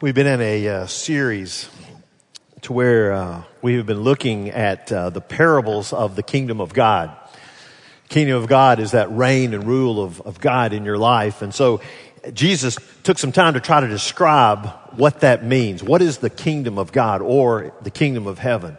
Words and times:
We've 0.00 0.14
been 0.14 0.28
in 0.28 0.40
a 0.40 0.68
uh, 0.68 0.86
series 0.86 1.68
to 2.60 2.72
where 2.72 3.12
uh, 3.12 3.42
we 3.62 3.74
have 3.74 3.86
been 3.86 4.02
looking 4.02 4.48
at 4.50 4.92
uh, 4.92 5.10
the 5.10 5.20
parables 5.20 5.92
of 5.92 6.14
the 6.14 6.22
kingdom 6.22 6.60
of 6.60 6.72
God. 6.72 7.16
Kingdom 8.08 8.36
of 8.36 8.46
God 8.46 8.78
is 8.78 8.92
that 8.92 9.10
reign 9.10 9.54
and 9.54 9.64
rule 9.64 10.00
of, 10.00 10.20
of 10.20 10.40
God 10.40 10.72
in 10.72 10.84
your 10.84 10.98
life. 10.98 11.42
And 11.42 11.52
so 11.52 11.80
Jesus 12.32 12.78
took 13.02 13.18
some 13.18 13.32
time 13.32 13.54
to 13.54 13.60
try 13.60 13.80
to 13.80 13.88
describe 13.88 14.68
what 14.92 15.18
that 15.22 15.44
means. 15.44 15.82
What 15.82 16.00
is 16.00 16.18
the 16.18 16.30
kingdom 16.30 16.78
of 16.78 16.92
God 16.92 17.20
or 17.20 17.74
the 17.82 17.90
kingdom 17.90 18.28
of 18.28 18.38
heaven? 18.38 18.76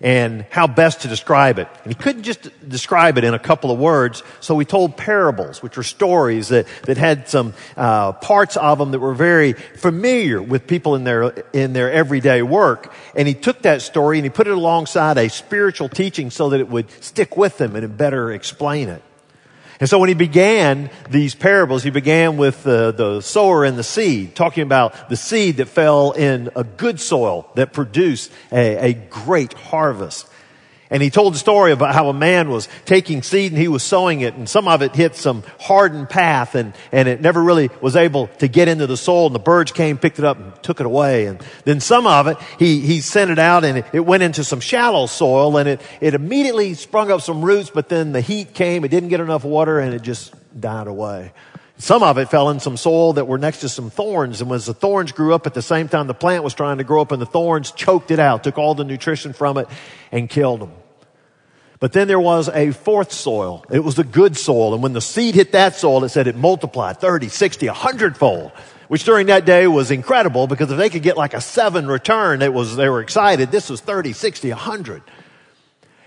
And 0.00 0.46
how 0.50 0.66
best 0.66 1.02
to 1.02 1.08
describe 1.08 1.58
it. 1.58 1.68
And 1.84 1.92
he 1.92 1.94
couldn't 1.94 2.22
just 2.22 2.50
describe 2.68 3.18
it 3.18 3.24
in 3.24 3.34
a 3.34 3.38
couple 3.38 3.70
of 3.70 3.78
words, 3.78 4.22
so 4.40 4.58
he 4.58 4.64
told 4.64 4.96
parables, 4.96 5.62
which 5.62 5.76
were 5.76 5.82
stories 5.82 6.48
that, 6.48 6.66
that 6.82 6.96
had 6.96 7.28
some 7.28 7.54
uh, 7.76 8.12
parts 8.12 8.56
of 8.56 8.78
them 8.78 8.90
that 8.90 9.00
were 9.00 9.14
very 9.14 9.52
familiar 9.52 10.42
with 10.42 10.66
people 10.66 10.94
in 10.94 11.04
their 11.04 11.28
in 11.52 11.72
their 11.72 11.90
everyday 11.90 12.42
work. 12.42 12.92
And 13.14 13.26
he 13.26 13.34
took 13.34 13.62
that 13.62 13.82
story 13.82 14.18
and 14.18 14.24
he 14.24 14.30
put 14.30 14.46
it 14.46 14.54
alongside 14.54 15.18
a 15.18 15.28
spiritual 15.28 15.88
teaching 15.88 16.30
so 16.30 16.50
that 16.50 16.60
it 16.60 16.68
would 16.68 16.90
stick 17.02 17.36
with 17.36 17.58
them 17.58 17.76
and 17.76 17.96
better 17.96 18.32
explain 18.32 18.88
it. 18.88 19.02
And 19.78 19.88
so 19.88 19.98
when 19.98 20.08
he 20.08 20.14
began 20.14 20.90
these 21.10 21.34
parables, 21.34 21.82
he 21.82 21.90
began 21.90 22.36
with 22.36 22.62
the, 22.62 22.92
the 22.92 23.20
sower 23.20 23.64
and 23.64 23.76
the 23.76 23.84
seed, 23.84 24.34
talking 24.34 24.62
about 24.62 25.08
the 25.10 25.16
seed 25.16 25.58
that 25.58 25.66
fell 25.66 26.12
in 26.12 26.50
a 26.56 26.64
good 26.64 26.98
soil 26.98 27.50
that 27.56 27.72
produced 27.72 28.32
a, 28.50 28.90
a 28.90 28.92
great 28.94 29.52
harvest. 29.52 30.28
And 30.90 31.02
he 31.02 31.10
told 31.10 31.34
the 31.34 31.38
story 31.38 31.72
about 31.72 31.94
how 31.94 32.08
a 32.08 32.14
man 32.14 32.48
was 32.48 32.68
taking 32.84 33.22
seed 33.22 33.50
and 33.52 33.60
he 33.60 33.66
was 33.66 33.82
sowing 33.82 34.20
it 34.20 34.34
and 34.34 34.48
some 34.48 34.68
of 34.68 34.82
it 34.82 34.94
hit 34.94 35.16
some 35.16 35.42
hardened 35.58 36.08
path 36.08 36.54
and, 36.54 36.74
and 36.92 37.08
it 37.08 37.20
never 37.20 37.42
really 37.42 37.70
was 37.80 37.96
able 37.96 38.28
to 38.38 38.46
get 38.46 38.68
into 38.68 38.86
the 38.86 38.96
soil 38.96 39.26
and 39.26 39.34
the 39.34 39.40
birds 39.40 39.72
came, 39.72 39.98
picked 39.98 40.18
it 40.18 40.24
up 40.24 40.38
and 40.38 40.62
took 40.62 40.78
it 40.78 40.86
away. 40.86 41.26
And 41.26 41.42
then 41.64 41.80
some 41.80 42.06
of 42.06 42.28
it, 42.28 42.38
he, 42.58 42.80
he 42.80 43.00
sent 43.00 43.30
it 43.30 43.38
out 43.38 43.64
and 43.64 43.84
it, 43.92 44.00
went 44.00 44.22
into 44.22 44.44
some 44.44 44.60
shallow 44.60 45.06
soil 45.06 45.56
and 45.56 45.68
it, 45.68 45.80
it 46.00 46.14
immediately 46.14 46.74
sprung 46.74 47.10
up 47.10 47.20
some 47.20 47.44
roots, 47.44 47.70
but 47.70 47.88
then 47.88 48.12
the 48.12 48.20
heat 48.20 48.54
came, 48.54 48.84
it 48.84 48.88
didn't 48.88 49.08
get 49.08 49.20
enough 49.20 49.44
water 49.44 49.80
and 49.80 49.92
it 49.92 50.02
just 50.02 50.34
died 50.60 50.86
away. 50.86 51.32
Some 51.78 52.02
of 52.02 52.16
it 52.16 52.30
fell 52.30 52.48
in 52.50 52.58
some 52.58 52.76
soil 52.76 53.14
that 53.14 53.26
were 53.26 53.36
next 53.36 53.60
to 53.60 53.68
some 53.68 53.90
thorns. 53.90 54.40
And 54.40 54.50
as 54.52 54.66
the 54.66 54.74
thorns 54.74 55.12
grew 55.12 55.34
up 55.34 55.46
at 55.46 55.54
the 55.54 55.62
same 55.62 55.88
time 55.88 56.06
the 56.06 56.14
plant 56.14 56.42
was 56.42 56.54
trying 56.54 56.78
to 56.78 56.84
grow 56.84 57.02
up 57.02 57.12
and 57.12 57.20
the 57.20 57.26
thorns 57.26 57.70
choked 57.70 58.10
it 58.10 58.18
out, 58.18 58.44
took 58.44 58.58
all 58.58 58.74
the 58.74 58.84
nutrition 58.84 59.32
from 59.32 59.58
it 59.58 59.68
and 60.10 60.30
killed 60.30 60.60
them. 60.60 60.72
But 61.78 61.92
then 61.92 62.08
there 62.08 62.20
was 62.20 62.48
a 62.48 62.70
fourth 62.70 63.12
soil. 63.12 63.64
It 63.70 63.80
was 63.80 63.96
the 63.96 64.04
good 64.04 64.38
soil. 64.38 64.72
And 64.72 64.82
when 64.82 64.94
the 64.94 65.02
seed 65.02 65.34
hit 65.34 65.52
that 65.52 65.74
soil, 65.74 66.04
it 66.04 66.08
said 66.08 66.26
it 66.26 66.36
multiplied 66.36 66.98
30, 66.98 67.28
60, 67.28 67.66
100 67.66 68.16
fold, 68.16 68.52
which 68.88 69.04
during 69.04 69.26
that 69.26 69.44
day 69.44 69.66
was 69.66 69.90
incredible 69.90 70.46
because 70.46 70.70
if 70.70 70.78
they 70.78 70.88
could 70.88 71.02
get 71.02 71.18
like 71.18 71.34
a 71.34 71.40
seven 71.42 71.86
return, 71.86 72.40
it 72.40 72.54
was, 72.54 72.76
they 72.76 72.88
were 72.88 73.02
excited. 73.02 73.50
This 73.50 73.68
was 73.68 73.82
30, 73.82 74.14
60, 74.14 74.48
100. 74.48 75.02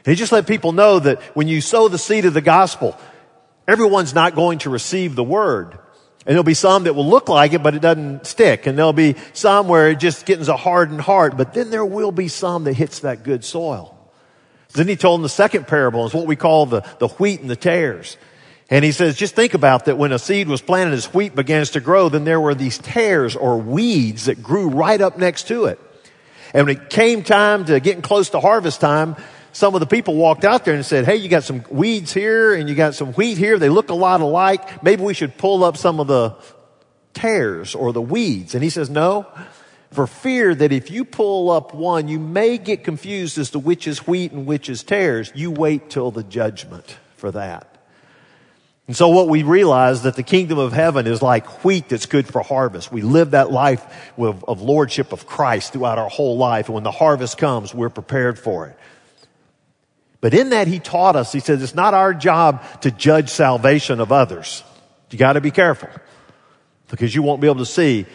And 0.05 0.07
he 0.07 0.15
just 0.15 0.31
let 0.31 0.47
people 0.47 0.71
know 0.71 0.97
that 0.97 1.21
when 1.35 1.47
you 1.47 1.61
sow 1.61 1.87
the 1.87 1.99
seed 1.99 2.25
of 2.25 2.33
the 2.33 2.41
gospel, 2.41 2.97
everyone's 3.69 4.13
not 4.13 4.35
going 4.35 4.59
to 4.59 4.69
receive 4.69 5.15
the 5.15 5.23
word. 5.23 5.77
And 6.25 6.35
there'll 6.35 6.43
be 6.43 6.53
some 6.53 6.83
that 6.83 6.93
will 6.93 7.07
look 7.07 7.29
like 7.29 7.53
it, 7.53 7.63
but 7.63 7.75
it 7.75 7.81
doesn't 7.81 8.25
stick. 8.25 8.67
And 8.67 8.77
there'll 8.77 8.93
be 8.93 9.15
some 9.33 9.67
where 9.67 9.89
it 9.89 9.99
just 9.99 10.25
gets 10.25 10.47
a 10.47 10.57
hardened 10.57 11.01
heart. 11.01 11.37
But 11.37 11.53
then 11.53 11.69
there 11.69 11.85
will 11.85 12.11
be 12.11 12.27
some 12.27 12.65
that 12.65 12.73
hits 12.73 12.99
that 12.99 13.23
good 13.23 13.43
soil. 13.43 13.95
Then 14.73 14.87
he 14.87 14.95
told 14.95 15.19
them 15.19 15.23
the 15.23 15.29
second 15.29 15.67
parable 15.67 16.05
is 16.05 16.13
what 16.13 16.27
we 16.27 16.35
call 16.35 16.65
the, 16.65 16.81
the 16.99 17.07
wheat 17.07 17.39
and 17.39 17.49
the 17.49 17.55
tares. 17.55 18.17
And 18.69 18.85
he 18.85 18.91
says, 18.91 19.17
just 19.17 19.33
think 19.33 19.55
about 19.55 19.85
that 19.85 19.97
when 19.97 20.11
a 20.11 20.19
seed 20.19 20.47
was 20.47 20.61
planted 20.61 20.93
as 20.93 21.11
wheat 21.11 21.33
begins 21.33 21.71
to 21.71 21.79
grow, 21.79 22.09
then 22.09 22.23
there 22.23 22.39
were 22.39 22.53
these 22.53 22.77
tares 22.77 23.35
or 23.35 23.57
weeds 23.57 24.25
that 24.25 24.43
grew 24.43 24.69
right 24.69 25.01
up 25.01 25.17
next 25.17 25.47
to 25.47 25.65
it. 25.65 25.79
And 26.53 26.67
when 26.67 26.77
it 26.77 26.89
came 26.89 27.23
time 27.23 27.65
to 27.65 27.79
getting 27.79 28.03
close 28.03 28.29
to 28.31 28.39
harvest 28.39 28.81
time, 28.81 29.15
some 29.59 29.75
of 29.75 29.81
the 29.81 29.87
people 29.87 30.15
walked 30.15 30.45
out 30.45 30.63
there 30.63 30.73
and 30.73 30.85
said, 30.85 31.03
Hey, 31.03 31.17
you 31.17 31.27
got 31.27 31.43
some 31.43 31.65
weeds 31.69 32.13
here 32.13 32.53
and 32.53 32.69
you 32.69 32.75
got 32.75 32.95
some 32.95 33.11
wheat 33.11 33.37
here. 33.37 33.59
They 33.59 33.67
look 33.67 33.89
a 33.89 33.93
lot 33.93 34.21
alike. 34.21 34.81
Maybe 34.81 35.03
we 35.03 35.13
should 35.13 35.37
pull 35.37 35.65
up 35.65 35.75
some 35.75 35.99
of 35.99 36.07
the 36.07 36.33
tares 37.13 37.75
or 37.75 37.91
the 37.91 38.01
weeds. 38.01 38.55
And 38.55 38.63
he 38.63 38.69
says, 38.69 38.89
No, 38.89 39.27
for 39.91 40.07
fear 40.07 40.55
that 40.55 40.71
if 40.71 40.89
you 40.89 41.03
pull 41.03 41.51
up 41.51 41.73
one, 41.73 42.07
you 42.07 42.19
may 42.19 42.57
get 42.57 42.85
confused 42.85 43.37
as 43.37 43.49
to 43.49 43.59
which 43.59 43.85
is 43.85 44.07
wheat 44.07 44.31
and 44.31 44.45
which 44.45 44.69
is 44.69 44.81
tares. 44.81 45.29
You 45.35 45.51
wait 45.51 45.89
till 45.89 46.09
the 46.09 46.23
judgment 46.23 46.97
for 47.17 47.29
that. 47.31 47.67
And 48.87 48.95
so 48.95 49.09
what 49.09 49.27
we 49.27 49.43
realize 49.43 50.03
that 50.03 50.15
the 50.15 50.23
kingdom 50.23 50.57
of 50.57 50.71
heaven 50.71 51.05
is 51.05 51.21
like 51.21 51.65
wheat 51.65 51.89
that's 51.89 52.05
good 52.05 52.27
for 52.27 52.41
harvest. 52.41 52.93
We 52.93 53.01
live 53.01 53.31
that 53.31 53.51
life 53.51 53.85
of, 54.17 54.45
of 54.45 54.61
lordship 54.61 55.11
of 55.11 55.27
Christ 55.27 55.73
throughout 55.73 55.99
our 55.99 56.09
whole 56.09 56.37
life. 56.37 56.67
And 56.67 56.75
when 56.75 56.85
the 56.85 56.91
harvest 56.91 57.37
comes, 57.37 57.73
we're 57.75 57.89
prepared 57.89 58.39
for 58.39 58.67
it. 58.67 58.78
But 60.21 60.33
in 60.33 60.49
that, 60.49 60.67
he 60.67 60.79
taught 60.79 61.15
us, 61.15 61.31
he 61.31 61.39
says, 61.39 61.63
it's 61.63 61.75
not 61.75 61.93
our 61.93 62.13
job 62.13 62.63
to 62.81 62.91
judge 62.91 63.29
salvation 63.29 63.99
of 63.99 64.11
others. 64.11 64.63
You 65.11 65.17
gotta 65.17 65.41
be 65.41 65.51
careful 65.51 65.89
because 66.89 67.15
you 67.15 67.23
won't 67.23 67.41
be 67.41 67.47
able 67.47 67.59
to 67.59 67.65
see 67.65 68.05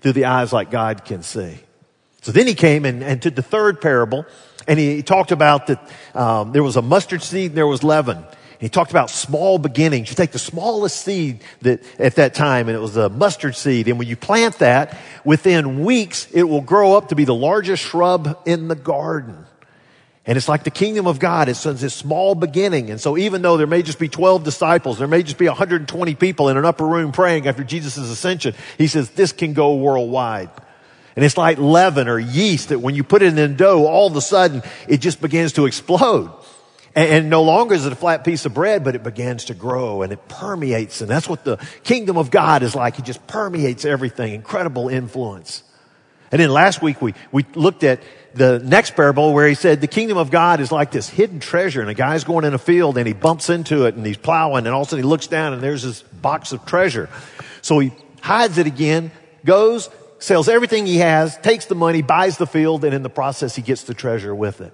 through 0.00 0.12
the 0.12 0.24
eyes 0.24 0.52
like 0.52 0.70
God 0.70 1.04
can 1.04 1.22
see. 1.22 1.58
So 2.22 2.32
then 2.32 2.46
he 2.46 2.54
came 2.54 2.84
and, 2.84 3.02
and 3.02 3.22
took 3.22 3.34
the 3.34 3.42
third 3.42 3.80
parable 3.80 4.26
and 4.66 4.78
he, 4.78 4.96
he 4.96 5.02
talked 5.02 5.32
about 5.32 5.68
that 5.68 5.90
um, 6.14 6.52
there 6.52 6.62
was 6.62 6.76
a 6.76 6.82
mustard 6.82 7.22
seed 7.22 7.52
and 7.52 7.56
there 7.56 7.66
was 7.66 7.82
leaven. 7.82 8.24
He 8.58 8.68
talked 8.68 8.92
about 8.92 9.10
small 9.10 9.58
beginnings. 9.58 10.08
You 10.08 10.14
take 10.14 10.30
the 10.30 10.38
smallest 10.38 11.00
seed 11.00 11.42
that 11.62 11.82
at 11.98 12.14
that 12.14 12.32
time, 12.34 12.68
and 12.68 12.76
it 12.76 12.80
was 12.80 12.96
a 12.96 13.08
mustard 13.08 13.56
seed. 13.56 13.88
And 13.88 13.98
when 13.98 14.06
you 14.06 14.14
plant 14.14 14.60
that, 14.60 14.96
within 15.24 15.82
weeks, 15.82 16.28
it 16.32 16.44
will 16.44 16.60
grow 16.60 16.96
up 16.96 17.08
to 17.08 17.16
be 17.16 17.24
the 17.24 17.34
largest 17.34 17.82
shrub 17.82 18.40
in 18.46 18.68
the 18.68 18.76
garden. 18.76 19.46
And 20.24 20.36
it's 20.36 20.48
like 20.48 20.62
the 20.62 20.70
kingdom 20.70 21.06
of 21.06 21.18
God. 21.18 21.48
It's 21.48 21.64
this 21.64 21.94
small 21.94 22.34
beginning. 22.34 22.90
And 22.90 23.00
so 23.00 23.18
even 23.18 23.42
though 23.42 23.56
there 23.56 23.66
may 23.66 23.82
just 23.82 23.98
be 23.98 24.08
12 24.08 24.44
disciples, 24.44 24.98
there 24.98 25.08
may 25.08 25.22
just 25.22 25.38
be 25.38 25.48
120 25.48 26.14
people 26.14 26.48
in 26.48 26.56
an 26.56 26.64
upper 26.64 26.86
room 26.86 27.10
praying 27.10 27.48
after 27.48 27.64
Jesus' 27.64 27.98
ascension, 27.98 28.54
he 28.78 28.86
says 28.86 29.10
this 29.10 29.32
can 29.32 29.52
go 29.52 29.74
worldwide. 29.74 30.50
And 31.16 31.24
it's 31.24 31.36
like 31.36 31.58
leaven 31.58 32.08
or 32.08 32.18
yeast 32.18 32.68
that 32.68 32.78
when 32.78 32.94
you 32.94 33.04
put 33.04 33.22
it 33.22 33.36
in 33.36 33.56
dough, 33.56 33.86
all 33.86 34.06
of 34.06 34.16
a 34.16 34.20
sudden 34.20 34.62
it 34.88 34.98
just 34.98 35.20
begins 35.20 35.54
to 35.54 35.66
explode. 35.66 36.30
And, 36.94 37.10
and 37.10 37.30
no 37.30 37.42
longer 37.42 37.74
is 37.74 37.84
it 37.84 37.92
a 37.92 37.96
flat 37.96 38.24
piece 38.24 38.46
of 38.46 38.54
bread, 38.54 38.84
but 38.84 38.94
it 38.94 39.02
begins 39.02 39.46
to 39.46 39.54
grow 39.54 40.02
and 40.02 40.12
it 40.12 40.28
permeates. 40.28 41.00
And 41.00 41.10
that's 41.10 41.28
what 41.28 41.44
the 41.44 41.56
kingdom 41.82 42.16
of 42.16 42.30
God 42.30 42.62
is 42.62 42.76
like. 42.76 42.98
It 42.98 43.04
just 43.04 43.26
permeates 43.26 43.84
everything. 43.84 44.34
Incredible 44.34 44.88
influence. 44.88 45.64
And 46.30 46.40
then 46.40 46.50
last 46.50 46.80
week 46.80 47.02
we, 47.02 47.14
we 47.32 47.44
looked 47.54 47.82
at 47.84 48.00
the 48.34 48.58
next 48.58 48.94
parable 48.94 49.32
where 49.34 49.46
he 49.46 49.54
said 49.54 49.80
the 49.80 49.86
kingdom 49.86 50.16
of 50.18 50.30
God 50.30 50.60
is 50.60 50.72
like 50.72 50.90
this 50.90 51.08
hidden 51.08 51.40
treasure 51.40 51.80
and 51.80 51.90
a 51.90 51.94
guy's 51.94 52.24
going 52.24 52.44
in 52.44 52.54
a 52.54 52.58
field 52.58 52.96
and 52.98 53.06
he 53.06 53.12
bumps 53.12 53.50
into 53.50 53.86
it 53.86 53.94
and 53.94 54.04
he's 54.06 54.16
plowing 54.16 54.66
and 54.66 54.74
all 54.74 54.82
of 54.82 54.88
a 54.88 54.90
sudden 54.90 55.04
he 55.04 55.08
looks 55.08 55.26
down 55.26 55.52
and 55.52 55.62
there's 55.62 55.82
this 55.82 56.02
box 56.02 56.52
of 56.52 56.64
treasure. 56.64 57.08
So 57.60 57.78
he 57.78 57.92
hides 58.20 58.58
it 58.58 58.66
again, 58.66 59.10
goes, 59.44 59.90
sells 60.18 60.48
everything 60.48 60.86
he 60.86 60.98
has, 60.98 61.36
takes 61.38 61.66
the 61.66 61.74
money, 61.74 62.02
buys 62.02 62.38
the 62.38 62.46
field, 62.46 62.84
and 62.84 62.94
in 62.94 63.02
the 63.02 63.10
process 63.10 63.54
he 63.54 63.62
gets 63.62 63.82
the 63.84 63.94
treasure 63.94 64.34
with 64.34 64.60
it. 64.60 64.72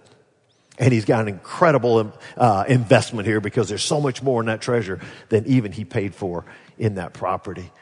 And 0.79 0.93
he's 0.93 1.05
got 1.05 1.23
an 1.23 1.29
incredible 1.29 2.13
uh, 2.37 2.65
investment 2.69 3.27
here 3.27 3.41
because 3.41 3.69
there's 3.69 3.83
so 3.83 4.01
much 4.01 4.23
more 4.23 4.41
in 4.41 4.47
that 4.47 4.61
treasure 4.61 5.01
than 5.29 5.45
even 5.47 5.73
he 5.73 5.85
paid 5.85 6.15
for 6.15 6.45
in 6.79 6.95
that 6.97 7.15
property. 7.15 7.73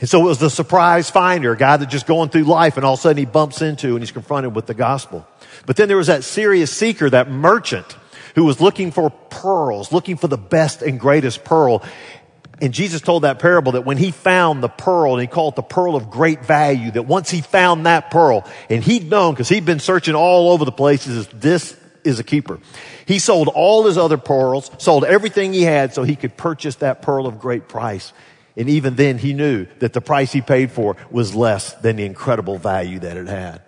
And 0.00 0.08
so 0.08 0.20
it 0.20 0.24
was 0.24 0.38
the 0.38 0.50
surprise 0.50 1.08
finder, 1.08 1.52
a 1.52 1.56
guy 1.56 1.76
that 1.76 1.86
just 1.86 2.06
going 2.06 2.28
through 2.28 2.44
life 2.44 2.76
and 2.76 2.84
all 2.84 2.94
of 2.94 2.98
a 2.98 3.02
sudden 3.02 3.18
he 3.18 3.26
bumps 3.26 3.62
into 3.62 3.90
and 3.90 4.00
he's 4.00 4.10
confronted 4.10 4.54
with 4.54 4.66
the 4.66 4.74
gospel. 4.74 5.26
But 5.66 5.76
then 5.76 5.88
there 5.88 5.96
was 5.96 6.08
that 6.08 6.24
serious 6.24 6.72
seeker, 6.72 7.08
that 7.10 7.30
merchant 7.30 7.96
who 8.34 8.44
was 8.44 8.60
looking 8.60 8.90
for 8.90 9.10
pearls, 9.10 9.92
looking 9.92 10.16
for 10.16 10.28
the 10.28 10.36
best 10.36 10.82
and 10.82 10.98
greatest 10.98 11.44
pearl. 11.44 11.82
And 12.60 12.74
Jesus 12.74 13.00
told 13.00 13.22
that 13.22 13.38
parable 13.38 13.72
that 13.72 13.84
when 13.84 13.96
he 13.96 14.10
found 14.10 14.62
the 14.62 14.68
pearl, 14.68 15.12
and 15.12 15.20
he 15.20 15.26
called 15.26 15.54
it 15.54 15.56
the 15.56 15.62
pearl 15.62 15.96
of 15.96 16.10
great 16.10 16.44
value, 16.44 16.90
that 16.92 17.04
once 17.04 17.30
he 17.30 17.40
found 17.40 17.86
that 17.86 18.10
pearl, 18.10 18.44
and 18.68 18.82
he'd 18.82 19.08
known, 19.08 19.34
because 19.34 19.48
he'd 19.48 19.64
been 19.64 19.80
searching 19.80 20.14
all 20.14 20.50
over 20.50 20.64
the 20.64 20.72
places, 20.72 21.28
this 21.28 21.76
is 22.04 22.18
a 22.18 22.24
keeper. 22.24 22.58
He 23.06 23.18
sold 23.18 23.48
all 23.48 23.86
his 23.86 23.98
other 23.98 24.18
pearls, 24.18 24.70
sold 24.78 25.04
everything 25.04 25.52
he 25.52 25.62
had 25.62 25.94
so 25.94 26.02
he 26.02 26.16
could 26.16 26.36
purchase 26.36 26.76
that 26.76 27.02
pearl 27.02 27.26
of 27.26 27.38
great 27.38 27.68
price. 27.68 28.12
And 28.56 28.68
even 28.68 28.94
then 28.94 29.18
he 29.18 29.32
knew 29.32 29.66
that 29.80 29.92
the 29.92 30.00
price 30.00 30.32
he 30.32 30.40
paid 30.40 30.70
for 30.70 30.96
was 31.10 31.34
less 31.34 31.72
than 31.74 31.96
the 31.96 32.04
incredible 32.04 32.58
value 32.58 33.00
that 33.00 33.16
it 33.16 33.26
had. 33.26 33.62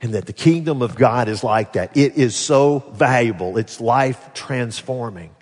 And 0.00 0.14
that 0.14 0.26
the 0.26 0.32
kingdom 0.32 0.82
of 0.82 0.94
God 0.94 1.28
is 1.28 1.42
like 1.42 1.72
that. 1.72 1.96
It 1.96 2.16
is 2.16 2.36
so 2.36 2.80
valuable. 2.92 3.56
It's 3.56 3.80
life 3.80 4.32
transforming. 4.34 5.34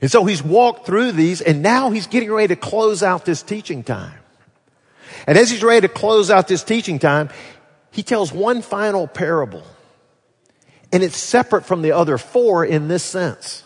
And 0.00 0.10
so 0.10 0.24
he's 0.24 0.42
walked 0.42 0.86
through 0.86 1.12
these 1.12 1.40
and 1.40 1.62
now 1.62 1.90
he's 1.90 2.06
getting 2.06 2.32
ready 2.32 2.48
to 2.48 2.56
close 2.56 3.02
out 3.02 3.24
this 3.24 3.42
teaching 3.42 3.84
time. 3.84 4.18
And 5.26 5.38
as 5.38 5.50
he's 5.50 5.62
ready 5.62 5.86
to 5.86 5.92
close 5.92 6.30
out 6.30 6.48
this 6.48 6.64
teaching 6.64 6.98
time, 6.98 7.28
he 7.90 8.02
tells 8.02 8.32
one 8.32 8.62
final 8.62 9.06
parable. 9.06 9.62
And 10.90 11.02
it's 11.02 11.16
separate 11.16 11.64
from 11.64 11.82
the 11.82 11.92
other 11.92 12.18
four 12.18 12.64
in 12.64 12.88
this 12.88 13.02
sense. 13.02 13.62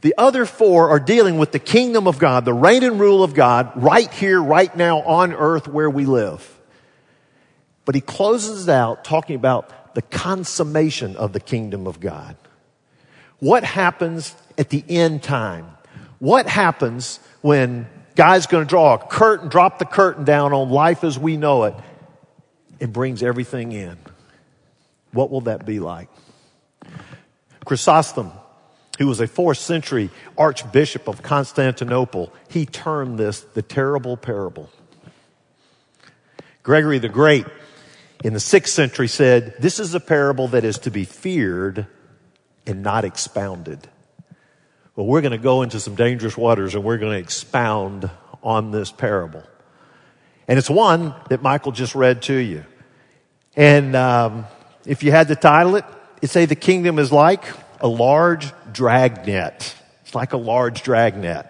The 0.00 0.14
other 0.16 0.46
four 0.46 0.88
are 0.90 1.00
dealing 1.00 1.38
with 1.38 1.52
the 1.52 1.58
kingdom 1.58 2.06
of 2.06 2.18
God, 2.18 2.44
the 2.44 2.54
reign 2.54 2.82
and 2.82 2.98
rule 2.98 3.22
of 3.22 3.34
God 3.34 3.72
right 3.76 4.10
here, 4.12 4.42
right 4.42 4.74
now 4.74 5.00
on 5.02 5.32
earth 5.32 5.68
where 5.68 5.90
we 5.90 6.06
live. 6.06 6.58
But 7.84 7.94
he 7.94 8.00
closes 8.00 8.68
out 8.68 9.04
talking 9.04 9.36
about 9.36 9.94
the 9.94 10.02
consummation 10.02 11.16
of 11.16 11.32
the 11.32 11.40
kingdom 11.40 11.86
of 11.86 12.00
God. 12.00 12.36
What 13.40 13.64
happens 13.64 14.34
at 14.56 14.70
the 14.70 14.84
end 14.88 15.22
time? 15.22 15.66
What 16.18 16.46
happens 16.46 17.20
when 17.40 17.88
God's 18.14 18.46
going 18.46 18.64
to 18.64 18.68
draw 18.68 18.94
a 18.94 18.98
curtain, 18.98 19.48
drop 19.48 19.78
the 19.78 19.86
curtain 19.86 20.24
down 20.24 20.52
on 20.52 20.70
life 20.70 21.04
as 21.04 21.18
we 21.18 21.36
know 21.36 21.64
it, 21.64 21.74
and 22.80 22.92
brings 22.92 23.22
everything 23.22 23.72
in? 23.72 23.98
What 25.12 25.30
will 25.30 25.42
that 25.42 25.66
be 25.66 25.80
like? 25.80 26.08
Chrysostom, 27.64 28.32
who 29.00 29.06
was 29.06 29.18
a 29.18 29.26
fourth 29.26 29.56
century 29.56 30.10
archbishop 30.36 31.08
of 31.08 31.22
Constantinople, 31.22 32.30
he 32.50 32.66
termed 32.66 33.18
this 33.18 33.40
the 33.40 33.62
terrible 33.62 34.14
parable. 34.14 34.68
Gregory 36.62 36.98
the 36.98 37.08
Great 37.08 37.46
in 38.22 38.34
the 38.34 38.40
sixth 38.40 38.74
century 38.74 39.08
said, 39.08 39.54
This 39.58 39.80
is 39.80 39.94
a 39.94 40.00
parable 40.00 40.48
that 40.48 40.64
is 40.64 40.80
to 40.80 40.90
be 40.90 41.06
feared 41.06 41.86
and 42.66 42.82
not 42.82 43.06
expounded. 43.06 43.88
Well, 44.94 45.06
we're 45.06 45.22
going 45.22 45.32
to 45.32 45.38
go 45.38 45.62
into 45.62 45.80
some 45.80 45.94
dangerous 45.94 46.36
waters 46.36 46.74
and 46.74 46.84
we're 46.84 46.98
going 46.98 47.12
to 47.12 47.18
expound 47.18 48.10
on 48.42 48.70
this 48.70 48.92
parable. 48.92 49.42
And 50.46 50.58
it's 50.58 50.68
one 50.68 51.14
that 51.30 51.40
Michael 51.40 51.72
just 51.72 51.94
read 51.94 52.20
to 52.22 52.34
you. 52.34 52.66
And 53.56 53.96
um, 53.96 54.44
if 54.84 55.02
you 55.02 55.10
had 55.10 55.28
to 55.28 55.36
title 55.36 55.76
it, 55.76 55.86
it'd 56.18 56.28
say 56.28 56.44
the 56.44 56.54
kingdom 56.54 56.98
is 56.98 57.10
like 57.10 57.46
a 57.80 57.88
large 57.88 58.52
dragnet. 58.72 59.74
It's 60.02 60.14
like 60.14 60.32
a 60.32 60.38
large 60.38 60.82
dragnet. 60.82 61.46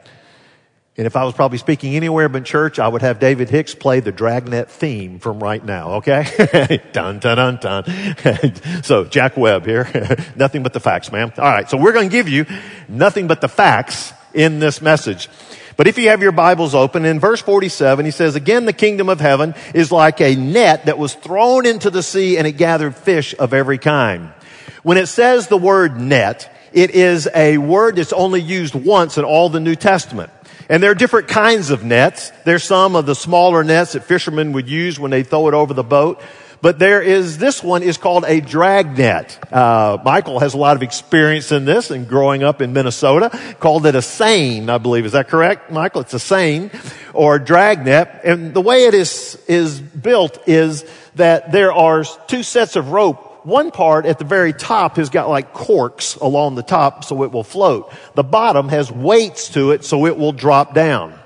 And 0.96 1.06
if 1.06 1.16
I 1.16 1.24
was 1.24 1.32
probably 1.32 1.56
speaking 1.56 1.96
anywhere 1.96 2.28
but 2.28 2.44
church, 2.44 2.78
I 2.78 2.86
would 2.86 3.00
have 3.00 3.18
David 3.18 3.48
Hicks 3.48 3.74
play 3.74 4.00
the 4.00 4.12
dragnet 4.12 4.70
theme 4.70 5.18
from 5.18 5.42
right 5.42 5.64
now, 5.64 5.92
okay? 5.92 6.82
dun, 6.92 7.20
dun, 7.20 7.36
dun, 7.38 7.56
dun. 7.56 8.82
so, 8.82 9.04
Jack 9.04 9.36
Webb 9.36 9.64
here. 9.64 9.88
nothing 10.36 10.62
but 10.62 10.74
the 10.74 10.80
facts, 10.80 11.10
ma'am. 11.10 11.32
All 11.38 11.44
right, 11.44 11.70
so 11.70 11.78
we're 11.78 11.92
going 11.92 12.10
to 12.10 12.12
give 12.12 12.28
you 12.28 12.44
nothing 12.86 13.28
but 13.28 13.40
the 13.40 13.48
facts 13.48 14.12
in 14.34 14.58
this 14.58 14.82
message. 14.82 15.30
But 15.78 15.86
if 15.86 15.96
you 15.96 16.10
have 16.10 16.20
your 16.20 16.32
Bibles 16.32 16.74
open, 16.74 17.06
in 17.06 17.18
verse 17.18 17.40
47, 17.40 18.04
he 18.04 18.10
says, 18.10 18.34
Again, 18.36 18.66
the 18.66 18.74
kingdom 18.74 19.08
of 19.08 19.20
heaven 19.20 19.54
is 19.74 19.90
like 19.90 20.20
a 20.20 20.36
net 20.36 20.84
that 20.84 20.98
was 20.98 21.14
thrown 21.14 21.64
into 21.64 21.88
the 21.88 22.02
sea 22.02 22.36
and 22.36 22.46
it 22.46 22.58
gathered 22.58 22.94
fish 22.94 23.34
of 23.38 23.54
every 23.54 23.78
kind. 23.78 24.34
When 24.82 24.96
it 24.96 25.06
says 25.06 25.48
the 25.48 25.58
word 25.58 26.00
net, 26.00 26.50
it 26.72 26.90
is 26.92 27.28
a 27.34 27.58
word 27.58 27.96
that's 27.96 28.12
only 28.12 28.40
used 28.40 28.74
once 28.74 29.18
in 29.18 29.24
all 29.24 29.50
the 29.50 29.60
New 29.60 29.74
Testament. 29.74 30.30
And 30.70 30.82
there 30.82 30.90
are 30.90 30.94
different 30.94 31.28
kinds 31.28 31.70
of 31.70 31.84
nets. 31.84 32.32
There's 32.44 32.64
some 32.64 32.96
of 32.96 33.04
the 33.04 33.14
smaller 33.14 33.62
nets 33.64 33.92
that 33.92 34.04
fishermen 34.04 34.52
would 34.52 34.68
use 34.68 34.98
when 34.98 35.10
they 35.10 35.22
throw 35.22 35.48
it 35.48 35.54
over 35.54 35.74
the 35.74 35.82
boat. 35.82 36.22
But 36.62 36.78
there 36.78 37.02
is, 37.02 37.38
this 37.38 37.62
one 37.62 37.82
is 37.82 37.96
called 37.96 38.24
a 38.26 38.40
drag 38.40 38.96
net. 38.96 39.52
Uh, 39.52 39.98
Michael 40.04 40.38
has 40.40 40.54
a 40.54 40.58
lot 40.58 40.76
of 40.76 40.82
experience 40.82 41.52
in 41.52 41.64
this 41.64 41.90
and 41.90 42.06
growing 42.06 42.42
up 42.42 42.62
in 42.62 42.72
Minnesota. 42.72 43.30
Called 43.58 43.84
it 43.86 43.94
a 43.94 44.02
seine, 44.02 44.68
I 44.68 44.78
believe. 44.78 45.06
Is 45.06 45.12
that 45.12 45.28
correct, 45.28 45.70
Michael? 45.70 46.02
It's 46.02 46.14
a 46.14 46.18
seine 46.18 46.70
or 47.12 47.36
a 47.36 47.44
drag 47.44 47.84
net. 47.84 48.20
And 48.24 48.54
the 48.54 48.60
way 48.60 48.84
it 48.84 48.94
is, 48.94 49.42
is 49.48 49.80
built 49.80 50.38
is 50.46 50.84
that 51.16 51.50
there 51.50 51.72
are 51.72 52.04
two 52.28 52.42
sets 52.42 52.76
of 52.76 52.92
rope 52.92 53.29
one 53.46 53.70
part 53.70 54.06
at 54.06 54.18
the 54.18 54.24
very 54.24 54.52
top 54.52 54.96
has 54.96 55.10
got 55.10 55.28
like 55.28 55.52
corks 55.52 56.16
along 56.16 56.54
the 56.54 56.62
top 56.62 57.04
so 57.04 57.22
it 57.24 57.32
will 57.32 57.44
float. 57.44 57.92
The 58.14 58.22
bottom 58.22 58.68
has 58.68 58.90
weights 58.90 59.50
to 59.50 59.72
it 59.72 59.84
so 59.84 60.06
it 60.06 60.16
will 60.16 60.32
drop 60.32 60.74
down. 60.74 61.18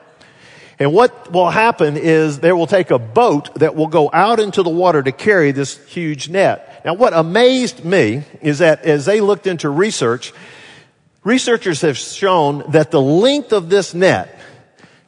And 0.78 0.92
what 0.92 1.32
will 1.32 1.50
happen 1.50 1.96
is 1.96 2.40
they 2.40 2.52
will 2.52 2.66
take 2.66 2.90
a 2.90 2.98
boat 2.98 3.54
that 3.56 3.76
will 3.76 3.86
go 3.86 4.10
out 4.12 4.40
into 4.40 4.62
the 4.62 4.70
water 4.70 5.02
to 5.02 5.12
carry 5.12 5.52
this 5.52 5.76
huge 5.86 6.28
net. 6.28 6.82
Now 6.84 6.94
what 6.94 7.12
amazed 7.14 7.84
me 7.84 8.24
is 8.42 8.58
that 8.58 8.84
as 8.84 9.06
they 9.06 9.20
looked 9.20 9.46
into 9.46 9.70
research, 9.70 10.32
researchers 11.22 11.82
have 11.82 11.96
shown 11.96 12.70
that 12.72 12.90
the 12.90 13.00
length 13.00 13.52
of 13.52 13.70
this 13.70 13.94
net 13.94 14.40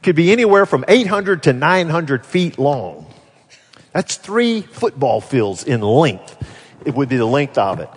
could 0.02 0.16
be 0.16 0.30
anywhere 0.30 0.66
from 0.66 0.84
800 0.86 1.42
to 1.44 1.52
900 1.52 2.24
feet 2.24 2.58
long. 2.58 3.06
That's 3.92 4.16
three 4.16 4.60
football 4.60 5.20
fields 5.20 5.64
in 5.64 5.80
length 5.80 6.36
it 6.86 6.94
would 6.94 7.08
be 7.08 7.16
the 7.16 7.26
length 7.26 7.58
of 7.58 7.80
it. 7.80 7.88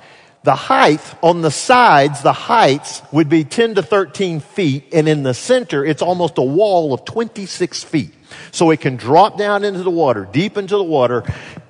The 0.44 0.56
height 0.56 1.02
on 1.22 1.42
the 1.42 1.52
sides, 1.52 2.22
the 2.22 2.34
heights 2.34 3.02
would 3.12 3.28
be 3.28 3.44
10 3.44 3.76
to 3.76 3.84
13 3.84 4.40
feet, 4.40 4.94
and 4.94 5.08
in 5.10 5.24
the 5.24 5.34
center, 5.34 5.84
it's 5.84 6.02
almost 6.02 6.38
a 6.38 6.44
wall 6.44 6.94
of 6.94 7.04
26 7.04 7.84
feet. 7.84 8.14
So 8.52 8.72
it 8.72 8.80
can 8.80 8.96
drop 8.96 9.38
down 9.38 9.64
into 9.64 9.84
the 9.84 9.92
water, 9.92 10.28
deep 10.32 10.58
into 10.58 10.78
the 10.78 10.84
water, 10.84 11.24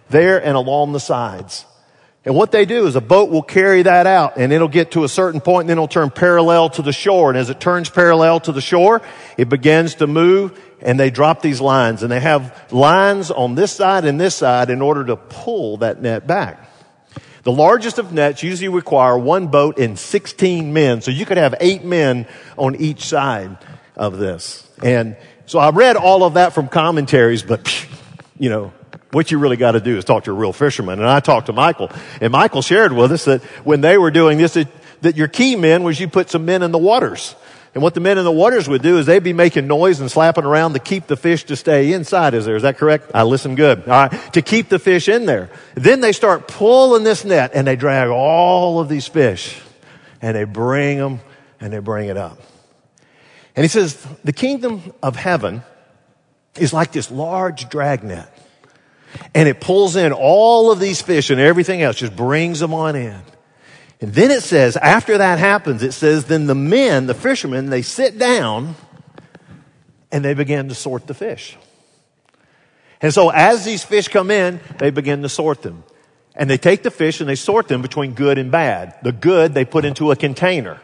there 0.09 0.43
and 0.43 0.55
along 0.55 0.91
the 0.91 0.99
sides. 0.99 1.65
And 2.25 2.35
what 2.35 2.51
they 2.51 2.65
do 2.65 2.85
is 2.85 2.95
a 2.95 3.01
boat 3.01 3.29
will 3.29 3.41
carry 3.41 3.81
that 3.83 4.05
out 4.05 4.33
and 4.35 4.51
it'll 4.51 4.67
get 4.67 4.91
to 4.91 5.03
a 5.03 5.09
certain 5.09 5.39
point 5.39 5.63
and 5.63 5.69
then 5.69 5.77
it'll 5.77 5.87
turn 5.87 6.09
parallel 6.09 6.69
to 6.71 6.81
the 6.81 6.91
shore. 6.91 7.29
And 7.29 7.37
as 7.37 7.49
it 7.49 7.59
turns 7.59 7.89
parallel 7.89 8.41
to 8.41 8.51
the 8.51 8.61
shore, 8.61 9.01
it 9.37 9.47
begins 9.47 9.95
to 9.95 10.07
move 10.07 10.59
and 10.81 10.99
they 10.99 11.09
drop 11.09 11.41
these 11.41 11.61
lines 11.61 12.03
and 12.03 12.11
they 12.11 12.19
have 12.19 12.71
lines 12.71 13.31
on 13.31 13.55
this 13.55 13.71
side 13.71 14.03
and 14.05 14.19
this 14.19 14.35
side 14.35 14.69
in 14.69 14.81
order 14.81 15.05
to 15.05 15.15
pull 15.15 15.77
that 15.77 16.01
net 16.01 16.27
back. 16.27 16.68
The 17.49 17.55
largest 17.55 17.97
of 17.97 18.13
nets 18.13 18.43
usually 18.43 18.67
require 18.69 19.17
one 19.17 19.47
boat 19.47 19.79
and 19.79 19.97
16 19.97 20.71
men. 20.71 21.01
So 21.01 21.09
you 21.09 21.25
could 21.25 21.37
have 21.37 21.55
eight 21.59 21.83
men 21.83 22.27
on 22.59 22.75
each 22.75 23.07
side 23.07 23.57
of 23.95 24.19
this. 24.19 24.69
And 24.83 25.17
so 25.47 25.57
I 25.57 25.71
read 25.71 25.95
all 25.95 26.23
of 26.23 26.35
that 26.35 26.53
from 26.53 26.67
commentaries, 26.67 27.41
but 27.41 27.87
you 28.37 28.51
know, 28.51 28.71
what 29.09 29.31
you 29.31 29.39
really 29.39 29.57
got 29.57 29.71
to 29.71 29.79
do 29.79 29.97
is 29.97 30.05
talk 30.05 30.25
to 30.25 30.31
a 30.31 30.35
real 30.35 30.53
fisherman. 30.53 30.99
And 30.99 31.09
I 31.09 31.21
talked 31.21 31.47
to 31.47 31.53
Michael 31.53 31.89
and 32.21 32.31
Michael 32.31 32.61
shared 32.61 32.93
with 32.93 33.11
us 33.11 33.25
that 33.25 33.41
when 33.65 33.81
they 33.81 33.97
were 33.97 34.11
doing 34.11 34.37
this, 34.37 34.53
that 35.01 35.17
your 35.17 35.27
key 35.27 35.55
men 35.55 35.81
was 35.81 35.99
you 35.99 36.07
put 36.07 36.29
some 36.29 36.45
men 36.45 36.61
in 36.61 36.71
the 36.71 36.77
waters. 36.77 37.33
And 37.73 37.83
what 37.83 37.93
the 37.93 37.99
men 37.99 38.17
in 38.17 38.23
the 38.23 38.31
waters 38.31 38.67
would 38.67 38.81
do 38.81 38.97
is 38.97 39.05
they'd 39.05 39.23
be 39.23 39.33
making 39.33 39.67
noise 39.67 39.99
and 39.99 40.09
slapping 40.09 40.43
around 40.43 40.73
to 40.73 40.79
keep 40.79 41.05
the 41.05 41.15
fish 41.15 41.43
to 41.45 41.55
stay 41.55 41.93
inside. 41.93 42.33
Is 42.33 42.45
there? 42.45 42.55
Is 42.55 42.63
that 42.63 42.77
correct? 42.77 43.11
I 43.13 43.23
listen 43.23 43.55
good. 43.55 43.87
All 43.87 44.07
right. 44.07 44.33
To 44.33 44.41
keep 44.41 44.69
the 44.69 44.79
fish 44.79 45.07
in 45.07 45.25
there. 45.25 45.51
Then 45.75 46.01
they 46.01 46.11
start 46.11 46.47
pulling 46.47 47.03
this 47.03 47.23
net 47.23 47.51
and 47.53 47.67
they 47.67 47.75
drag 47.75 48.09
all 48.09 48.79
of 48.79 48.89
these 48.89 49.07
fish 49.07 49.61
and 50.21 50.35
they 50.35 50.45
bring 50.45 50.97
them 50.97 51.19
and 51.59 51.71
they 51.71 51.79
bring 51.79 52.09
it 52.09 52.17
up. 52.17 52.39
And 53.55 53.63
he 53.63 53.67
says, 53.67 54.03
the 54.23 54.33
kingdom 54.33 54.93
of 55.03 55.15
heaven 55.15 55.63
is 56.57 56.73
like 56.73 56.91
this 56.91 57.11
large 57.11 57.69
dragnet. 57.69 58.27
And 59.35 59.47
it 59.47 59.59
pulls 59.61 59.95
in 59.95 60.11
all 60.11 60.71
of 60.71 60.79
these 60.79 61.01
fish 61.01 61.29
and 61.29 61.39
everything 61.39 61.81
else, 61.81 61.97
just 61.97 62.15
brings 62.15 62.59
them 62.59 62.73
on 62.73 62.95
in. 62.95 63.21
And 64.01 64.13
then 64.13 64.31
it 64.31 64.43
says, 64.43 64.77
after 64.77 65.17
that 65.17 65.39
happens, 65.39 65.83
it 65.83 65.91
says, 65.91 66.25
then 66.25 66.47
the 66.47 66.55
men, 66.55 67.07
the 67.07 67.13
fishermen, 67.13 67.69
they 67.69 67.81
sit 67.81 68.17
down 68.17 68.75
and 70.11 70.23
they 70.23 70.33
begin 70.33 70.69
to 70.69 70.75
sort 70.75 71.07
the 71.07 71.13
fish. 71.13 71.57
And 73.01 73.13
so 73.13 73.29
as 73.29 73.65
these 73.65 73.83
fish 73.83 74.07
come 74.07 74.31
in, 74.31 74.59
they 74.77 74.89
begin 74.89 75.21
to 75.23 75.29
sort 75.29 75.61
them. 75.61 75.83
And 76.35 76.49
they 76.49 76.57
take 76.57 76.83
the 76.83 76.91
fish 76.91 77.19
and 77.19 77.29
they 77.29 77.35
sort 77.35 77.67
them 77.67 77.81
between 77.81 78.13
good 78.13 78.37
and 78.37 78.51
bad. 78.51 78.95
The 79.03 79.11
good 79.11 79.53
they 79.53 79.65
put 79.65 79.83
into 79.83 80.11
a 80.11 80.15
container. 80.15 80.79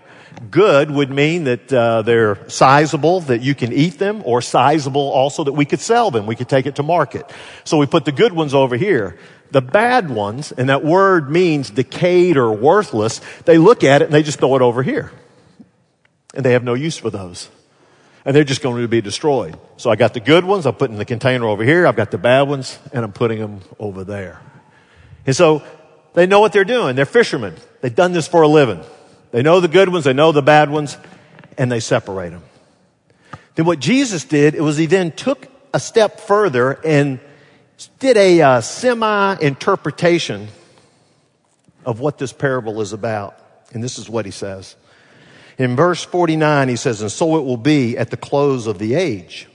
Good 0.51 0.91
would 0.91 1.09
mean 1.09 1.45
that 1.45 1.71
uh, 1.71 2.01
they're 2.01 2.49
sizable, 2.49 3.21
that 3.21 3.41
you 3.41 3.55
can 3.55 3.71
eat 3.71 3.97
them, 3.97 4.21
or 4.25 4.41
sizable 4.41 5.09
also 5.11 5.45
that 5.45 5.53
we 5.53 5.63
could 5.63 5.79
sell 5.79 6.11
them. 6.11 6.25
We 6.25 6.35
could 6.35 6.49
take 6.49 6.65
it 6.65 6.75
to 6.75 6.83
market. 6.83 7.31
So 7.63 7.77
we 7.77 7.85
put 7.85 8.03
the 8.03 8.11
good 8.11 8.33
ones 8.33 8.53
over 8.53 8.75
here. 8.75 9.17
The 9.55 9.61
bad 9.61 10.09
ones, 10.09 10.51
and 10.51 10.67
that 10.67 10.83
word 10.83 11.31
means 11.31 11.69
decayed 11.69 12.35
or 12.35 12.51
worthless, 12.51 13.21
they 13.45 13.57
look 13.57 13.85
at 13.85 14.01
it 14.01 14.05
and 14.05 14.13
they 14.13 14.21
just 14.21 14.39
throw 14.39 14.57
it 14.57 14.61
over 14.61 14.83
here. 14.83 15.13
And 16.33 16.43
they 16.43 16.51
have 16.51 16.63
no 16.65 16.73
use 16.73 16.97
for 16.97 17.09
those. 17.09 17.47
And 18.25 18.35
they're 18.35 18.43
just 18.43 18.61
going 18.61 18.81
to 18.81 18.87
be 18.89 18.99
destroyed. 18.99 19.57
So 19.77 19.89
I 19.89 19.95
got 19.95 20.13
the 20.13 20.19
good 20.19 20.43
ones, 20.43 20.65
I'm 20.65 20.75
putting 20.75 20.95
in 20.95 20.99
the 20.99 21.05
container 21.05 21.47
over 21.47 21.63
here, 21.63 21.87
I've 21.87 21.95
got 21.95 22.11
the 22.11 22.17
bad 22.17 22.49
ones, 22.49 22.77
and 22.91 23.05
I'm 23.05 23.13
putting 23.13 23.39
them 23.39 23.61
over 23.79 24.03
there. 24.03 24.41
And 25.25 25.33
so 25.33 25.63
they 26.15 26.27
know 26.27 26.41
what 26.41 26.51
they're 26.51 26.65
doing. 26.65 26.97
They're 26.97 27.05
fishermen. 27.05 27.55
They've 27.79 27.95
done 27.95 28.11
this 28.11 28.27
for 28.27 28.41
a 28.41 28.49
living. 28.49 28.83
They 29.31 29.41
know 29.41 29.61
the 29.61 29.69
good 29.69 29.87
ones, 29.87 30.03
they 30.03 30.11
know 30.11 30.33
the 30.33 30.41
bad 30.41 30.69
ones, 30.69 30.97
and 31.57 31.71
they 31.71 31.79
separate 31.79 32.31
them. 32.31 32.43
Then 33.55 33.65
what 33.65 33.79
Jesus 33.79 34.25
did, 34.25 34.53
it 34.53 34.59
was 34.59 34.75
he 34.75 34.85
then 34.85 35.13
took 35.13 35.47
a 35.73 35.79
step 35.79 36.19
further 36.19 36.73
and 36.83 37.21
did 37.99 38.17
a 38.17 38.41
uh, 38.41 38.61
semi 38.61 39.35
interpretation 39.41 40.47
of 41.85 41.99
what 41.99 42.17
this 42.17 42.33
parable 42.33 42.81
is 42.81 42.93
about. 42.93 43.37
And 43.73 43.83
this 43.83 43.97
is 43.97 44.09
what 44.09 44.25
he 44.25 44.31
says. 44.31 44.75
In 45.57 45.75
verse 45.75 46.03
49, 46.03 46.69
he 46.69 46.75
says, 46.75 47.01
And 47.01 47.11
so 47.11 47.37
it 47.37 47.43
will 47.43 47.57
be 47.57 47.97
at 47.97 48.09
the 48.09 48.17
close 48.17 48.67
of 48.67 48.79
the 48.79 48.95
age. 48.95 49.47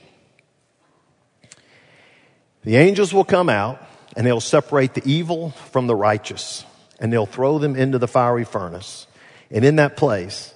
The 2.65 2.77
angels 2.77 3.13
will 3.13 3.25
come 3.25 3.49
out 3.49 3.83
and 4.17 4.27
they'll 4.27 4.41
separate 4.41 4.95
the 4.95 5.03
evil 5.05 5.51
from 5.73 5.87
the 5.87 5.97
righteous 5.97 6.65
and 6.99 7.13
they'll 7.13 7.27
throw 7.27 7.59
them 7.59 7.77
into 7.77 7.99
the 7.99 8.09
fiery 8.09 8.45
furnace. 8.45 9.07
And 9.51 9.65
in 9.65 9.77
that 9.77 9.97
place, 9.97 10.55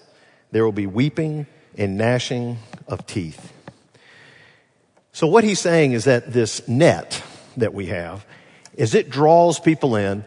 there 0.51 0.65
will 0.65 0.73
be 0.73 0.87
weeping 0.87 1.47
and 1.77 1.97
gnashing 1.97 2.59
of 2.87 3.07
teeth. 3.07 3.53
So 5.13 5.27
what 5.27 5.45
he's 5.45 5.61
saying 5.61 5.93
is 5.93 6.05
that 6.05 6.33
this 6.33 6.67
net, 6.69 7.23
that 7.57 7.75
we 7.75 7.87
have 7.87 8.25
as 8.79 8.95
it 8.95 9.11
draws 9.11 9.61
people 9.61 9.97
in, 9.97 10.25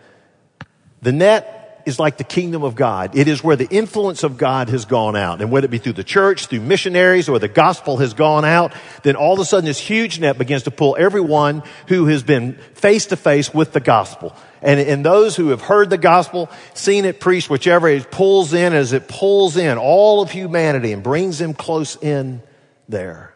the 1.01 1.11
net 1.11 1.83
is 1.85 1.99
like 1.99 2.17
the 2.17 2.23
kingdom 2.23 2.63
of 2.63 2.75
God. 2.75 3.15
It 3.15 3.29
is 3.29 3.41
where 3.41 3.55
the 3.55 3.67
influence 3.67 4.23
of 4.23 4.37
God 4.37 4.67
has 4.69 4.83
gone 4.83 5.15
out. 5.15 5.41
And 5.41 5.51
whether 5.51 5.65
it 5.65 5.71
be 5.71 5.77
through 5.77 5.93
the 5.93 6.03
church, 6.03 6.47
through 6.47 6.59
missionaries, 6.59 7.29
or 7.29 7.39
the 7.39 7.47
gospel 7.47 7.97
has 7.97 8.13
gone 8.13 8.43
out, 8.43 8.73
then 9.03 9.15
all 9.15 9.33
of 9.33 9.39
a 9.39 9.45
sudden 9.45 9.65
this 9.65 9.79
huge 9.79 10.19
net 10.19 10.37
begins 10.37 10.63
to 10.63 10.71
pull 10.71 10.97
everyone 10.99 11.63
who 11.87 12.07
has 12.07 12.23
been 12.23 12.55
face 12.73 13.05
to 13.07 13.15
face 13.15 13.53
with 13.53 13.71
the 13.71 13.79
gospel. 13.79 14.35
And, 14.61 14.81
and 14.81 15.05
those 15.05 15.37
who 15.37 15.49
have 15.49 15.61
heard 15.61 15.89
the 15.89 15.97
gospel, 15.97 16.49
seen 16.73 17.05
it 17.05 17.21
preached, 17.21 17.49
whichever, 17.49 17.87
it 17.87 18.11
pulls 18.11 18.53
in 18.53 18.73
as 18.73 18.91
it 18.91 19.07
pulls 19.07 19.55
in 19.55 19.77
all 19.77 20.21
of 20.21 20.29
humanity 20.29 20.91
and 20.91 21.01
brings 21.01 21.37
them 21.37 21.53
close 21.53 21.95
in 21.95 22.41
there. 22.89 23.33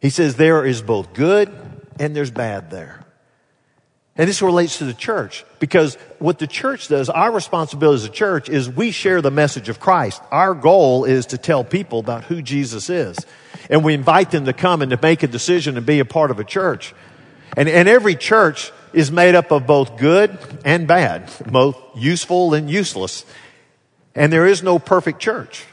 He 0.00 0.08
says 0.08 0.36
there 0.36 0.64
is 0.64 0.80
both 0.80 1.12
good 1.12 1.50
and 2.02 2.16
there's 2.16 2.32
bad 2.32 2.68
there. 2.68 3.04
And 4.16 4.28
this 4.28 4.42
relates 4.42 4.78
to 4.78 4.84
the 4.84 4.92
church 4.92 5.44
because 5.60 5.94
what 6.18 6.40
the 6.40 6.48
church 6.48 6.88
does, 6.88 7.08
our 7.08 7.30
responsibility 7.30 8.02
as 8.02 8.04
a 8.04 8.12
church 8.12 8.48
is 8.48 8.68
we 8.68 8.90
share 8.90 9.22
the 9.22 9.30
message 9.30 9.68
of 9.68 9.78
Christ. 9.78 10.20
Our 10.32 10.52
goal 10.52 11.04
is 11.04 11.26
to 11.26 11.38
tell 11.38 11.62
people 11.62 12.00
about 12.00 12.24
who 12.24 12.42
Jesus 12.42 12.90
is. 12.90 13.16
And 13.70 13.84
we 13.84 13.94
invite 13.94 14.32
them 14.32 14.46
to 14.46 14.52
come 14.52 14.82
and 14.82 14.90
to 14.90 14.98
make 15.00 15.22
a 15.22 15.28
decision 15.28 15.76
and 15.76 15.86
be 15.86 16.00
a 16.00 16.04
part 16.04 16.32
of 16.32 16.40
a 16.40 16.44
church. 16.44 16.92
And, 17.56 17.68
and 17.68 17.88
every 17.88 18.16
church 18.16 18.72
is 18.92 19.12
made 19.12 19.36
up 19.36 19.52
of 19.52 19.66
both 19.66 19.96
good 19.96 20.36
and 20.64 20.88
bad, 20.88 21.30
both 21.46 21.80
useful 21.94 22.52
and 22.52 22.68
useless. 22.68 23.24
And 24.16 24.32
there 24.32 24.46
is 24.46 24.62
no 24.62 24.80
perfect 24.80 25.20
church. 25.20 25.64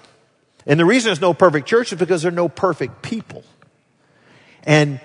And 0.67 0.79
the 0.79 0.85
reason 0.85 1.09
there's 1.09 1.19
no 1.19 1.33
perfect 1.33 1.67
church 1.67 1.91
is 1.91 1.97
because 1.97 2.21
there 2.21 2.31
are 2.31 2.35
no 2.35 2.49
perfect 2.49 3.01
people. 3.01 3.43
And 4.63 5.01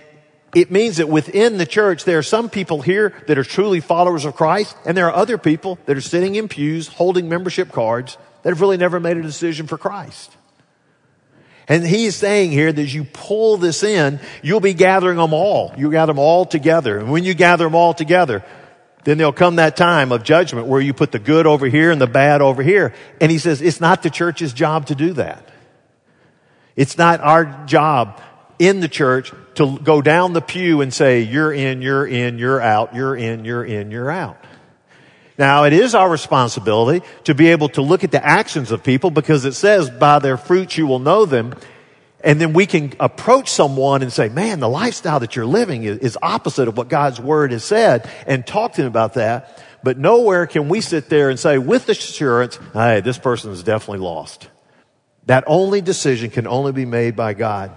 it 0.54 0.70
means 0.70 0.99
that 0.99 1.08
within 1.08 1.58
the 1.58 1.66
church, 1.66 2.04
there 2.04 2.18
are 2.18 2.23
some 2.23 2.49
people 2.49 2.82
here 2.82 3.12
that 3.26 3.38
are 3.38 3.44
truly 3.44 3.80
followers 3.80 4.25
of 4.25 4.37
Christ, 4.37 4.76
and 4.87 4.96
there 4.96 5.06
are 5.06 5.14
other 5.14 5.38
people 5.38 5.78
that 5.87 5.96
are 5.96 6.02
sitting 6.02 6.34
in 6.37 6.49
pews 6.49 6.88
holding 6.88 7.28
membership 7.28 7.73
cards 7.73 8.16
that 8.42 8.50
have 8.50 8.61
really 8.61 8.76
never 8.76 9.00
made 9.00 9.16
a 9.16 9.23
decision 9.23 9.66
for 9.66 9.78
Christ. 9.78 10.37
And 11.66 11.84
he 11.84 12.06
is 12.06 12.14
saying 12.14 12.50
here 12.50 12.73
that 12.73 12.80
as 12.80 12.94
you 12.94 13.04
pull 13.04 13.56
this 13.56 13.82
in, 13.82 14.20
you'll 14.42 14.61
be 14.61 14.75
gathering 14.75 15.16
them 15.16 15.32
all. 15.32 15.73
You 15.76 15.90
gather 15.90 16.12
them 16.12 16.18
all 16.18 16.44
together. 16.44 16.99
And 16.99 17.11
when 17.11 17.25
you 17.25 17.32
gather 17.32 17.64
them 17.64 17.75
all 17.75 17.94
together, 17.94 18.44
then 19.04 19.16
there'll 19.16 19.32
come 19.32 19.56
that 19.56 19.76
time 19.76 20.12
of 20.12 20.25
judgment 20.25 20.66
where 20.66 20.80
you 20.80 20.92
put 20.92 21.11
the 21.11 21.18
good 21.18 21.46
over 21.46 21.66
here 21.66 21.90
and 21.90 22.00
the 22.00 22.06
bad 22.06 22.42
over 22.42 22.62
here. 22.62 22.94
And 23.20 23.30
he 23.30 23.38
says 23.38 23.62
it's 23.62 23.80
not 23.80 24.02
the 24.02 24.11
church's 24.11 24.52
job 24.52 24.87
to 24.87 24.94
do 24.94 25.14
that. 25.14 25.49
It's 26.76 26.99
not 26.99 27.20
our 27.20 27.64
job 27.66 28.20
in 28.58 28.80
the 28.80 28.88
church 28.88 29.32
to 29.56 29.78
go 29.78 30.02
down 30.02 30.32
the 30.32 30.40
pew 30.40 30.80
and 30.80 30.92
say, 30.92 31.23
you're 31.23 31.52
in, 31.52 31.82
you're 31.82 32.06
in, 32.06 32.38
you're 32.38 32.61
out, 32.61 32.94
you're 32.94 33.16
in, 33.16 33.44
you're 33.44 33.64
in, 33.64 33.90
you're 33.90 34.11
out. 34.11 34.37
Now, 35.37 35.64
it 35.64 35.73
is 35.73 35.94
our 35.94 36.08
responsibility 36.08 37.04
to 37.25 37.34
be 37.34 37.49
able 37.49 37.68
to 37.70 37.82
look 37.82 38.04
at 38.04 38.12
the 38.12 38.25
actions 38.25 38.70
of 38.70 38.84
people 38.84 39.11
because 39.11 39.44
it 39.44 39.54
says, 39.54 39.90
by 39.90 40.20
their 40.20 40.37
fruits 40.37 40.78
you 40.78 40.87
will 40.87 41.00
know 41.00 41.25
them. 41.25 41.54
And 42.23 42.40
then 42.40 42.52
we 42.52 42.66
can 42.66 42.94
approach 43.00 43.50
someone 43.50 44.02
and 44.02 44.12
say, 44.12 44.28
man, 44.28 44.61
the 44.61 44.68
lifestyle 44.68 45.20
that 45.20 45.37
you're 45.37 45.44
living 45.44 45.84
is, 45.84 46.16
opposite 46.23 46.68
of 46.68 46.76
what 46.76 46.88
God's 46.88 47.20
word 47.20 47.52
has 47.52 47.64
said 47.64 48.08
and 48.26 48.46
talk 48.46 48.75
to 48.75 48.82
them 48.82 48.88
about 48.88 49.14
that. 49.14 49.62
But 49.82 49.99
nowhere 49.99 50.46
can 50.46 50.70
we 50.70 50.80
sit 50.80 51.11
there 51.11 51.28
and 51.28 51.38
say 51.38 51.58
with 51.58 51.88
assurance, 51.88 52.58
hey, 52.73 53.00
this 53.00 53.18
person 53.18 53.50
is 53.50 53.62
definitely 53.62 53.99
lost. 53.99 54.49
That 55.26 55.44
only 55.46 55.82
decision 55.82 56.30
can 56.30 56.46
only 56.46 56.73
be 56.73 56.87
made 56.87 57.16
by 57.16 57.34
God. 57.34 57.76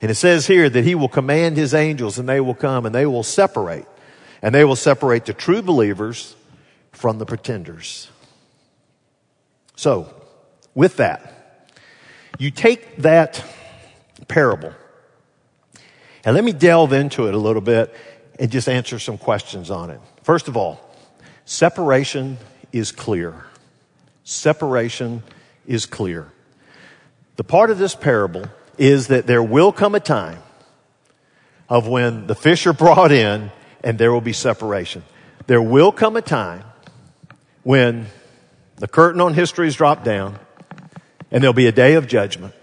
And 0.00 0.10
it 0.10 0.16
says 0.16 0.46
here 0.46 0.68
that 0.68 0.84
he 0.84 0.94
will 0.94 1.08
command 1.08 1.56
his 1.56 1.74
angels 1.74 2.18
and 2.18 2.28
they 2.28 2.40
will 2.40 2.54
come 2.54 2.86
and 2.86 2.94
they 2.94 3.06
will 3.06 3.22
separate. 3.22 3.86
And 4.42 4.54
they 4.54 4.64
will 4.64 4.76
separate 4.76 5.24
the 5.24 5.32
true 5.32 5.62
believers 5.62 6.36
from 6.92 7.18
the 7.18 7.26
pretenders. 7.26 8.10
So, 9.74 10.12
with 10.74 10.96
that, 10.98 11.70
you 12.38 12.50
take 12.50 12.96
that 12.98 13.42
parable 14.28 14.72
and 16.24 16.34
let 16.34 16.44
me 16.44 16.52
delve 16.52 16.92
into 16.92 17.28
it 17.28 17.34
a 17.34 17.38
little 17.38 17.62
bit 17.62 17.94
and 18.38 18.50
just 18.50 18.68
answer 18.68 18.98
some 18.98 19.16
questions 19.16 19.70
on 19.70 19.90
it. 19.90 20.00
First 20.22 20.48
of 20.48 20.56
all, 20.56 20.80
separation 21.44 22.36
is 22.72 22.92
clear. 22.92 23.44
Separation 24.24 25.22
is 25.66 25.86
clear. 25.86 26.30
The 27.36 27.44
part 27.44 27.70
of 27.70 27.78
this 27.78 27.94
parable 27.94 28.44
is 28.78 29.08
that 29.08 29.26
there 29.26 29.42
will 29.42 29.72
come 29.72 29.94
a 29.94 30.00
time 30.00 30.42
of 31.68 31.88
when 31.88 32.26
the 32.26 32.34
fish 32.34 32.66
are 32.66 32.72
brought 32.72 33.12
in 33.12 33.50
and 33.82 33.98
there 33.98 34.12
will 34.12 34.20
be 34.20 34.32
separation. 34.32 35.02
There 35.46 35.62
will 35.62 35.92
come 35.92 36.16
a 36.16 36.22
time 36.22 36.64
when 37.62 38.06
the 38.76 38.88
curtain 38.88 39.20
on 39.20 39.34
history 39.34 39.68
is 39.68 39.76
dropped 39.76 40.04
down 40.04 40.38
and 41.30 41.42
there'll 41.42 41.54
be 41.54 41.66
a 41.66 41.72
day 41.72 41.94
of 41.94 42.06
judgment 42.06 42.54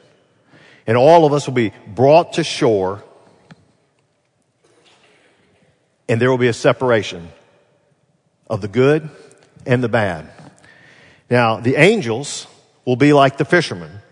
and 0.86 0.98
all 0.98 1.26
of 1.26 1.34
us 1.34 1.48
will 1.48 1.54
be 1.54 1.74
brought 1.88 2.34
to 2.34 2.44
shore 2.44 3.04
and 6.08 6.22
there 6.22 6.30
will 6.30 6.38
be 6.38 6.48
a 6.48 6.54
separation 6.54 7.30
of 8.50 8.62
the 8.62 8.68
good 8.68 9.10
and 9.66 9.84
the 9.84 9.90
bad. 9.90 10.30
Now, 11.30 11.60
the 11.60 11.76
angels 11.76 12.48
will 12.86 12.98
be 12.98 13.14
like 13.14 13.38
the 13.38 13.46
fishermen 13.46 14.03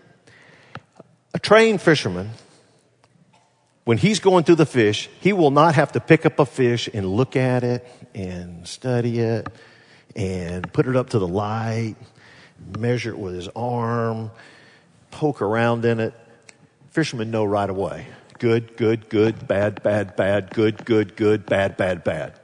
a 1.34 1.38
trained 1.38 1.80
fisherman, 1.80 2.30
when 3.84 3.98
he's 3.98 4.20
going 4.20 4.44
through 4.44 4.56
the 4.56 4.66
fish, 4.66 5.08
he 5.20 5.32
will 5.32 5.50
not 5.50 5.74
have 5.74 5.92
to 5.92 6.00
pick 6.00 6.24
up 6.24 6.38
a 6.38 6.46
fish 6.46 6.88
and 6.92 7.06
look 7.06 7.36
at 7.36 7.64
it 7.64 7.86
and 8.14 8.66
study 8.66 9.18
it 9.18 9.48
and 10.14 10.72
put 10.72 10.86
it 10.86 10.94
up 10.94 11.10
to 11.10 11.18
the 11.18 11.26
light, 11.26 11.96
measure 12.78 13.10
it 13.10 13.18
with 13.18 13.34
his 13.34 13.48
arm, 13.56 14.30
poke 15.10 15.42
around 15.42 15.84
in 15.84 16.00
it. 16.00 16.14
Fishermen 16.90 17.30
know 17.30 17.44
right 17.44 17.70
away. 17.70 18.06
Good, 18.38 18.76
good, 18.76 19.08
good, 19.08 19.48
bad, 19.48 19.82
bad, 19.82 20.14
bad, 20.16 20.50
good, 20.50 20.84
good, 20.84 21.16
good, 21.16 21.46
bad, 21.46 21.76
bad, 21.76 22.04
bad. 22.04 22.38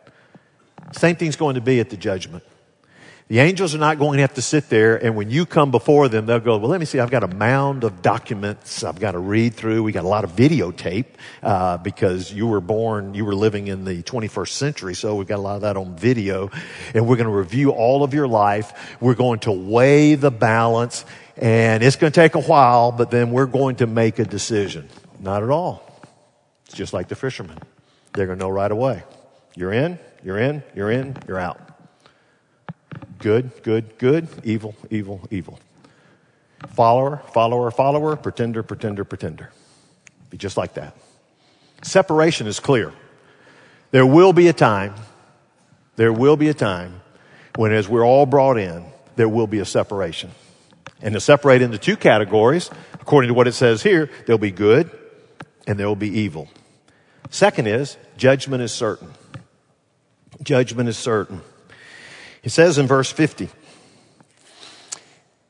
Same 0.93 1.17
thing's 1.17 1.37
going 1.37 1.57
to 1.57 1.61
be 1.61 1.81
at 1.81 1.91
the 1.91 1.97
judgment. 1.97 2.43
The 3.29 3.41
angels 3.41 3.75
are 3.75 3.79
not 3.79 3.99
going 3.99 4.17
to 4.17 4.23
have 4.23 4.35
to 4.35 4.43
sit 4.43 4.71
there 4.71 4.97
and 4.97 5.15
when 5.15 5.29
you 5.29 5.45
come 5.45 5.71
before 5.71 6.09
them, 6.09 6.25
they'll 6.25 6.41
go, 6.41 6.57
well, 6.57 6.71
let 6.71 6.81
me 6.81 6.87
see, 6.87 6.99
I've 6.99 7.11
got 7.11 7.23
a 7.23 7.29
mound 7.29 7.85
of 7.85 8.01
documents 8.01 8.83
I've 8.83 8.99
got 8.99 9.13
to 9.13 9.19
read 9.19 9.53
through. 9.53 9.83
We 9.83 9.93
got 9.93 10.05
a 10.05 10.09
lot 10.09 10.25
of 10.25 10.35
videotape, 10.35 11.05
uh, 11.43 11.77
because 11.77 12.33
you 12.33 12.47
were 12.47 12.63
born, 12.63 13.13
you 13.13 13.27
were 13.27 13.35
living 13.35 13.67
in 13.67 13.85
the 13.85 14.03
21st 14.03 14.49
century, 14.49 14.95
so 14.95 15.15
we've 15.15 15.27
got 15.27 15.37
a 15.37 15.43
lot 15.43 15.57
of 15.57 15.61
that 15.61 15.77
on 15.77 15.95
video. 15.95 16.51
And 16.95 17.07
we're 17.07 17.17
going 17.17 17.29
to 17.29 17.37
review 17.37 17.69
all 17.71 18.03
of 18.03 18.15
your 18.15 18.27
life. 18.27 18.97
We're 18.99 19.15
going 19.15 19.41
to 19.41 19.53
weigh 19.53 20.15
the 20.15 20.31
balance 20.31 21.05
and 21.37 21.83
it's 21.83 21.97
going 21.97 22.11
to 22.11 22.19
take 22.21 22.35
a 22.35 22.41
while, 22.41 22.93
but 22.93 23.11
then 23.11 23.31
we're 23.31 23.47
going 23.47 23.77
to 23.77 23.87
make 23.87 24.19
a 24.19 24.25
decision. 24.25 24.89
Not 25.21 25.43
at 25.43 25.51
all. 25.51 25.83
It's 26.65 26.75
just 26.75 26.95
like 26.95 27.09
the 27.09 27.15
fishermen. 27.15 27.59
They're 28.15 28.27
going 28.27 28.39
to 28.39 28.45
know 28.45 28.51
right 28.51 28.73
away. 28.73 29.03
You're 29.55 29.75
in, 29.75 29.99
you're 30.25 30.39
in, 30.39 30.63
you're 30.75 30.91
in, 30.91 31.15
you're 31.29 31.39
out. 31.39 31.68
Good, 33.19 33.51
good, 33.63 33.99
good, 33.99 34.29
evil, 34.45 34.75
evil, 34.91 35.21
evil. 35.31 35.59
Follower, 36.75 37.23
follower, 37.33 37.71
follower, 37.71 38.17
pretender, 38.17 38.63
pretender, 38.63 39.05
pretender. 39.05 39.51
Be 40.31 40.37
just 40.37 40.57
like 40.57 40.75
that. 40.75 40.97
Separation 41.83 42.47
is 42.47 42.61
clear. 42.61 42.93
There 43.91 44.07
will 44.07 44.33
be 44.33 44.49
a 44.49 44.53
time, 44.53 44.95
there 45.97 46.13
will 46.13 46.37
be 46.37 46.49
a 46.49 46.55
time 46.55 47.01
when 47.57 47.73
as 47.73 47.89
we're 47.89 48.05
all 48.05 48.27
brought 48.27 48.59
in, 48.59 48.85
there 49.17 49.29
will 49.29 49.47
be 49.47 49.59
a 49.59 49.65
separation. 49.65 50.31
And 51.01 51.15
to 51.15 51.21
separate 51.21 51.63
into 51.63 51.79
two 51.79 51.97
categories, 51.97 52.71
according 52.95 53.29
to 53.29 53.35
what 53.35 53.49
it 53.49 53.53
says 53.53 53.83
here, 53.83 54.11
there'll 54.27 54.39
be 54.39 54.51
good 54.51 54.91
and 55.67 55.79
there 55.79 55.87
will 55.87 55.97
be 55.97 56.21
evil. 56.21 56.49
Second 57.31 57.67
is, 57.67 57.97
judgment 58.17 58.63
is 58.63 58.73
certain. 58.73 59.13
Judgment 60.43 60.89
is 60.89 60.97
certain. 60.97 61.41
He 62.43 62.49
says 62.49 62.79
in 62.79 62.87
verse 62.87 63.11
50, 63.11 63.49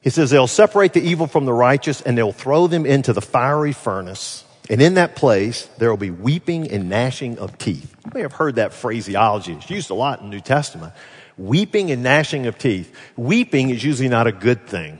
he 0.00 0.10
says, 0.10 0.30
they'll 0.30 0.46
separate 0.46 0.92
the 0.92 1.02
evil 1.02 1.26
from 1.26 1.44
the 1.44 1.52
righteous 1.52 2.00
and 2.00 2.16
they'll 2.16 2.32
throw 2.32 2.66
them 2.66 2.86
into 2.86 3.12
the 3.12 3.20
fiery 3.20 3.72
furnace. 3.72 4.44
And 4.70 4.80
in 4.82 4.94
that 4.94 5.16
place, 5.16 5.66
there 5.78 5.90
will 5.90 5.96
be 5.96 6.10
weeping 6.10 6.70
and 6.70 6.88
gnashing 6.88 7.38
of 7.38 7.58
teeth. 7.58 7.94
You 8.04 8.12
may 8.14 8.20
have 8.20 8.32
heard 8.32 8.56
that 8.56 8.72
phraseology. 8.72 9.54
It's 9.54 9.70
used 9.70 9.90
a 9.90 9.94
lot 9.94 10.20
in 10.20 10.26
the 10.26 10.36
New 10.36 10.40
Testament. 10.40 10.92
Weeping 11.36 11.90
and 11.90 12.02
gnashing 12.02 12.46
of 12.46 12.58
teeth. 12.58 12.94
Weeping 13.16 13.70
is 13.70 13.82
usually 13.82 14.08
not 14.08 14.26
a 14.26 14.32
good 14.32 14.66
thing. 14.66 14.98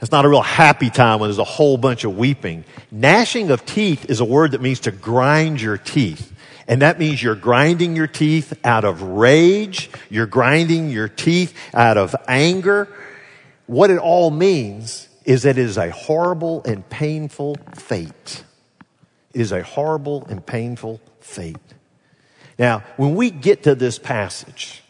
It's 0.00 0.12
not 0.12 0.24
a 0.24 0.28
real 0.28 0.42
happy 0.42 0.90
time 0.90 1.18
when 1.18 1.28
there's 1.28 1.38
a 1.38 1.44
whole 1.44 1.76
bunch 1.76 2.04
of 2.04 2.16
weeping. 2.16 2.64
Gnashing 2.90 3.50
of 3.50 3.66
teeth 3.66 4.08
is 4.08 4.20
a 4.20 4.24
word 4.24 4.52
that 4.52 4.60
means 4.60 4.80
to 4.80 4.92
grind 4.92 5.60
your 5.60 5.76
teeth. 5.76 6.32
And 6.68 6.82
that 6.82 6.98
means 6.98 7.22
you're 7.22 7.34
grinding 7.34 7.96
your 7.96 8.06
teeth 8.06 8.52
out 8.62 8.84
of 8.84 9.00
rage. 9.00 9.90
You're 10.10 10.26
grinding 10.26 10.90
your 10.90 11.08
teeth 11.08 11.54
out 11.72 11.96
of 11.96 12.14
anger. 12.28 12.88
What 13.66 13.90
it 13.90 13.98
all 13.98 14.30
means 14.30 15.08
is 15.24 15.42
that 15.42 15.56
it 15.56 15.64
is 15.64 15.78
a 15.78 15.90
horrible 15.90 16.62
and 16.64 16.88
painful 16.88 17.56
fate. 17.74 18.44
It 19.32 19.40
is 19.40 19.50
a 19.50 19.62
horrible 19.62 20.26
and 20.28 20.44
painful 20.44 21.00
fate. 21.20 21.56
Now, 22.58 22.84
when 22.96 23.14
we 23.14 23.30
get 23.30 23.62
to 23.62 23.74
this 23.74 23.98
passage, 23.98 24.82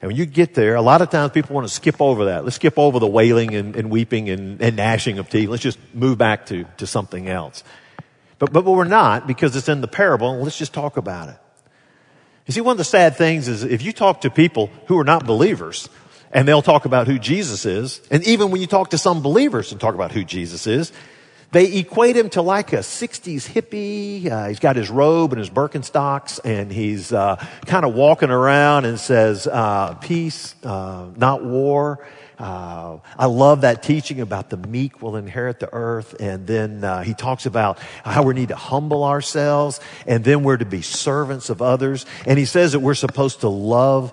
and 0.00 0.08
when 0.08 0.16
you 0.16 0.26
get 0.26 0.54
there, 0.54 0.74
a 0.74 0.82
lot 0.82 1.00
of 1.00 1.10
times 1.10 1.32
people 1.32 1.54
want 1.54 1.66
to 1.66 1.72
skip 1.72 2.00
over 2.00 2.26
that. 2.26 2.44
Let's 2.44 2.56
skip 2.56 2.78
over 2.78 2.98
the 2.98 3.06
wailing 3.06 3.54
and, 3.54 3.76
and 3.76 3.88
weeping 3.88 4.28
and, 4.28 4.60
and, 4.60 4.76
gnashing 4.76 5.18
of 5.18 5.30
teeth. 5.30 5.48
Let's 5.48 5.62
just 5.62 5.78
move 5.94 6.18
back 6.18 6.46
to, 6.46 6.64
to 6.78 6.86
something 6.86 7.28
else. 7.28 7.62
But, 8.42 8.52
but, 8.52 8.64
we're 8.64 8.82
not 8.82 9.28
because 9.28 9.54
it's 9.54 9.68
in 9.68 9.82
the 9.82 9.86
parable. 9.86 10.36
Let's 10.40 10.58
just 10.58 10.74
talk 10.74 10.96
about 10.96 11.28
it. 11.28 11.36
You 12.44 12.52
see, 12.52 12.60
one 12.60 12.72
of 12.72 12.78
the 12.78 12.82
sad 12.82 13.14
things 13.14 13.46
is 13.46 13.62
if 13.62 13.82
you 13.82 13.92
talk 13.92 14.22
to 14.22 14.30
people 14.30 14.68
who 14.88 14.98
are 14.98 15.04
not 15.04 15.24
believers 15.24 15.88
and 16.32 16.48
they'll 16.48 16.60
talk 16.60 16.84
about 16.84 17.06
who 17.06 17.20
Jesus 17.20 17.64
is, 17.64 18.02
and 18.10 18.26
even 18.26 18.50
when 18.50 18.60
you 18.60 18.66
talk 18.66 18.90
to 18.90 18.98
some 18.98 19.22
believers 19.22 19.70
and 19.70 19.80
talk 19.80 19.94
about 19.94 20.10
who 20.10 20.24
Jesus 20.24 20.66
is, 20.66 20.90
they 21.52 21.72
equate 21.76 22.16
him 22.16 22.30
to 22.30 22.42
like 22.42 22.72
a 22.72 22.78
60s 22.78 23.46
hippie. 23.46 24.28
Uh, 24.28 24.48
he's 24.48 24.58
got 24.58 24.74
his 24.74 24.90
robe 24.90 25.32
and 25.32 25.38
his 25.38 25.48
Birkenstocks, 25.48 26.40
and 26.44 26.72
he's 26.72 27.12
uh, 27.12 27.36
kind 27.66 27.84
of 27.84 27.94
walking 27.94 28.30
around 28.30 28.86
and 28.86 28.98
says, 28.98 29.46
uh, 29.46 29.94
Peace, 30.00 30.56
uh, 30.64 31.06
not 31.14 31.44
war. 31.44 32.04
Uh, 32.42 32.98
I 33.16 33.26
love 33.26 33.60
that 33.60 33.84
teaching 33.84 34.20
about 34.20 34.50
the 34.50 34.56
meek 34.56 35.00
will 35.00 35.14
inherit 35.14 35.60
the 35.60 35.72
earth. 35.72 36.16
And 36.18 36.44
then 36.44 36.82
uh, 36.82 37.04
he 37.04 37.14
talks 37.14 37.46
about 37.46 37.78
how 38.04 38.24
we 38.24 38.34
need 38.34 38.48
to 38.48 38.56
humble 38.56 39.04
ourselves, 39.04 39.78
and 40.08 40.24
then 40.24 40.42
we're 40.42 40.56
to 40.56 40.64
be 40.64 40.82
servants 40.82 41.50
of 41.50 41.62
others. 41.62 42.04
And 42.26 42.40
he 42.40 42.44
says 42.44 42.72
that 42.72 42.80
we're 42.80 42.94
supposed 42.94 43.42
to 43.42 43.48
love 43.48 44.12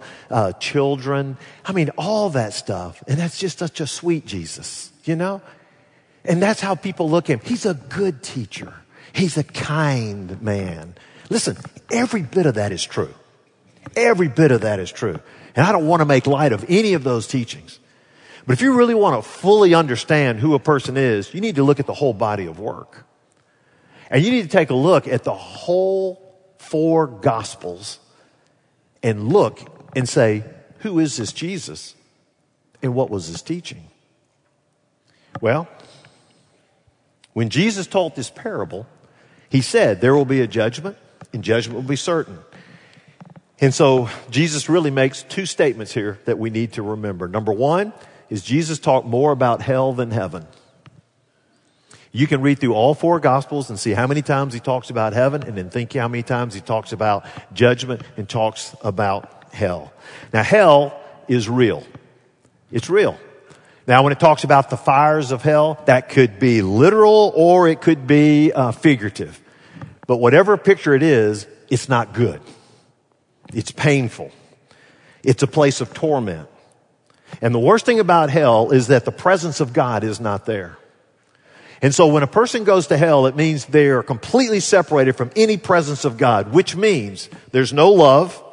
children. 0.60 1.38
I 1.66 1.72
mean, 1.72 1.90
all 1.98 2.30
that 2.32 2.54
stuff. 2.54 3.04
And 3.08 3.18
that's 3.18 3.40
just 3.40 3.58
such 3.58 3.82
a 3.82 3.88
sweet 3.88 4.28
Jesus, 4.28 4.92
you 5.06 5.16
know? 5.16 5.42
And 6.24 6.40
that's 6.40 6.62
how 6.62 6.76
people 6.76 7.10
look 7.10 7.32
at 7.32 7.40
him. 7.40 7.46
He's 7.46 7.66
a 7.66 7.74
good 7.74 8.22
teacher. 8.22 8.74
He's 9.12 9.38
a 9.38 9.44
kind 9.44 10.40
man. 10.40 10.94
Listen, 11.32 11.58
every 11.92 12.22
bit 12.22 12.46
of 12.46 12.56
that 12.56 12.72
is 12.72 12.84
true. 12.84 13.14
Every 13.96 14.28
bit 14.28 14.52
of 14.52 14.62
that 14.62 14.80
is 14.80 14.92
true. 14.92 15.20
And 15.56 15.66
I 15.66 15.72
don't 15.72 15.88
want 15.88 16.02
to 16.02 16.06
make 16.06 16.28
light 16.28 16.52
of 16.52 16.64
any 16.70 16.94
of 16.94 17.04
those 17.04 17.26
teachings. 17.26 17.79
But 18.46 18.54
if 18.54 18.62
you 18.62 18.74
really 18.74 18.96
want 18.96 19.22
to 19.22 19.30
fully 19.30 19.74
understand 19.74 20.40
who 20.40 20.54
a 20.54 20.60
person 20.60 20.98
is, 20.98 21.34
you 21.34 21.42
need 21.42 21.56
to 21.56 21.64
look 21.64 21.80
at 21.80 21.86
the 21.86 21.94
whole 21.94 22.14
body 22.14 22.46
of 22.46 22.60
work. 22.60 23.06
And 24.10 24.24
you 24.24 24.32
need 24.32 24.44
to 24.44 24.50
take 24.50 24.70
a 24.70 24.76
look 24.76 25.08
at 25.08 25.24
the 25.24 25.34
whole 25.34 26.36
four 26.58 27.08
gospels 27.08 28.00
and 29.04 29.30
look 29.30 29.60
and 29.96 30.08
say, 30.08 30.44
who 30.80 31.00
is 31.00 31.18
this 31.18 31.32
Jesus? 31.32 31.96
And 32.82 32.96
what 32.96 33.10
was 33.10 33.28
his 33.28 33.42
teaching? 33.42 33.88
Well, 35.42 35.68
when 37.34 37.50
Jesus 37.50 37.88
told 37.88 38.16
this 38.16 38.30
parable, 38.30 38.88
he 39.50 39.62
said, 39.62 40.02
There 40.02 40.16
will 40.16 40.26
be 40.26 40.42
a 40.42 40.48
judgment, 40.48 40.98
and 41.34 41.44
judgment 41.44 41.76
will 41.76 41.88
be 41.88 41.96
certain. 41.96 42.40
And 43.62 43.74
so 43.74 44.10
Jesus 44.30 44.70
really 44.70 44.92
makes 44.92 45.24
two 45.24 45.46
statements 45.46 45.94
here 45.94 46.20
that 46.26 46.40
we 46.40 46.50
need 46.50 46.74
to 46.74 46.82
remember. 46.82 47.28
Number 47.28 47.52
one 47.52 47.94
is 48.30 48.44
Jesus 48.44 48.80
talked 48.80 49.08
more 49.08 49.32
about 49.32 49.62
hell 49.62 49.94
than 49.94 50.12
heaven. 50.12 50.46
You 52.12 52.26
can 52.26 52.42
read 52.42 52.60
through 52.60 52.74
all 52.74 52.96
four 52.96 53.20
gospels 53.20 53.70
and 53.70 53.80
see 53.80 53.92
how 53.92 54.08
many 54.08 54.22
times 54.22 54.54
he 54.54 54.60
talks 54.60 54.90
about 54.90 55.14
heaven 55.14 55.44
and 55.44 55.56
then 55.58 55.70
think 55.70 55.94
how 55.94 56.08
many 56.08 56.24
times 56.24 56.54
he 56.54 56.62
talks 56.62 56.92
about 56.92 57.26
judgment 57.54 58.02
and 58.18 58.28
talks 58.28 58.76
about 58.82 59.54
hell. 59.54 59.94
Now 60.34 60.44
hell 60.44 61.00
is 61.28 61.48
real. 61.48 61.84
It's 62.72 62.90
real. 62.90 63.18
Now, 63.90 64.04
when 64.04 64.14
it 64.14 64.20
talks 64.20 64.44
about 64.44 64.70
the 64.70 64.78
fires 64.78 65.32
of 65.32 65.42
hell, 65.42 65.82
that 65.86 66.10
could 66.10 66.38
be 66.38 66.62
literal 66.62 67.34
or 67.36 67.68
it 67.68 67.82
could 67.82 68.06
be 68.06 68.52
uh, 68.52 68.72
figurative. 68.72 69.42
But 70.06 70.18
whatever 70.18 70.58
picture 70.58 70.94
it 70.94 71.02
is, 71.02 71.48
it's 71.70 71.90
not 71.90 72.14
good. 72.14 72.40
It's 73.52 73.72
painful. 73.72 74.32
It's 75.24 75.42
a 75.42 75.48
place 75.48 75.82
of 75.82 75.92
torment. 75.92 76.48
And 77.42 77.54
the 77.54 77.60
worst 77.60 77.86
thing 77.86 78.00
about 78.00 78.30
hell 78.30 78.72
is 78.72 78.88
that 78.88 79.06
the 79.06 79.12
presence 79.12 79.60
of 79.60 79.74
God 79.74 80.04
is 80.04 80.20
not 80.20 80.46
there. 80.46 80.78
And 81.82 81.96
so 81.96 82.08
when 82.08 82.24
a 82.24 82.28
person 82.28 82.66
goes 82.66 82.88
to 82.88 82.98
hell, 82.98 83.26
it 83.26 83.36
means 83.36 83.66
they 83.66 83.88
are 83.88 84.04
completely 84.04 84.60
separated 84.60 85.14
from 85.14 85.32
any 85.36 85.58
presence 85.58 86.04
of 86.04 86.18
God, 86.18 86.52
which 86.54 86.76
means 86.76 87.30
there's 87.52 87.72
no 87.72 87.92
love, 87.92 88.44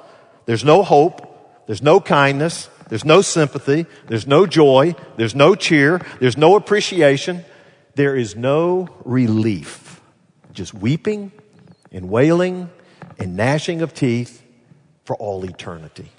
there's 0.44 0.64
no 0.64 0.84
hope, 0.84 1.66
there's 1.66 1.82
no 1.82 2.00
kindness, 2.00 2.68
there's 2.88 3.04
no 3.04 3.20
sympathy. 3.20 3.86
There's 4.06 4.26
no 4.26 4.46
joy. 4.46 4.94
There's 5.16 5.34
no 5.34 5.54
cheer. 5.54 6.00
There's 6.20 6.36
no 6.36 6.56
appreciation. 6.56 7.44
There 7.94 8.14
is 8.14 8.36
no 8.36 8.88
relief. 9.04 10.00
Just 10.52 10.72
weeping 10.72 11.32
and 11.90 12.08
wailing 12.08 12.70
and 13.18 13.36
gnashing 13.36 13.82
of 13.82 13.92
teeth 13.94 14.42
for 15.04 15.16
all 15.16 15.44
eternity. 15.44 16.10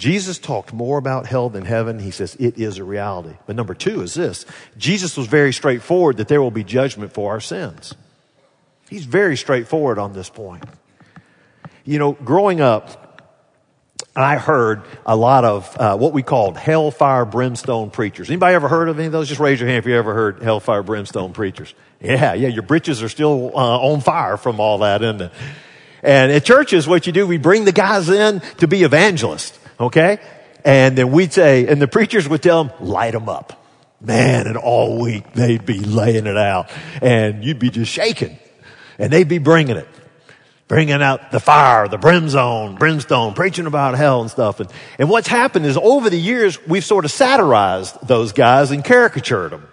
Jesus 0.00 0.38
talked 0.38 0.72
more 0.72 0.96
about 0.96 1.26
hell 1.26 1.50
than 1.50 1.66
heaven. 1.66 1.98
He 1.98 2.10
says 2.10 2.34
it 2.40 2.58
is 2.58 2.78
a 2.78 2.84
reality. 2.84 3.36
But 3.46 3.54
number 3.54 3.74
two 3.74 4.00
is 4.00 4.14
this. 4.14 4.46
Jesus 4.78 5.14
was 5.14 5.26
very 5.26 5.52
straightforward 5.52 6.16
that 6.16 6.26
there 6.26 6.40
will 6.40 6.50
be 6.50 6.64
judgment 6.64 7.12
for 7.12 7.32
our 7.32 7.40
sins. 7.40 7.94
He's 8.88 9.04
very 9.04 9.36
straightforward 9.36 9.98
on 9.98 10.14
this 10.14 10.30
point. 10.30 10.64
You 11.84 11.98
know, 11.98 12.12
growing 12.12 12.62
up, 12.62 13.20
I 14.16 14.38
heard 14.38 14.84
a 15.04 15.14
lot 15.14 15.44
of 15.44 15.76
uh, 15.78 15.98
what 15.98 16.14
we 16.14 16.22
called 16.22 16.56
hellfire 16.56 17.26
brimstone 17.26 17.90
preachers. 17.90 18.30
Anybody 18.30 18.54
ever 18.54 18.68
heard 18.68 18.88
of 18.88 18.98
any 18.98 19.06
of 19.06 19.12
those? 19.12 19.28
Just 19.28 19.38
raise 19.38 19.60
your 19.60 19.68
hand 19.68 19.80
if 19.80 19.86
you 19.86 19.96
ever 19.96 20.14
heard 20.14 20.42
hellfire 20.42 20.82
brimstone 20.82 21.34
preachers. 21.34 21.74
Yeah, 22.00 22.32
yeah, 22.32 22.48
your 22.48 22.62
britches 22.62 23.02
are 23.02 23.10
still 23.10 23.52
uh, 23.54 23.78
on 23.78 24.00
fire 24.00 24.38
from 24.38 24.60
all 24.60 24.78
that, 24.78 25.02
isn't 25.02 25.20
it? 25.20 25.32
And 26.02 26.32
at 26.32 26.46
churches, 26.46 26.88
what 26.88 27.06
you 27.06 27.12
do, 27.12 27.26
we 27.26 27.36
bring 27.36 27.66
the 27.66 27.72
guys 27.72 28.08
in 28.08 28.40
to 28.56 28.66
be 28.66 28.84
evangelists, 28.84 29.58
okay? 29.80 30.18
And 30.64 30.96
then 30.96 31.10
we'd 31.10 31.32
say, 31.32 31.66
and 31.66 31.80
the 31.80 31.88
preachers 31.88 32.28
would 32.28 32.42
tell 32.42 32.64
them, 32.64 32.86
light 32.86 33.12
them 33.12 33.28
up. 33.28 33.56
Man, 34.00 34.46
and 34.46 34.56
all 34.56 35.00
week 35.00 35.32
they'd 35.32 35.66
be 35.66 35.78
laying 35.78 36.26
it 36.26 36.36
out, 36.36 36.70
and 37.02 37.44
you'd 37.44 37.58
be 37.58 37.68
just 37.68 37.92
shaking, 37.92 38.38
and 38.98 39.12
they'd 39.12 39.28
be 39.28 39.38
bringing 39.38 39.76
it 39.76 39.88
bringing 40.70 41.02
out 41.02 41.32
the 41.32 41.40
fire, 41.40 41.88
the 41.88 41.98
brimstone, 41.98 42.76
brimstone, 42.76 43.34
preaching 43.34 43.66
about 43.66 43.96
hell 43.96 44.20
and 44.20 44.30
stuff. 44.30 44.60
And, 44.60 44.70
and 45.00 45.10
what's 45.10 45.26
happened 45.26 45.66
is 45.66 45.76
over 45.76 46.08
the 46.08 46.16
years, 46.16 46.64
we've 46.64 46.84
sort 46.84 47.04
of 47.04 47.10
satirized 47.10 48.06
those 48.06 48.30
guys 48.30 48.70
and 48.70 48.84
caricatured 48.84 49.50
them 49.50 49.66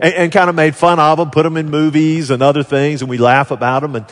and, 0.00 0.14
and 0.14 0.32
kind 0.32 0.48
of 0.48 0.56
made 0.56 0.74
fun 0.74 0.98
of 0.98 1.18
them, 1.18 1.30
put 1.30 1.42
them 1.42 1.58
in 1.58 1.68
movies 1.68 2.30
and 2.30 2.42
other 2.42 2.62
things, 2.62 3.02
and 3.02 3.10
we 3.10 3.18
laugh 3.18 3.50
about 3.50 3.82
them. 3.82 3.94
And, 3.94 4.06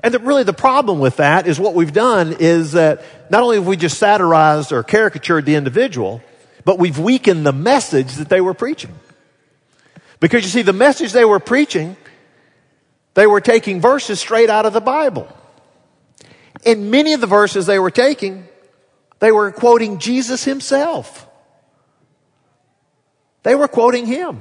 and 0.00 0.14
the, 0.14 0.18
really 0.20 0.44
the 0.44 0.52
problem 0.52 1.00
with 1.00 1.16
that 1.16 1.46
is 1.46 1.58
what 1.58 1.74
we've 1.74 1.92
done 1.92 2.36
is 2.38 2.72
that 2.72 3.02
not 3.30 3.42
only 3.42 3.56
have 3.56 3.66
we 3.66 3.76
just 3.76 3.98
satirized 3.98 4.72
or 4.72 4.82
caricatured 4.82 5.44
the 5.44 5.56
individual, 5.56 6.22
but 6.64 6.78
we've 6.78 6.98
weakened 6.98 7.44
the 7.44 7.52
message 7.52 8.14
that 8.14 8.28
they 8.28 8.40
were 8.40 8.54
preaching. 8.54 8.94
Because 10.20 10.42
you 10.44 10.50
see, 10.50 10.62
the 10.62 10.72
message 10.72 11.12
they 11.12 11.24
were 11.24 11.40
preaching, 11.40 11.96
they 13.14 13.26
were 13.26 13.40
taking 13.40 13.80
verses 13.80 14.20
straight 14.20 14.50
out 14.50 14.66
of 14.66 14.72
the 14.72 14.80
Bible. 14.80 15.28
In 16.64 16.90
many 16.90 17.12
of 17.12 17.20
the 17.20 17.26
verses 17.26 17.66
they 17.66 17.78
were 17.78 17.90
taking, 17.90 18.46
they 19.20 19.32
were 19.32 19.50
quoting 19.50 19.98
Jesus 19.98 20.44
himself. 20.44 21.26
They 23.42 23.54
were 23.54 23.68
quoting 23.68 24.06
him. 24.06 24.40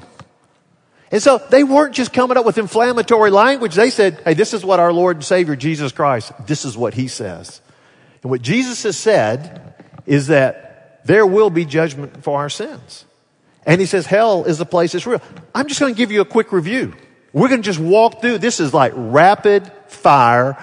And 1.12 1.22
so 1.22 1.42
they 1.50 1.64
weren't 1.64 1.96
just 1.96 2.12
coming 2.12 2.38
up 2.38 2.46
with 2.46 2.58
inflammatory 2.58 3.32
language. 3.32 3.76
They 3.76 3.90
said, 3.90 4.22
hey, 4.26 4.34
this 4.34 4.54
is 4.54 4.66
what 4.66 4.80
our 4.80 4.92
Lord 4.92 5.18
and 5.18 5.26
Savior 5.26 5.56
Jesus 5.56 5.92
Christ, 5.92 6.32
this 6.46 6.66
is 6.66 6.78
what 6.78 6.94
he 6.94 7.08
says. 7.08 7.62
And 8.24 8.30
what 8.30 8.42
Jesus 8.42 8.84
has 8.84 8.98
said 8.98 9.74
is 10.06 10.28
that 10.28 11.02
there 11.06 11.26
will 11.26 11.50
be 11.50 11.66
judgment 11.66 12.24
for 12.24 12.38
our 12.38 12.50
sins. 12.50 13.06
And 13.66 13.80
he 13.80 13.88
says 13.88 14.06
hell 14.06 14.46
is 14.46 14.58
the 14.58 14.66
place 14.66 14.94
that's 14.94 15.06
real. 15.06 15.22
I'm 15.54 15.68
just 15.68 15.80
going 15.80 15.94
to 15.94 15.98
give 15.98 16.12
you 16.12 16.22
a 16.22 16.26
quick 16.26 16.52
review. 16.52 16.94
We're 17.34 17.50
going 17.50 17.62
to 17.62 17.66
just 17.66 17.80
walk 17.80 18.22
through. 18.22 18.40
This 18.40 18.60
is 18.60 18.74
like 18.74 18.94
rapid 18.96 19.72
fire 19.88 20.58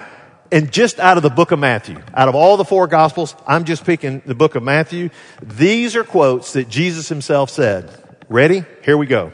and 0.51 0.71
just 0.71 0.99
out 0.99 1.17
of 1.17 1.23
the 1.23 1.29
book 1.29 1.51
of 1.51 1.59
Matthew, 1.59 2.01
out 2.13 2.29
of 2.29 2.35
all 2.35 2.55
the 2.57 2.65
four 2.65 2.87
gospels, 2.87 3.35
I'm 3.47 3.65
just 3.65 3.83
picking 3.83 4.21
the 4.25 4.35
book 4.35 4.55
of 4.55 4.63
Matthew. 4.63 5.09
These 5.41 5.95
are 5.95 6.03
quotes 6.03 6.53
that 6.53 6.69
Jesus 6.69 7.09
himself 7.09 7.49
said. 7.49 7.89
Ready? 8.27 8.63
Here 8.83 8.97
we 8.97 9.05
go. 9.05 9.33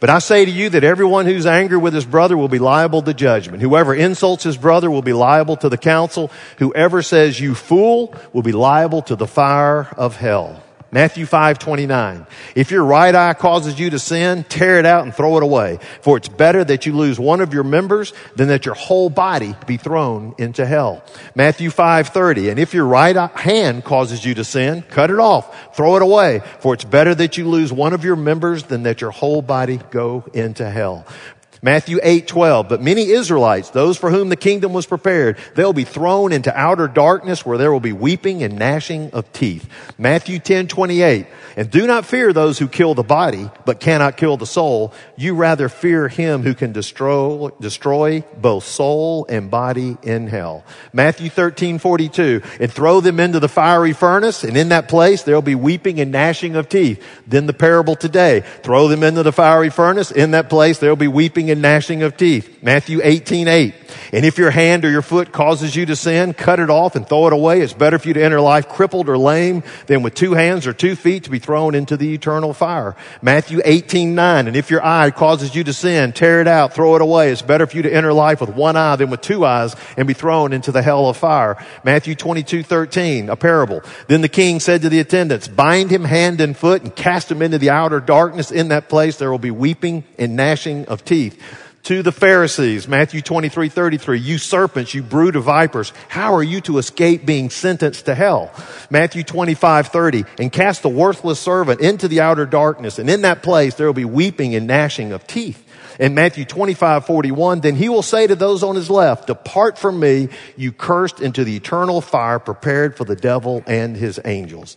But 0.00 0.10
I 0.10 0.18
say 0.18 0.44
to 0.44 0.50
you 0.50 0.70
that 0.70 0.82
everyone 0.82 1.26
who's 1.26 1.46
angry 1.46 1.78
with 1.78 1.94
his 1.94 2.04
brother 2.04 2.36
will 2.36 2.48
be 2.48 2.58
liable 2.58 3.02
to 3.02 3.14
judgment. 3.14 3.62
Whoever 3.62 3.94
insults 3.94 4.42
his 4.42 4.56
brother 4.56 4.90
will 4.90 5.02
be 5.02 5.12
liable 5.12 5.56
to 5.58 5.68
the 5.68 5.78
council. 5.78 6.30
Whoever 6.58 7.02
says 7.02 7.38
you 7.38 7.54
fool 7.54 8.14
will 8.32 8.42
be 8.42 8.50
liable 8.50 9.02
to 9.02 9.14
the 9.14 9.28
fire 9.28 9.88
of 9.96 10.16
hell. 10.16 10.60
Matthew 10.94 11.24
5, 11.24 11.58
29. 11.58 12.26
If 12.54 12.70
your 12.70 12.84
right 12.84 13.14
eye 13.14 13.32
causes 13.32 13.80
you 13.80 13.88
to 13.88 13.98
sin, 13.98 14.44
tear 14.44 14.78
it 14.78 14.84
out 14.84 15.04
and 15.04 15.14
throw 15.14 15.38
it 15.38 15.42
away. 15.42 15.78
For 16.02 16.18
it's 16.18 16.28
better 16.28 16.62
that 16.64 16.84
you 16.84 16.94
lose 16.94 17.18
one 17.18 17.40
of 17.40 17.54
your 17.54 17.64
members 17.64 18.12
than 18.36 18.48
that 18.48 18.66
your 18.66 18.74
whole 18.74 19.08
body 19.08 19.56
be 19.66 19.78
thrown 19.78 20.34
into 20.36 20.66
hell. 20.66 21.02
Matthew 21.34 21.70
5, 21.70 22.08
30. 22.08 22.50
And 22.50 22.58
if 22.58 22.74
your 22.74 22.84
right 22.84 23.16
hand 23.16 23.84
causes 23.84 24.22
you 24.22 24.34
to 24.34 24.44
sin, 24.44 24.82
cut 24.82 25.10
it 25.10 25.18
off, 25.18 25.74
throw 25.74 25.96
it 25.96 26.02
away. 26.02 26.42
For 26.60 26.74
it's 26.74 26.84
better 26.84 27.14
that 27.14 27.38
you 27.38 27.48
lose 27.48 27.72
one 27.72 27.94
of 27.94 28.04
your 28.04 28.16
members 28.16 28.64
than 28.64 28.82
that 28.82 29.00
your 29.00 29.12
whole 29.12 29.40
body 29.40 29.80
go 29.90 30.26
into 30.34 30.68
hell. 30.68 31.06
Matthew 31.64 32.00
8, 32.02 32.26
12. 32.26 32.68
But 32.68 32.82
many 32.82 33.10
Israelites, 33.10 33.70
those 33.70 33.96
for 33.96 34.10
whom 34.10 34.30
the 34.30 34.36
kingdom 34.36 34.72
was 34.72 34.84
prepared, 34.84 35.38
they'll 35.54 35.72
be 35.72 35.84
thrown 35.84 36.32
into 36.32 36.52
outer 36.58 36.88
darkness 36.88 37.46
where 37.46 37.56
there 37.56 37.70
will 37.70 37.78
be 37.78 37.92
weeping 37.92 38.42
and 38.42 38.58
gnashing 38.58 39.12
of 39.12 39.32
teeth. 39.32 39.68
Matthew 39.96 40.40
10, 40.40 40.66
28. 40.66 41.26
And 41.56 41.70
do 41.70 41.86
not 41.86 42.04
fear 42.04 42.32
those 42.32 42.58
who 42.58 42.66
kill 42.66 42.94
the 42.94 43.04
body, 43.04 43.48
but 43.64 43.78
cannot 43.78 44.16
kill 44.16 44.36
the 44.36 44.46
soul. 44.46 44.92
You 45.16 45.36
rather 45.36 45.68
fear 45.68 46.08
him 46.08 46.42
who 46.42 46.54
can 46.54 46.72
destroy, 46.72 47.50
destroy 47.60 48.24
both 48.36 48.64
soul 48.64 49.26
and 49.28 49.48
body 49.48 49.96
in 50.02 50.26
hell. 50.26 50.64
Matthew 50.92 51.30
13, 51.30 51.78
42. 51.78 52.42
And 52.58 52.72
throw 52.72 53.00
them 53.00 53.20
into 53.20 53.38
the 53.38 53.48
fiery 53.48 53.92
furnace, 53.92 54.42
and 54.42 54.56
in 54.56 54.70
that 54.70 54.88
place 54.88 55.22
there 55.22 55.36
will 55.36 55.42
be 55.42 55.54
weeping 55.54 56.00
and 56.00 56.10
gnashing 56.10 56.56
of 56.56 56.68
teeth. 56.68 57.04
Then 57.26 57.46
the 57.46 57.52
parable 57.52 57.94
today. 57.94 58.40
Throw 58.64 58.88
them 58.88 59.04
into 59.04 59.22
the 59.22 59.30
fiery 59.32 59.70
furnace. 59.70 60.10
In 60.10 60.32
that 60.32 60.50
place 60.50 60.78
there 60.78 60.90
will 60.90 60.96
be 60.96 61.06
weeping 61.06 61.51
and 61.52 61.62
gnashing 61.62 62.02
of 62.02 62.16
teeth. 62.16 62.62
Matthew 62.62 63.00
18, 63.02 63.46
8. 63.46 63.74
And 64.12 64.24
if 64.24 64.38
your 64.38 64.50
hand 64.50 64.84
or 64.84 64.90
your 64.90 65.02
foot 65.02 65.32
causes 65.32 65.76
you 65.76 65.86
to 65.86 65.96
sin, 65.96 66.32
cut 66.34 66.58
it 66.58 66.70
off 66.70 66.96
and 66.96 67.06
throw 67.06 67.26
it 67.26 67.32
away. 67.32 67.60
It's 67.60 67.72
better 67.72 67.98
for 67.98 68.08
you 68.08 68.14
to 68.14 68.22
enter 68.22 68.40
life 68.40 68.68
crippled 68.68 69.08
or 69.08 69.18
lame 69.18 69.62
than 69.86 70.02
with 70.02 70.14
two 70.14 70.32
hands 70.32 70.66
or 70.66 70.72
two 70.72 70.96
feet 70.96 71.24
to 71.24 71.30
be 71.30 71.38
thrown 71.38 71.74
into 71.74 71.96
the 71.96 72.14
eternal 72.14 72.54
fire. 72.54 72.96
Matthew 73.20 73.60
18, 73.64 74.14
9. 74.14 74.46
And 74.48 74.56
if 74.56 74.70
your 74.70 74.84
eye 74.84 75.10
causes 75.10 75.54
you 75.54 75.62
to 75.64 75.72
sin, 75.72 76.12
tear 76.12 76.40
it 76.40 76.48
out, 76.48 76.72
throw 76.72 76.96
it 76.96 77.02
away. 77.02 77.30
It's 77.30 77.42
better 77.42 77.66
for 77.66 77.76
you 77.76 77.82
to 77.82 77.92
enter 77.92 78.12
life 78.12 78.40
with 78.40 78.50
one 78.50 78.76
eye 78.76 78.96
than 78.96 79.10
with 79.10 79.20
two 79.20 79.44
eyes 79.44 79.76
and 79.96 80.08
be 80.08 80.14
thrown 80.14 80.52
into 80.52 80.72
the 80.72 80.82
hell 80.82 81.08
of 81.08 81.16
fire. 81.16 81.64
Matthew 81.84 82.14
22, 82.14 82.62
13. 82.62 83.28
A 83.28 83.36
parable. 83.36 83.82
Then 84.08 84.22
the 84.22 84.28
king 84.28 84.58
said 84.58 84.82
to 84.82 84.88
the 84.88 85.00
attendants, 85.00 85.48
bind 85.48 85.90
him 85.90 86.04
hand 86.04 86.40
and 86.40 86.56
foot 86.56 86.82
and 86.82 86.94
cast 86.94 87.30
him 87.30 87.42
into 87.42 87.58
the 87.58 87.70
outer 87.70 88.00
darkness. 88.00 88.50
In 88.50 88.68
that 88.68 88.88
place 88.88 89.18
there 89.18 89.30
will 89.30 89.38
be 89.38 89.50
weeping 89.50 90.04
and 90.18 90.36
gnashing 90.36 90.86
of 90.86 91.04
teeth 91.04 91.41
to 91.84 92.02
the 92.02 92.12
Pharisees, 92.12 92.86
Matthew 92.86 93.20
23, 93.20 93.68
33, 93.68 94.18
you 94.18 94.38
serpents, 94.38 94.94
you 94.94 95.02
brood 95.02 95.34
of 95.34 95.44
vipers, 95.44 95.92
how 96.08 96.34
are 96.34 96.42
you 96.42 96.60
to 96.62 96.78
escape 96.78 97.26
being 97.26 97.50
sentenced 97.50 98.06
to 98.06 98.14
hell? 98.14 98.52
Matthew 98.88 99.24
25, 99.24 99.88
30, 99.88 100.24
and 100.38 100.52
cast 100.52 100.82
the 100.82 100.88
worthless 100.88 101.40
servant 101.40 101.80
into 101.80 102.06
the 102.06 102.20
outer 102.20 102.46
darkness, 102.46 102.98
and 102.98 103.10
in 103.10 103.22
that 103.22 103.42
place 103.42 103.74
there 103.74 103.86
will 103.86 103.94
be 103.94 104.04
weeping 104.04 104.54
and 104.54 104.66
gnashing 104.68 105.12
of 105.12 105.26
teeth. 105.26 105.68
In 105.98 106.14
Matthew 106.14 106.44
25, 106.44 107.04
41, 107.04 107.60
then 107.60 107.74
he 107.74 107.88
will 107.88 108.02
say 108.02 108.26
to 108.26 108.36
those 108.36 108.62
on 108.62 108.76
his 108.76 108.88
left, 108.88 109.26
depart 109.26 109.76
from 109.76 109.98
me, 109.98 110.28
you 110.56 110.72
cursed 110.72 111.20
into 111.20 111.44
the 111.44 111.56
eternal 111.56 112.00
fire 112.00 112.38
prepared 112.38 112.96
for 112.96 113.04
the 113.04 113.16
devil 113.16 113.62
and 113.66 113.96
his 113.96 114.20
angels. 114.24 114.76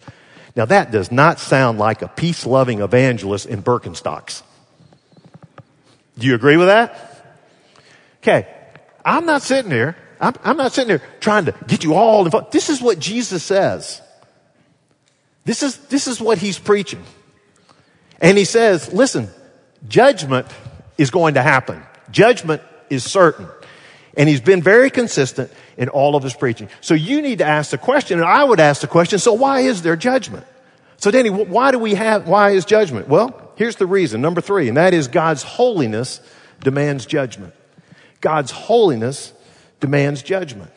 Now 0.55 0.65
that 0.65 0.91
does 0.91 1.11
not 1.11 1.39
sound 1.39 1.77
like 1.77 2.01
a 2.01 2.07
peace-loving 2.07 2.81
evangelist 2.81 3.45
in 3.45 3.61
Birkenstocks. 3.61 4.41
Do 6.17 6.27
you 6.27 6.35
agree 6.35 6.57
with 6.57 6.67
that? 6.67 7.41
Okay. 8.21 8.47
I'm 9.03 9.25
not 9.25 9.43
sitting 9.43 9.71
here. 9.71 9.95
I'm, 10.19 10.33
I'm 10.43 10.57
not 10.57 10.71
sitting 10.71 10.89
here 10.89 11.01
trying 11.19 11.45
to 11.45 11.53
get 11.67 11.83
you 11.83 11.93
all 11.93 12.25
involved. 12.25 12.51
This 12.51 12.69
is 12.69 12.81
what 12.81 12.99
Jesus 12.99 13.43
says. 13.43 14.01
This 15.43 15.61
is, 15.61 15.77
this 15.87 16.07
is 16.07 16.19
what 16.19 16.39
he's 16.39 16.57
preaching. 16.57 17.03
And 18.19 18.37
he 18.37 18.45
says, 18.45 18.91
listen, 18.93 19.29
judgment 19.87 20.47
is 20.97 21.11
going 21.11 21.35
to 21.35 21.41
happen. 21.41 21.83
Judgment 22.09 22.61
is 22.89 23.03
certain. 23.03 23.47
And 24.17 24.27
he's 24.29 24.41
been 24.41 24.61
very 24.61 24.89
consistent 24.89 25.51
in 25.77 25.89
all 25.89 26.15
of 26.15 26.23
his 26.23 26.33
preaching. 26.33 26.69
So 26.81 26.93
you 26.93 27.21
need 27.21 27.39
to 27.39 27.45
ask 27.45 27.71
the 27.71 27.77
question, 27.77 28.17
and 28.19 28.27
I 28.27 28.43
would 28.43 28.59
ask 28.59 28.81
the 28.81 28.87
question, 28.87 29.19
so 29.19 29.33
why 29.33 29.59
is 29.59 29.81
there 29.81 29.95
judgment? 29.95 30.47
So 30.97 31.11
Danny, 31.11 31.29
why 31.29 31.71
do 31.71 31.77
we 31.77 31.95
have, 31.95 32.27
why 32.27 32.51
is 32.51 32.65
judgment? 32.65 33.07
Well, 33.07 33.44
Here's 33.55 33.75
the 33.77 33.85
reason. 33.85 34.21
Number 34.21 34.41
three, 34.41 34.67
and 34.67 34.77
that 34.77 34.93
is 34.93 35.07
God's 35.07 35.43
holiness 35.43 36.19
demands 36.61 37.05
judgment. 37.05 37.53
God's 38.21 38.51
holiness 38.51 39.33
demands 39.79 40.23
judgment. 40.23 40.71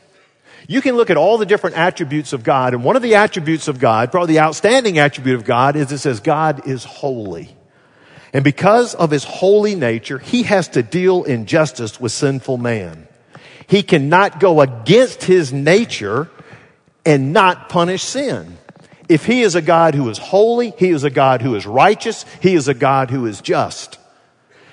You 0.66 0.82
can 0.82 0.96
look 0.96 1.08
at 1.08 1.16
all 1.16 1.38
the 1.38 1.46
different 1.46 1.76
attributes 1.76 2.32
of 2.32 2.44
God, 2.44 2.74
and 2.74 2.84
one 2.84 2.96
of 2.96 3.02
the 3.02 3.14
attributes 3.14 3.68
of 3.68 3.78
God, 3.78 4.10
probably 4.10 4.34
the 4.34 4.40
outstanding 4.40 4.98
attribute 4.98 5.36
of 5.36 5.44
God, 5.44 5.76
is 5.76 5.90
it 5.90 5.98
says 5.98 6.20
God 6.20 6.66
is 6.66 6.84
holy. 6.84 7.56
And 8.34 8.44
because 8.44 8.94
of 8.94 9.10
his 9.10 9.24
holy 9.24 9.74
nature, 9.74 10.18
he 10.18 10.42
has 10.42 10.68
to 10.68 10.82
deal 10.82 11.24
in 11.24 11.46
justice 11.46 11.98
with 11.98 12.12
sinful 12.12 12.58
man. 12.58 13.08
He 13.66 13.82
cannot 13.82 14.40
go 14.40 14.60
against 14.60 15.24
his 15.24 15.52
nature 15.52 16.28
and 17.06 17.32
not 17.32 17.70
punish 17.70 18.02
sin. 18.02 18.57
If 19.08 19.24
he 19.24 19.42
is 19.42 19.54
a 19.54 19.62
God 19.62 19.94
who 19.94 20.08
is 20.10 20.18
holy, 20.18 20.74
he 20.76 20.90
is 20.90 21.04
a 21.04 21.10
God 21.10 21.42
who 21.42 21.54
is 21.54 21.66
righteous, 21.66 22.24
he 22.40 22.54
is 22.54 22.68
a 22.68 22.74
God 22.74 23.10
who 23.10 23.26
is 23.26 23.40
just. 23.40 23.98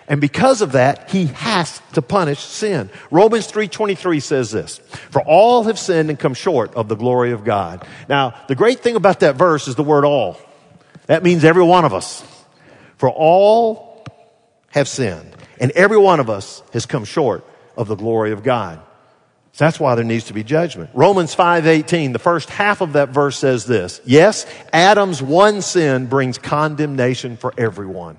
And 0.08 0.22
because 0.22 0.62
of 0.62 0.74
that, 0.74 1.10
he 1.10 1.28
has 1.28 1.82
to 1.94 2.02
punish 2.02 2.40
sin. 2.40 2.92
Romans 3.10 3.48
3:23 3.48 4.20
says 4.20 4.52
this, 4.52 4.80
"For 5.10 5.22
all 5.22 5.64
have 5.64 5.80
sinned 5.80 6.10
and 6.10 6.20
come 6.20 6.36
short 6.36 6.76
of 6.76 6.88
the 6.90 6.96
glory 6.96 7.32
of 7.32 7.44
God." 7.44 7.84
Now, 8.08 8.34
the 8.48 8.56
great 8.56 8.82
thing 8.82 8.96
about 8.96 9.22
that 9.22 9.36
verse 9.36 9.68
is 9.68 9.76
the 9.76 9.84
word 9.84 10.06
all. 10.06 10.38
That 11.08 11.24
means 11.24 11.44
every 11.44 11.64
one 11.64 11.86
of 11.86 11.94
us. 11.94 12.24
For 12.98 13.10
all 13.10 14.06
have 14.70 14.88
sinned, 14.88 15.36
and 15.60 15.72
every 15.72 15.98
one 15.98 16.20
of 16.20 16.30
us 16.30 16.62
has 16.74 16.86
come 16.86 17.04
short 17.04 17.44
of 17.76 17.88
the 17.88 17.96
glory 17.96 18.32
of 18.32 18.44
God. 18.44 18.80
So 19.56 19.64
that's 19.64 19.80
why 19.80 19.96
there 19.96 20.04
needs 20.04 20.26
to 20.26 20.34
be 20.34 20.44
judgment. 20.44 20.90
Romans 20.94 21.34
5:18, 21.34 22.12
the 22.12 22.20
first 22.20 22.50
half 22.50 22.82
of 22.82 22.92
that 22.92 23.08
verse 23.08 23.38
says 23.38 23.64
this. 23.64 24.02
Yes, 24.04 24.46
Adam's 24.74 25.22
one 25.22 25.62
sin 25.62 26.08
brings 26.08 26.38
condemnation 26.38 27.38
for 27.38 27.54
everyone. 27.58 28.18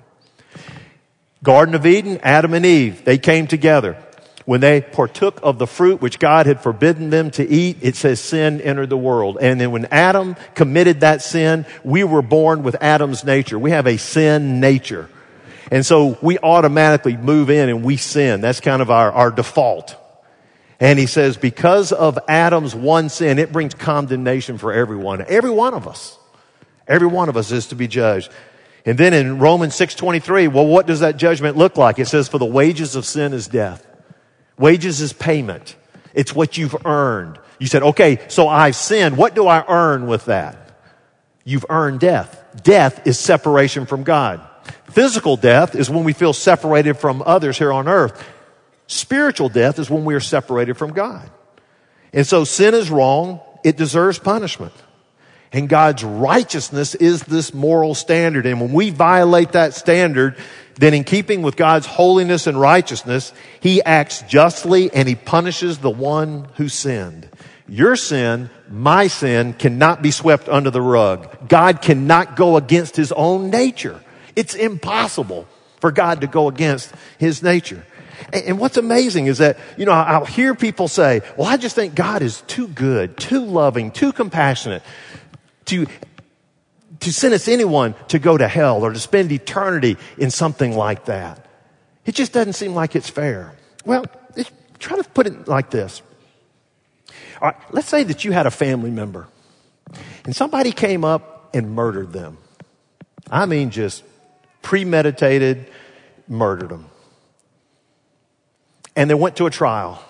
Garden 1.43 1.75
of 1.75 1.85
Eden, 1.85 2.19
Adam 2.23 2.55
and 2.55 2.65
Eve, 2.65 3.05
they 3.05 3.19
came 3.19 3.45
together. 3.45 3.97
When 4.45 4.61
they 4.61 4.81
partook 4.81 5.39
of 5.43 5.59
the 5.59 5.67
fruit 5.67 6.01
which 6.01 6.17
God 6.17 6.47
had 6.47 6.59
forbidden 6.59 7.11
them 7.11 7.29
to 7.31 7.47
eat, 7.47 7.77
it 7.81 7.95
says 7.95 8.19
sin 8.19 8.59
entered 8.59 8.89
the 8.89 8.97
world. 8.97 9.37
And 9.39 9.61
then 9.61 9.69
when 9.69 9.85
Adam 9.91 10.37
committed 10.55 11.01
that 11.01 11.21
sin, 11.21 11.67
we 11.83 12.03
were 12.03 12.23
born 12.23 12.63
with 12.63 12.75
Adam's 12.81 13.23
nature. 13.23 13.59
We 13.59 13.69
have 13.69 13.85
a 13.85 13.97
sin 13.97 14.59
nature. 14.59 15.07
And 15.69 15.85
so 15.85 16.17
we 16.19 16.39
automatically 16.39 17.15
move 17.15 17.51
in 17.51 17.69
and 17.69 17.83
we 17.83 17.97
sin. 17.97 18.41
That's 18.41 18.59
kind 18.59 18.81
of 18.81 18.89
our, 18.89 19.11
our 19.11 19.29
default. 19.29 19.95
And 20.79 20.99
he 20.99 21.07
says, 21.07 21.37
because 21.37 21.91
of 21.91 22.19
Adam's 22.27 22.75
one 22.75 23.09
sin, 23.09 23.39
it 23.39 23.51
brings 23.51 23.73
condemnation 23.73 24.57
for 24.57 24.71
everyone. 24.71 25.25
Every 25.27 25.49
one 25.49 25.73
of 25.73 25.87
us. 25.87 26.17
Every 26.87 27.07
one 27.07 27.29
of 27.29 27.37
us 27.37 27.51
is 27.51 27.67
to 27.67 27.75
be 27.75 27.87
judged. 27.87 28.31
And 28.85 28.97
then 28.97 29.13
in 29.13 29.39
Romans 29.39 29.73
6.23, 29.73 30.51
well, 30.51 30.65
what 30.65 30.85
does 30.85 31.01
that 31.01 31.17
judgment 31.17 31.57
look 31.57 31.77
like? 31.77 31.99
It 31.99 32.07
says, 32.07 32.27
for 32.27 32.37
the 32.37 32.45
wages 32.45 32.95
of 32.95 33.05
sin 33.05 33.33
is 33.33 33.47
death. 33.47 33.85
Wages 34.57 35.01
is 35.01 35.13
payment. 35.13 35.75
It's 36.13 36.33
what 36.33 36.57
you've 36.57 36.85
earned. 36.85 37.39
You 37.59 37.67
said, 37.67 37.83
okay, 37.83 38.19
so 38.27 38.47
I've 38.47 38.75
sinned. 38.75 39.17
What 39.17 39.35
do 39.35 39.47
I 39.47 39.65
earn 39.67 40.07
with 40.07 40.25
that? 40.25 40.79
You've 41.43 41.65
earned 41.69 41.99
death. 41.99 42.45
Death 42.63 43.05
is 43.07 43.19
separation 43.19 43.85
from 43.85 44.03
God. 44.03 44.47
Physical 44.91 45.37
death 45.37 45.75
is 45.75 45.89
when 45.89 46.03
we 46.03 46.13
feel 46.13 46.33
separated 46.33 46.95
from 46.95 47.23
others 47.25 47.57
here 47.57 47.73
on 47.73 47.87
earth. 47.87 48.23
Spiritual 48.87 49.49
death 49.49 49.79
is 49.79 49.89
when 49.89 50.05
we 50.05 50.15
are 50.15 50.21
separated 50.21 50.77
from 50.77 50.93
God. 50.93 51.29
And 52.13 52.25
so 52.25 52.45
sin 52.45 52.73
is 52.73 52.89
wrong. 52.89 53.41
It 53.63 53.77
deserves 53.77 54.17
punishment. 54.17 54.73
And 55.51 55.69
God's 55.69 56.03
righteousness 56.03 56.95
is 56.95 57.21
this 57.23 57.53
moral 57.53 57.95
standard. 57.95 58.45
And 58.45 58.59
when 58.59 58.73
we 58.73 58.89
violate 58.89 59.53
that 59.53 59.73
standard, 59.73 60.37
then 60.75 60.93
in 60.93 61.03
keeping 61.03 61.41
with 61.41 61.55
God's 61.55 61.85
holiness 61.85 62.47
and 62.47 62.59
righteousness, 62.59 63.33
He 63.59 63.81
acts 63.81 64.21
justly 64.23 64.93
and 64.93 65.07
He 65.07 65.15
punishes 65.15 65.77
the 65.77 65.89
one 65.89 66.47
who 66.55 66.69
sinned. 66.69 67.29
Your 67.67 67.95
sin, 67.95 68.49
my 68.69 69.07
sin, 69.07 69.53
cannot 69.53 70.01
be 70.01 70.11
swept 70.11 70.47
under 70.47 70.69
the 70.69 70.81
rug. 70.81 71.49
God 71.49 71.81
cannot 71.81 72.35
go 72.35 72.57
against 72.57 72.95
His 72.95 73.11
own 73.11 73.49
nature. 73.49 74.01
It's 74.35 74.55
impossible 74.55 75.47
for 75.79 75.91
God 75.91 76.21
to 76.21 76.27
go 76.27 76.47
against 76.47 76.93
His 77.17 77.41
nature. 77.41 77.85
And 78.33 78.59
what's 78.59 78.77
amazing 78.77 79.27
is 79.27 79.37
that, 79.37 79.57
you 79.77 79.85
know, 79.85 79.91
I'll 79.91 80.25
hear 80.25 80.55
people 80.55 80.87
say, 80.87 81.21
well, 81.37 81.47
I 81.47 81.57
just 81.57 81.75
think 81.75 81.95
God 81.95 82.21
is 82.21 82.41
too 82.41 82.67
good, 82.67 83.17
too 83.17 83.45
loving, 83.45 83.91
too 83.91 84.11
compassionate 84.11 84.83
to, 85.65 85.85
to 86.99 87.13
sentence 87.13 87.47
anyone 87.47 87.95
to 88.09 88.19
go 88.19 88.37
to 88.37 88.47
hell 88.47 88.83
or 88.83 88.91
to 88.91 88.99
spend 88.99 89.31
eternity 89.31 89.97
in 90.17 90.31
something 90.31 90.75
like 90.75 91.05
that. 91.05 91.45
It 92.05 92.15
just 92.15 92.33
doesn't 92.33 92.53
seem 92.53 92.73
like 92.73 92.95
it's 92.95 93.09
fair. 93.09 93.53
Well, 93.85 94.05
try 94.79 94.97
to 94.97 95.03
put 95.03 95.27
it 95.27 95.47
like 95.47 95.69
this. 95.69 96.01
All 97.41 97.49
right, 97.49 97.57
let's 97.71 97.87
say 97.87 98.03
that 98.03 98.25
you 98.25 98.31
had 98.31 98.47
a 98.47 98.51
family 98.51 98.91
member 98.91 99.27
and 100.25 100.35
somebody 100.35 100.71
came 100.71 101.05
up 101.05 101.51
and 101.53 101.71
murdered 101.71 102.13
them. 102.13 102.37
I 103.29 103.45
mean, 103.45 103.69
just 103.69 104.03
premeditated, 104.61 105.67
murdered 106.27 106.69
them 106.69 106.89
and 108.97 109.09
they 109.09 109.13
went 109.13 109.37
to 109.37 109.45
a 109.45 109.51
trial. 109.51 110.03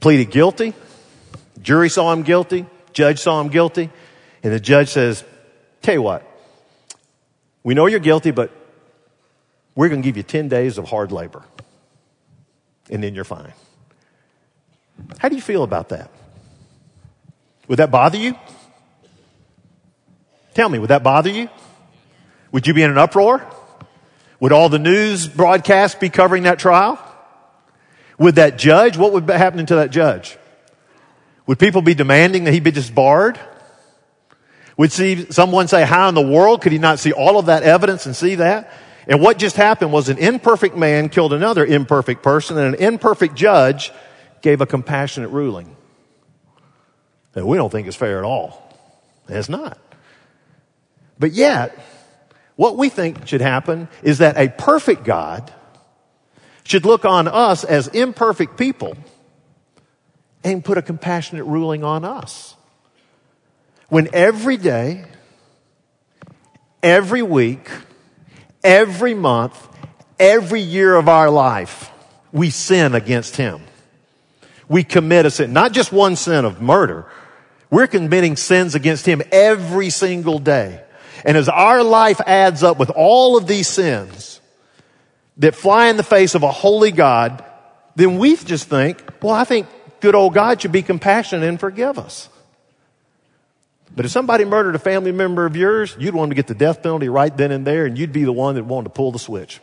Pleaded 0.00 0.30
guilty. 0.30 0.72
Jury 1.60 1.90
saw 1.90 2.12
him 2.12 2.22
guilty. 2.22 2.64
Judge 2.92 3.18
saw 3.18 3.40
him 3.40 3.48
guilty. 3.48 3.90
And 4.42 4.52
the 4.52 4.60
judge 4.60 4.88
says, 4.88 5.24
tell 5.82 5.94
you 5.94 6.02
what, 6.02 6.26
we 7.62 7.74
know 7.74 7.86
you're 7.86 8.00
guilty, 8.00 8.30
but 8.30 8.50
we're 9.74 9.88
going 9.88 10.00
to 10.00 10.06
give 10.06 10.16
you 10.16 10.22
10 10.22 10.48
days 10.48 10.78
of 10.78 10.88
hard 10.88 11.12
labor. 11.12 11.42
and 12.90 13.02
then 13.02 13.14
you're 13.14 13.24
fine. 13.24 13.52
How 15.18 15.28
do 15.28 15.34
you 15.34 15.42
feel 15.42 15.62
about 15.62 15.88
that? 15.90 16.10
Would 17.66 17.78
that 17.78 17.90
bother 17.90 18.18
you? 18.18 18.36
Tell 20.54 20.68
me, 20.68 20.78
would 20.78 20.90
that 20.90 21.02
bother 21.02 21.30
you? 21.30 21.48
Would 22.52 22.66
you 22.66 22.74
be 22.74 22.82
in 22.82 22.90
an 22.90 22.98
uproar? 22.98 23.44
Would 24.40 24.52
all 24.52 24.68
the 24.68 24.78
news 24.78 25.26
broadcasts 25.26 25.98
be 25.98 26.10
covering 26.10 26.44
that 26.44 26.58
trial? 26.58 26.98
Would 28.22 28.36
that 28.36 28.56
judge, 28.56 28.96
what 28.96 29.12
would 29.14 29.26
be 29.26 29.32
happening 29.32 29.66
to 29.66 29.74
that 29.76 29.90
judge? 29.90 30.38
Would 31.48 31.58
people 31.58 31.82
be 31.82 31.94
demanding 31.94 32.44
that 32.44 32.52
he 32.52 32.60
be 32.60 32.70
disbarred? 32.70 33.36
Would 34.76 34.92
see 34.92 35.26
someone 35.32 35.66
say, 35.66 35.84
how 35.84 36.08
in 36.08 36.14
the 36.14 36.22
world 36.22 36.62
could 36.62 36.70
he 36.70 36.78
not 36.78 37.00
see 37.00 37.10
all 37.10 37.36
of 37.36 37.46
that 37.46 37.64
evidence 37.64 38.06
and 38.06 38.14
see 38.14 38.36
that? 38.36 38.72
And 39.08 39.20
what 39.20 39.38
just 39.38 39.56
happened 39.56 39.92
was 39.92 40.08
an 40.08 40.18
imperfect 40.18 40.76
man 40.76 41.08
killed 41.08 41.32
another 41.32 41.66
imperfect 41.66 42.22
person 42.22 42.56
and 42.58 42.76
an 42.76 42.80
imperfect 42.80 43.34
judge 43.34 43.90
gave 44.40 44.60
a 44.60 44.66
compassionate 44.66 45.30
ruling. 45.30 45.76
And 47.34 47.44
we 47.44 47.56
don't 47.56 47.70
think 47.70 47.88
it's 47.88 47.96
fair 47.96 48.18
at 48.18 48.24
all. 48.24 48.62
it's 49.28 49.48
not. 49.48 49.78
But 51.18 51.32
yet, 51.32 51.76
what 52.54 52.76
we 52.76 52.88
think 52.88 53.26
should 53.26 53.40
happen 53.40 53.88
is 54.04 54.18
that 54.18 54.36
a 54.36 54.46
perfect 54.48 55.02
God 55.02 55.52
should 56.64 56.84
look 56.84 57.04
on 57.04 57.28
us 57.28 57.64
as 57.64 57.88
imperfect 57.88 58.56
people 58.56 58.96
and 60.44 60.64
put 60.64 60.78
a 60.78 60.82
compassionate 60.82 61.44
ruling 61.44 61.84
on 61.84 62.04
us. 62.04 62.56
When 63.88 64.08
every 64.12 64.56
day, 64.56 65.04
every 66.82 67.22
week, 67.22 67.68
every 68.64 69.14
month, 69.14 69.68
every 70.18 70.60
year 70.60 70.94
of 70.94 71.08
our 71.08 71.30
life, 71.30 71.90
we 72.32 72.50
sin 72.50 72.94
against 72.94 73.36
Him. 73.36 73.60
We 74.68 74.84
commit 74.84 75.26
a 75.26 75.30
sin, 75.30 75.52
not 75.52 75.72
just 75.72 75.92
one 75.92 76.16
sin 76.16 76.44
of 76.44 76.62
murder. 76.62 77.06
We're 77.70 77.86
committing 77.86 78.36
sins 78.36 78.74
against 78.74 79.04
Him 79.04 79.22
every 79.30 79.90
single 79.90 80.38
day. 80.38 80.82
And 81.24 81.36
as 81.36 81.48
our 81.48 81.82
life 81.82 82.20
adds 82.26 82.62
up 82.62 82.78
with 82.78 82.90
all 82.90 83.36
of 83.36 83.46
these 83.46 83.68
sins 83.68 84.31
that 85.38 85.54
fly 85.54 85.88
in 85.88 85.96
the 85.96 86.02
face 86.02 86.34
of 86.34 86.42
a 86.42 86.50
holy 86.50 86.92
God, 86.92 87.44
then 87.94 88.18
we 88.18 88.36
just 88.36 88.68
think, 88.68 89.02
well, 89.22 89.34
I 89.34 89.44
think 89.44 89.66
good 90.00 90.14
old 90.14 90.34
God 90.34 90.60
should 90.60 90.72
be 90.72 90.82
compassionate 90.82 91.48
and 91.48 91.58
forgive 91.58 91.98
us. 91.98 92.28
But 93.94 94.06
if 94.06 94.10
somebody 94.10 94.44
murdered 94.44 94.74
a 94.74 94.78
family 94.78 95.12
member 95.12 95.44
of 95.44 95.54
yours, 95.54 95.96
you'd 95.98 96.14
want 96.14 96.30
to 96.30 96.34
get 96.34 96.46
the 96.46 96.54
death 96.54 96.82
penalty 96.82 97.08
right 97.08 97.34
then 97.36 97.50
and 97.50 97.66
there, 97.66 97.84
and 97.84 97.98
you'd 97.98 98.12
be 98.12 98.24
the 98.24 98.32
one 98.32 98.54
that 98.54 98.64
wanted 98.64 98.84
to 98.84 98.90
pull 98.90 99.12
the 99.12 99.18
switch. 99.18 99.60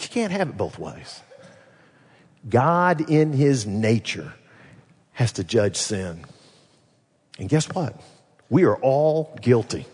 You 0.00 0.08
can't 0.08 0.32
have 0.32 0.48
it 0.48 0.56
both 0.56 0.78
ways. 0.78 1.20
God, 2.48 3.08
in 3.08 3.32
his 3.32 3.64
nature, 3.64 4.34
has 5.12 5.32
to 5.32 5.44
judge 5.44 5.76
sin. 5.76 6.24
And 7.38 7.48
guess 7.48 7.66
what? 7.66 8.00
We 8.50 8.64
are 8.64 8.76
all 8.76 9.36
guilty. 9.40 9.86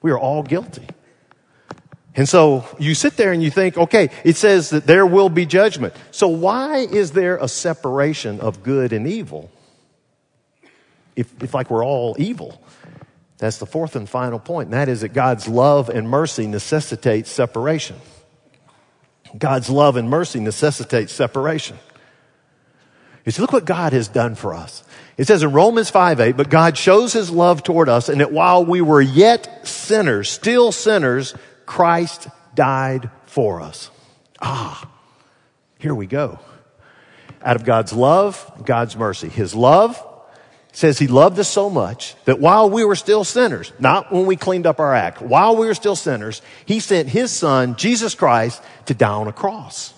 We 0.00 0.12
are 0.12 0.18
all 0.18 0.42
guilty. 0.42 0.86
And 2.16 2.26
so 2.26 2.64
you 2.78 2.94
sit 2.94 3.18
there 3.18 3.32
and 3.32 3.42
you 3.42 3.50
think, 3.50 3.76
okay, 3.76 4.08
it 4.24 4.36
says 4.36 4.70
that 4.70 4.86
there 4.86 5.06
will 5.06 5.28
be 5.28 5.44
judgment. 5.44 5.94
So 6.10 6.28
why 6.28 6.78
is 6.78 7.12
there 7.12 7.36
a 7.36 7.46
separation 7.46 8.40
of 8.40 8.62
good 8.62 8.94
and 8.94 9.06
evil? 9.06 9.50
If, 11.14 11.42
if 11.42 11.52
like 11.52 11.70
we're 11.70 11.84
all 11.84 12.16
evil. 12.18 12.62
That's 13.38 13.58
the 13.58 13.66
fourth 13.66 13.96
and 13.96 14.08
final 14.08 14.38
point. 14.38 14.68
and 14.68 14.74
that 14.74 14.88
is 14.88 15.02
that 15.02 15.12
God's 15.12 15.46
love 15.46 15.90
and 15.90 16.08
mercy 16.08 16.46
necessitates 16.46 17.30
separation. 17.30 17.96
God's 19.36 19.68
love 19.68 19.96
and 19.96 20.08
mercy 20.08 20.40
necessitates 20.40 21.12
separation. 21.12 21.78
You 23.26 23.32
see, 23.32 23.42
look 23.42 23.52
what 23.52 23.66
God 23.66 23.92
has 23.92 24.08
done 24.08 24.36
for 24.36 24.54
us. 24.54 24.84
It 25.18 25.26
says 25.26 25.42
in 25.42 25.52
Romans 25.52 25.90
5 25.90 26.20
8, 26.20 26.36
but 26.36 26.48
God 26.48 26.78
shows 26.78 27.12
his 27.12 27.30
love 27.30 27.62
toward 27.62 27.88
us, 27.88 28.08
and 28.08 28.20
that 28.20 28.32
while 28.32 28.64
we 28.64 28.80
were 28.80 29.02
yet 29.02 29.66
sinners, 29.66 30.30
still 30.30 30.72
sinners, 30.72 31.34
Christ 31.66 32.28
died 32.54 33.10
for 33.26 33.60
us. 33.60 33.90
Ah, 34.40 34.88
here 35.78 35.94
we 35.94 36.06
go. 36.06 36.38
Out 37.42 37.56
of 37.56 37.64
God's 37.64 37.92
love, 37.92 38.50
God's 38.64 38.96
mercy. 38.96 39.28
His 39.28 39.54
love 39.54 40.02
says 40.72 40.98
he 40.98 41.06
loved 41.06 41.38
us 41.38 41.48
so 41.48 41.70
much 41.70 42.14
that 42.26 42.38
while 42.38 42.68
we 42.68 42.84
were 42.84 42.96
still 42.96 43.24
sinners, 43.24 43.72
not 43.78 44.12
when 44.12 44.26
we 44.26 44.36
cleaned 44.36 44.66
up 44.66 44.78
our 44.78 44.94
act, 44.94 45.22
while 45.22 45.56
we 45.56 45.66
were 45.66 45.74
still 45.74 45.96
sinners, 45.96 46.42
he 46.66 46.80
sent 46.80 47.08
his 47.08 47.30
son, 47.30 47.76
Jesus 47.76 48.14
Christ, 48.14 48.62
to 48.86 48.94
die 48.94 49.08
on 49.08 49.26
a 49.26 49.32
cross. 49.32 49.94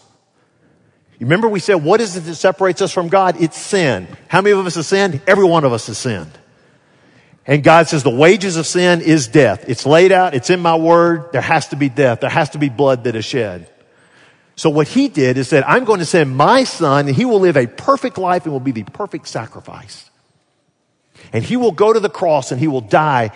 You 1.18 1.26
remember 1.26 1.48
we 1.48 1.59
said, 1.59 1.76
what 1.76 2.00
is 2.00 2.16
it 2.16 2.20
that 2.20 2.37
separates 2.37 2.81
us 2.81 2.92
from 2.92 3.09
God? 3.09 3.40
It's 3.40 3.59
sin. 3.59 4.07
How 4.28 4.40
many 4.40 4.52
of 4.52 4.64
us 4.64 4.76
have 4.76 4.87
sinned? 4.87 5.20
Every 5.26 5.44
one 5.44 5.64
of 5.64 5.72
us 5.72 5.88
has 5.88 5.98
sinned. 5.98 6.31
And 7.48 7.64
God 7.64 7.88
says 7.88 8.02
the 8.02 8.11
wages 8.11 8.58
of 8.58 8.66
sin 8.66 9.00
is 9.00 9.26
death. 9.26 9.64
It's 9.68 9.87
laid 9.87 10.12
out. 10.12 10.34
It's 10.34 10.50
in 10.50 10.61
my 10.61 10.76
word. 10.76 11.32
There 11.32 11.40
has 11.40 11.68
to 11.68 11.76
be 11.76 11.88
death. 11.88 12.20
There 12.20 12.28
has 12.28 12.50
to 12.50 12.58
be 12.58 12.68
blood 12.68 13.04
that 13.04 13.16
is 13.16 13.24
shed. 13.24 13.70
So 14.54 14.68
what 14.68 14.87
he 14.87 15.08
did 15.08 15.38
is 15.38 15.48
said, 15.48 15.64
I'm 15.64 15.84
going 15.84 16.00
to 16.00 16.04
send 16.04 16.37
my 16.37 16.64
son 16.64 17.06
and 17.06 17.16
he 17.16 17.24
will 17.24 17.40
live 17.40 17.56
a 17.56 17.66
perfect 17.66 18.18
life 18.18 18.44
and 18.44 18.52
will 18.52 18.61
be 18.61 18.72
the 18.72 18.82
perfect 18.82 19.28
sacrifice. 19.28 20.11
And 21.32 21.42
he 21.42 21.56
will 21.56 21.72
go 21.72 21.90
to 21.90 22.00
the 22.00 22.11
cross 22.11 22.52
and 22.52 22.61
he 22.61 22.68
will 22.68 22.82
die 22.82 23.30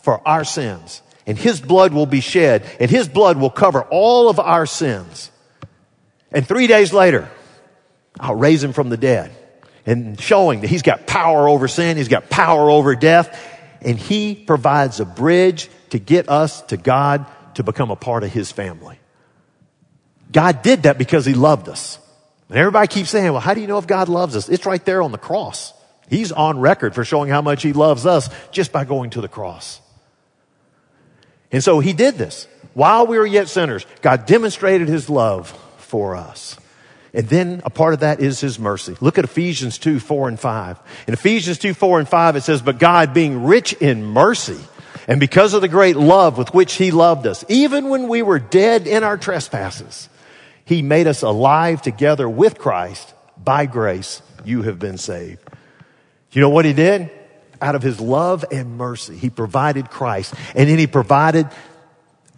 for 0.00 0.26
our 0.26 0.42
sins. 0.42 1.00
And 1.24 1.38
his 1.38 1.60
blood 1.60 1.92
will 1.92 2.06
be 2.06 2.20
shed 2.20 2.68
and 2.80 2.90
his 2.90 3.06
blood 3.08 3.36
will 3.36 3.50
cover 3.50 3.82
all 3.82 4.28
of 4.28 4.40
our 4.40 4.66
sins. 4.66 5.30
And 6.32 6.48
three 6.48 6.66
days 6.66 6.92
later, 6.92 7.30
I'll 8.18 8.34
raise 8.34 8.64
him 8.64 8.72
from 8.72 8.88
the 8.88 8.96
dead 8.96 9.30
and 9.86 10.20
showing 10.20 10.62
that 10.62 10.68
he's 10.68 10.82
got 10.82 11.06
power 11.06 11.48
over 11.48 11.68
sin. 11.68 11.96
He's 11.96 12.08
got 12.08 12.28
power 12.28 12.70
over 12.70 12.96
death. 12.96 13.51
And 13.84 13.98
he 13.98 14.34
provides 14.34 15.00
a 15.00 15.04
bridge 15.04 15.68
to 15.90 15.98
get 15.98 16.28
us 16.28 16.62
to 16.62 16.76
God 16.76 17.26
to 17.54 17.62
become 17.62 17.90
a 17.90 17.96
part 17.96 18.22
of 18.22 18.32
his 18.32 18.50
family. 18.50 18.98
God 20.30 20.62
did 20.62 20.84
that 20.84 20.98
because 20.98 21.26
he 21.26 21.34
loved 21.34 21.68
us. 21.68 21.98
And 22.48 22.58
everybody 22.58 22.86
keeps 22.86 23.10
saying, 23.10 23.30
well, 23.32 23.40
how 23.40 23.54
do 23.54 23.60
you 23.60 23.66
know 23.66 23.78
if 23.78 23.86
God 23.86 24.08
loves 24.08 24.36
us? 24.36 24.48
It's 24.48 24.66
right 24.66 24.84
there 24.84 25.02
on 25.02 25.12
the 25.12 25.18
cross. 25.18 25.72
He's 26.08 26.32
on 26.32 26.58
record 26.58 26.94
for 26.94 27.04
showing 27.04 27.28
how 27.28 27.42
much 27.42 27.62
he 27.62 27.72
loves 27.72 28.06
us 28.06 28.28
just 28.50 28.72
by 28.72 28.84
going 28.84 29.10
to 29.10 29.20
the 29.20 29.28
cross. 29.28 29.80
And 31.50 31.62
so 31.62 31.80
he 31.80 31.92
did 31.92 32.16
this. 32.16 32.46
While 32.74 33.06
we 33.06 33.18
were 33.18 33.26
yet 33.26 33.48
sinners, 33.48 33.86
God 34.00 34.26
demonstrated 34.26 34.88
his 34.88 35.10
love 35.10 35.50
for 35.78 36.16
us. 36.16 36.56
And 37.14 37.28
then 37.28 37.60
a 37.64 37.70
part 37.70 37.92
of 37.92 38.00
that 38.00 38.20
is 38.20 38.40
his 38.40 38.58
mercy. 38.58 38.96
Look 39.00 39.18
at 39.18 39.24
Ephesians 39.24 39.78
2, 39.78 40.00
4 40.00 40.28
and 40.28 40.40
5. 40.40 40.78
In 41.06 41.14
Ephesians 41.14 41.58
2, 41.58 41.74
4 41.74 41.98
and 42.00 42.08
5, 42.08 42.36
it 42.36 42.42
says, 42.42 42.62
But 42.62 42.78
God 42.78 43.12
being 43.12 43.44
rich 43.44 43.74
in 43.74 44.04
mercy, 44.04 44.58
and 45.06 45.20
because 45.20 45.52
of 45.52 45.60
the 45.60 45.68
great 45.68 45.96
love 45.96 46.38
with 46.38 46.54
which 46.54 46.74
he 46.74 46.90
loved 46.90 47.26
us, 47.26 47.44
even 47.48 47.88
when 47.90 48.08
we 48.08 48.22
were 48.22 48.38
dead 48.38 48.86
in 48.86 49.04
our 49.04 49.18
trespasses, 49.18 50.08
he 50.64 50.80
made 50.80 51.06
us 51.06 51.22
alive 51.22 51.82
together 51.82 52.28
with 52.28 52.58
Christ. 52.58 53.12
By 53.36 53.66
grace, 53.66 54.22
you 54.44 54.62
have 54.62 54.78
been 54.78 54.98
saved. 54.98 55.40
You 56.30 56.40
know 56.40 56.48
what 56.48 56.64
he 56.64 56.72
did? 56.72 57.10
Out 57.60 57.74
of 57.74 57.82
his 57.82 58.00
love 58.00 58.44
and 58.50 58.78
mercy, 58.78 59.16
he 59.16 59.28
provided 59.28 59.90
Christ, 59.90 60.34
and 60.54 60.68
then 60.68 60.78
he 60.78 60.86
provided 60.86 61.48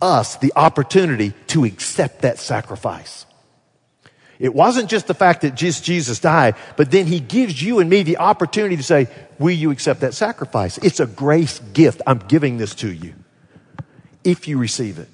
us 0.02 0.36
the 0.36 0.52
opportunity 0.56 1.32
to 1.48 1.64
accept 1.64 2.22
that 2.22 2.38
sacrifice. 2.38 3.24
It 4.44 4.54
wasn't 4.54 4.90
just 4.90 5.06
the 5.06 5.14
fact 5.14 5.40
that 5.40 5.54
just 5.54 5.84
Jesus 5.84 6.20
died, 6.20 6.56
but 6.76 6.90
then 6.90 7.06
he 7.06 7.18
gives 7.18 7.62
you 7.62 7.78
and 7.78 7.88
me 7.88 8.02
the 8.02 8.18
opportunity 8.18 8.76
to 8.76 8.82
say, 8.82 9.08
will 9.38 9.54
you 9.54 9.70
accept 9.70 10.00
that 10.00 10.12
sacrifice? 10.12 10.76
It's 10.76 11.00
a 11.00 11.06
grace 11.06 11.60
gift. 11.72 12.02
I'm 12.06 12.18
giving 12.18 12.58
this 12.58 12.74
to 12.74 12.92
you 12.92 13.14
if 14.22 14.46
you 14.46 14.58
receive 14.58 14.98
it. 14.98 15.08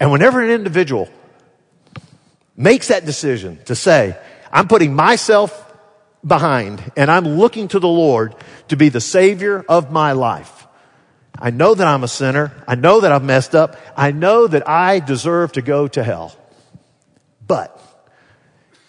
And 0.00 0.10
whenever 0.10 0.42
an 0.42 0.50
individual 0.50 1.08
makes 2.56 2.88
that 2.88 3.06
decision 3.06 3.60
to 3.66 3.76
say, 3.76 4.18
I'm 4.50 4.66
putting 4.66 4.92
myself 4.92 5.72
behind 6.26 6.82
and 6.96 7.12
I'm 7.12 7.38
looking 7.38 7.68
to 7.68 7.78
the 7.78 7.86
Lord 7.86 8.34
to 8.70 8.76
be 8.76 8.88
the 8.88 9.00
savior 9.00 9.64
of 9.68 9.92
my 9.92 10.12
life. 10.12 10.66
I 11.38 11.50
know 11.50 11.76
that 11.76 11.86
I'm 11.86 12.02
a 12.02 12.08
sinner. 12.08 12.50
I 12.66 12.74
know 12.74 13.02
that 13.02 13.12
I've 13.12 13.22
messed 13.22 13.54
up. 13.54 13.76
I 13.96 14.10
know 14.10 14.48
that 14.48 14.68
I 14.68 14.98
deserve 14.98 15.52
to 15.52 15.62
go 15.62 15.86
to 15.86 16.02
hell. 16.02 16.36
But 17.46 17.78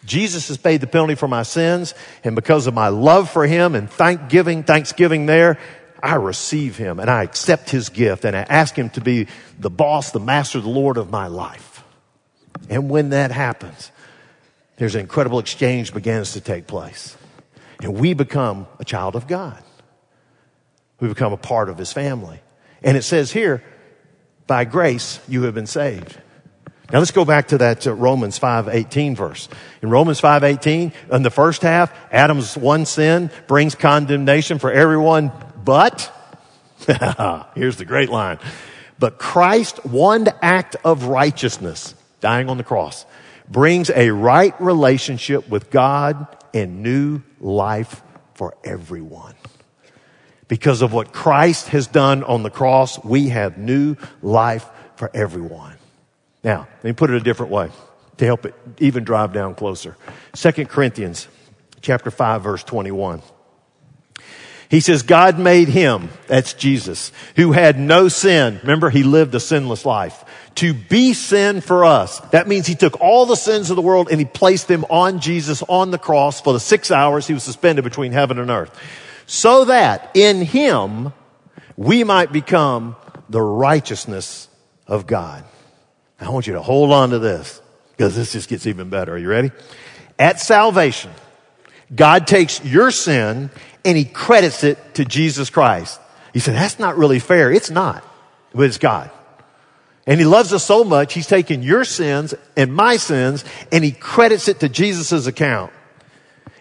Jesus 0.06 0.50
has 0.50 0.58
paid 0.58 0.82
the 0.82 0.88
penalty 0.88 1.16
for 1.16 1.28
my 1.28 1.44
sins, 1.44 1.94
and 2.24 2.36
because 2.36 2.68
of 2.68 2.74
my 2.74 2.90
love 2.90 3.30
for 3.30 3.46
him 3.46 3.76
and 3.76 3.90
thanksgiving, 3.90 4.64
thanksgiving 4.64 5.26
there, 5.26 5.60
I 6.02 6.16
receive 6.16 6.76
him 6.76 7.00
and 7.00 7.10
I 7.10 7.24
accept 7.24 7.70
his 7.70 7.88
gift 7.88 8.26
and 8.26 8.36
I 8.36 8.42
ask 8.42 8.76
him 8.76 8.90
to 8.92 9.02
be 9.02 9.28
the 9.58 9.70
boss, 9.70 10.12
the 10.12 10.20
master, 10.20 10.60
the 10.60 10.68
Lord 10.68 10.98
of 10.98 11.10
my 11.10 11.28
life. 11.28 11.82
And 12.70 12.90
when 12.90 13.12
that 13.12 13.32
happens, 13.32 13.90
there's 14.76 14.96
an 14.96 15.02
incredible 15.02 15.40
exchange 15.40 15.94
begins 15.94 16.34
to 16.34 16.42
take 16.42 16.68
place. 16.68 17.16
And 17.82 17.96
we 17.96 18.14
become 18.14 18.68
a 18.80 18.86
child 18.86 19.16
of 19.16 19.28
God. 19.28 19.64
We 21.00 21.08
become 21.08 21.32
a 21.32 21.38
part 21.38 21.70
of 21.70 21.78
his 21.78 21.94
family. 21.94 22.42
And 22.82 22.98
it 22.98 23.04
says 23.04 23.32
here, 23.32 23.64
by 24.46 24.66
grace 24.66 25.22
you 25.30 25.44
have 25.44 25.54
been 25.54 25.68
saved. 25.68 26.18
Now 26.94 27.00
let's 27.00 27.10
go 27.10 27.26
back 27.26 27.48
to 27.48 27.58
that 27.58 27.88
uh, 27.88 27.94
Romans 27.94 28.38
5:18 28.38 29.16
verse. 29.16 29.50
In 29.82 29.90
Romans 29.90 30.22
5:18, 30.22 30.94
in 31.12 31.24
the 31.24 31.32
first 31.32 31.64
half, 31.64 31.92
Adam's 32.12 32.56
one 32.56 32.86
sin 32.86 33.32
brings 33.48 33.74
condemnation 33.74 34.60
for 34.60 34.72
everyone, 34.72 35.32
but 35.66 36.14
here's 37.56 37.78
the 37.78 37.86
great 37.86 38.10
line. 38.10 38.38
But 39.00 39.18
Christ's 39.18 39.84
one 39.84 40.28
act 40.44 40.76
of 40.86 41.06
righteousness, 41.06 41.96
dying 42.22 42.48
on 42.48 42.58
the 42.58 42.64
cross, 42.64 43.08
brings 43.50 43.90
a 43.90 44.12
right 44.12 44.54
relationship 44.62 45.50
with 45.50 45.72
God 45.72 46.28
and 46.54 46.84
new 46.84 47.24
life 47.40 48.04
for 48.36 48.56
everyone. 48.64 49.34
Because 50.48 50.84
of 50.84 50.94
what 50.94 51.12
Christ 51.12 51.70
has 51.70 51.88
done 51.88 52.24
on 52.24 52.44
the 52.44 52.52
cross, 52.52 53.04
we 53.04 53.30
have 53.30 53.58
new 53.58 53.96
life 54.22 54.70
for 54.96 55.10
everyone. 55.16 55.74
Now, 56.44 56.68
let 56.78 56.84
me 56.84 56.94
put 56.94 57.10
it 57.10 57.16
a 57.16 57.24
different 57.24 57.52
way 57.52 57.70
to 58.18 58.26
help 58.26 58.46
it 58.46 58.54
even 58.80 59.04
drive 59.04 59.34
down 59.34 59.56
closer. 59.56 59.96
Second 60.34 60.70
Corinthians 60.70 61.28
chapter 61.82 62.12
5 62.12 62.44
verse 62.44 62.64
21. 62.64 63.22
He 64.70 64.80
says, 64.80 65.04
God 65.04 65.38
made 65.38 65.68
him, 65.68 66.10
that's 66.26 66.54
Jesus, 66.54 67.12
who 67.36 67.52
had 67.52 67.78
no 67.78 68.08
sin. 68.08 68.60
Remember, 68.64 68.90
he 68.90 69.04
lived 69.04 69.36
a 69.36 69.40
sinless 69.40 69.86
life. 69.86 70.26
To 70.56 70.74
be 70.74 71.14
sin 71.14 71.62
for 71.62 71.86
us. 71.86 72.20
That 72.32 72.48
means 72.48 72.66
he 72.66 72.74
took 72.74 73.00
all 73.00 73.28
the 73.28 73.36
sins 73.36 73.70
of 73.70 73.76
the 73.76 73.84
world 73.84 74.08
and 74.10 74.20
he 74.20 74.26
placed 74.26 74.68
them 74.68 74.84
on 74.90 75.20
Jesus 75.20 75.62
on 75.70 75.92
the 75.92 76.00
cross 76.00 76.42
for 76.42 76.54
the 76.54 76.60
six 76.60 76.90
hours 76.90 77.28
he 77.28 77.36
was 77.36 77.44
suspended 77.44 77.84
between 77.84 78.14
heaven 78.14 78.40
and 78.40 78.50
earth. 78.50 78.76
So 79.28 79.66
that 79.66 80.10
in 80.16 80.42
him 80.42 81.14
we 81.78 82.04
might 82.04 82.32
become 82.32 82.96
the 83.30 83.42
righteousness 83.42 84.48
of 84.88 85.06
God. 85.06 85.44
I 86.24 86.30
want 86.30 86.48
you 86.48 86.54
to 86.54 86.62
hold 86.62 86.92
on 86.92 87.10
to 87.12 87.20
this 87.20 87.62
because 87.92 88.16
this 88.16 88.32
just 88.32 88.50
gets 88.50 88.66
even 88.66 88.90
better. 88.90 89.14
Are 89.14 89.18
you 89.18 89.30
ready? 89.30 89.52
At 90.18 90.40
salvation, 90.40 91.12
God 91.94 92.28
takes 92.28 92.64
your 92.64 92.92
sin 92.92 93.50
and 93.86 93.98
he 93.98 94.06
credits 94.06 94.64
it 94.64 94.96
to 94.96 95.06
Jesus 95.06 95.50
Christ. 95.50 96.00
He 96.34 96.40
said, 96.40 96.56
that's 96.56 96.80
not 96.80 96.98
really 96.98 97.20
fair. 97.20 97.52
It's 97.52 97.70
not, 97.70 98.04
but 98.54 98.64
it's 98.64 98.78
God. 98.78 99.12
And 100.06 100.20
he 100.20 100.26
loves 100.26 100.52
us 100.52 100.64
so 100.66 100.84
much, 100.84 101.14
he's 101.14 101.28
taken 101.28 101.64
your 101.64 101.86
sins 101.86 102.34
and 102.58 102.74
my 102.74 102.98
sins 102.98 103.46
and 103.72 103.84
he 103.84 103.92
credits 103.92 104.48
it 104.48 104.60
to 104.62 104.70
Jesus' 104.70 105.28
account. 105.28 105.72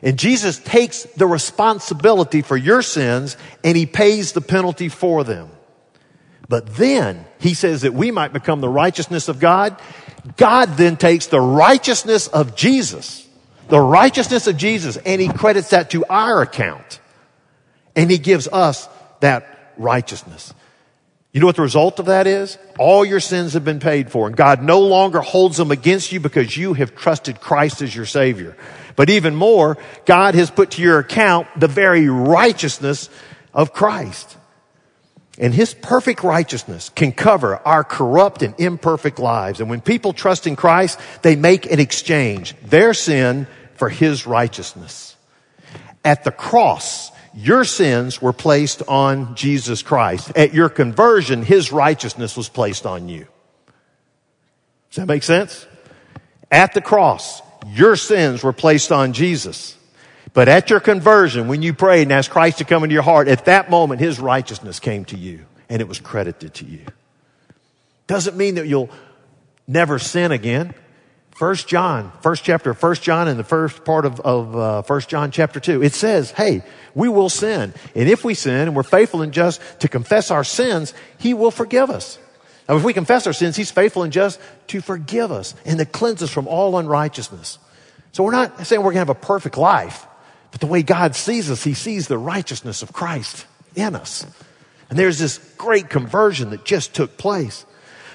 And 0.03 0.19
Jesus 0.19 0.59
takes 0.59 1.05
the 1.17 1.27
responsibility 1.27 2.43
for 2.43 2.57
your 2.57 2.83
sins 2.83 3.37
and 3.65 3.77
he 3.77 3.87
pays 3.87 4.33
the 4.33 4.41
penalty 4.41 4.89
for 4.89 5.25
them. 5.25 5.49
But 6.53 6.77
then 6.77 7.25
he 7.41 7.55
says 7.55 7.81
that 7.81 7.95
we 7.95 8.11
might 8.11 8.35
become 8.35 8.61
the 8.61 8.69
righteousness 8.69 9.29
of 9.29 9.41
God. 9.41 9.81
God 10.37 10.77
then 10.77 10.99
takes 10.99 11.29
the 11.29 11.41
righteousness 11.41 12.27
of 12.27 12.55
Jesus, 12.55 13.27
the 13.71 13.81
righteousness 13.81 14.47
of 14.47 14.59
Jesus, 14.59 14.99
and 14.99 15.19
he 15.19 15.29
credits 15.29 15.71
that 15.71 15.89
to 15.93 16.05
our 16.11 16.43
account. 16.43 17.01
And 17.97 18.11
he 18.11 18.19
gives 18.19 18.49
us 18.49 18.87
that 19.21 19.73
righteousness. 19.79 20.53
You 21.33 21.41
know 21.41 21.47
what 21.47 21.57
the 21.57 21.63
result 21.63 21.99
of 21.99 22.05
that 22.05 22.27
is? 22.27 22.59
All 22.79 23.03
your 23.03 23.21
sins 23.21 23.55
have 23.55 23.65
been 23.65 23.81
paid 23.81 24.13
for 24.13 24.27
and 24.27 24.37
God 24.37 24.63
no 24.63 24.81
longer 24.81 25.23
holds 25.23 25.57
them 25.57 25.71
against 25.71 26.13
you 26.13 26.21
because 26.21 26.55
you 26.55 26.75
have 26.75 26.95
trusted 26.95 27.41
Christ 27.41 27.81
as 27.81 27.97
your 27.97 28.05
Savior. 28.05 28.59
But 28.95 29.09
even 29.09 29.35
more, 29.35 29.79
God 30.05 30.35
has 30.35 30.51
put 30.51 30.73
to 30.73 30.83
your 30.83 30.99
account 30.99 31.49
the 31.57 31.67
very 31.67 32.11
righteousness 32.11 33.09
of 33.55 33.73
Christ. 33.73 34.37
And 35.39 35.55
His 35.55 35.73
perfect 35.75 36.23
righteousness 36.23 36.91
can 36.91 37.13
cover 37.13 37.57
our 37.57 37.85
corrupt 37.85 38.43
and 38.43 38.55
imperfect 38.59 39.19
lives. 39.19 39.61
And 39.61 39.71
when 39.71 39.81
people 39.81 40.13
trust 40.13 40.47
in 40.47 40.57
Christ, 40.57 41.01
they 41.23 41.37
make 41.37 41.71
an 41.71 41.81
exchange, 41.81 42.55
their 42.63 42.93
sin 42.93 43.47
for 43.75 43.89
His 43.89 44.27
righteousness. 44.27 45.17
At 46.05 46.25
the 46.25 46.33
cross, 46.33 47.11
your 47.35 47.65
sins 47.65 48.21
were 48.21 48.35
placed 48.35 48.83
on 48.89 49.35
Jesus 49.35 49.83
Christ. 49.83 50.33
At 50.37 50.53
your 50.53 50.69
conversion, 50.69 51.43
His 51.43 51.73
righteousness 51.73 52.37
was 52.37 52.49
placed 52.49 52.85
on 52.85 53.09
you. 53.09 53.27
Does 54.91 54.97
that 54.97 55.07
make 55.07 55.23
sense? 55.23 55.67
At 56.51 56.75
the 56.75 56.83
cross, 56.83 57.41
your 57.69 57.97
sins 57.97 58.43
were 58.43 58.53
placed 58.53 58.93
on 58.93 59.15
Jesus. 59.15 59.77
But 60.35 60.49
at 60.49 60.71
your 60.71 60.81
conversion, 60.81 61.49
when 61.49 61.63
you 61.63 61.75
prayed 61.75 62.03
and 62.03 62.13
asked 62.13 62.31
Christ 62.31 62.59
to 62.59 62.65
come 62.65 62.85
into 62.85 62.95
your 62.95 63.03
heart, 63.03 63.29
at 63.29 63.45
that 63.45 63.71
moment, 63.71 64.01
His 64.01 64.19
righteousness 64.19 64.81
came 64.81 65.05
to 65.07 65.17
you 65.17 65.45
and 65.69 65.81
it 65.81 65.89
was 65.89 66.01
credited 66.01 66.55
to 66.55 66.65
you. 66.65 66.81
Doesn't 68.07 68.37
mean 68.37 68.57
that 68.57 68.67
you'll 68.67 68.91
never 69.67 69.99
sin 69.99 70.33
again. 70.33 70.75
First 71.31 71.67
John, 71.67 72.13
first 72.21 72.45
chapter, 72.45 72.75
First 72.75 73.03
John, 73.03 73.27
and 73.27 73.39
the 73.39 73.45
first 73.45 73.85
part 73.85 74.05
of, 74.05 74.21
of 74.21 74.57
uh, 74.57 74.83
First 74.83 75.09
John 75.09 75.31
chapter 75.31 75.61
two, 75.61 75.83
it 75.83 75.95
says, 75.95 76.31
"Hey, 76.31 76.63
we 76.95 77.09
will 77.09 77.31
sin, 77.31 77.73
and 77.95 78.09
if 78.09 78.23
we 78.23 78.35
sin, 78.35 78.69
and 78.69 78.77
we're 78.77 78.83
faithful 78.83 79.23
and 79.23 79.33
just 79.33 79.61
to 79.81 79.89
confess 79.89 80.31
our 80.31 80.45
sins, 80.45 80.93
He 81.19 81.33
will 81.33 81.51
forgive 81.51 81.89
us." 81.89 82.19
Now, 82.69 82.77
if 82.77 82.85
we 82.85 82.93
confess 82.93 83.27
our 83.27 83.33
sins, 83.33 83.57
He's 83.57 83.71
faithful 83.71 84.03
and 84.03 84.13
just 84.13 84.39
to 84.69 84.83
forgive 84.83 85.33
us 85.33 85.55
and 85.65 85.79
to 85.79 85.87
cleanse 85.87 86.23
us 86.23 86.31
from 86.31 86.47
all 86.47 86.77
unrighteousness. 86.77 87.59
So 88.13 88.23
we're 88.25 88.33
not 88.33 88.67
saying 88.67 88.81
we're 88.83 88.93
going 88.93 89.07
to 89.07 89.09
have 89.09 89.09
a 89.09 89.15
perfect 89.15 89.57
life, 89.57 90.07
but 90.53 90.61
the 90.61 90.67
way 90.69 90.83
God 90.83 91.17
sees 91.17 91.51
us, 91.51 91.65
He 91.65 91.75
sees 91.75 92.07
the 92.07 92.19
righteousness 92.19 92.83
of 92.83 92.93
Christ 92.93 93.47
in 93.75 93.97
us, 93.97 94.25
and 94.89 94.99
there's 94.99 95.19
this 95.19 95.39
great 95.59 95.89
conversion 95.91 96.51
that 96.51 96.65
just 96.65 96.95
took 96.95 97.19
place. 97.19 97.67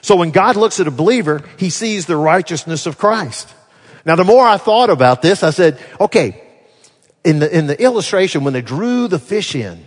So 0.02 0.16
when 0.16 0.32
God 0.32 0.56
looks 0.56 0.80
at 0.80 0.88
a 0.88 0.92
believer, 0.92 1.44
he 1.58 1.70
sees 1.70 2.06
the 2.06 2.16
righteousness 2.16 2.86
of 2.86 2.98
Christ. 2.98 3.54
Now, 4.06 4.16
the 4.16 4.24
more 4.24 4.48
I 4.48 4.58
thought 4.58 4.90
about 4.90 5.22
this, 5.22 5.44
I 5.44 5.50
said, 5.50 5.80
okay, 6.00 6.42
in 7.24 7.40
the, 7.40 7.58
in 7.58 7.68
the 7.68 7.82
illustration, 7.82 8.46
when 8.46 8.54
they 8.54 8.62
drew 8.62 9.08
the 9.08 9.20
fish 9.20 9.54
in, 9.54 9.84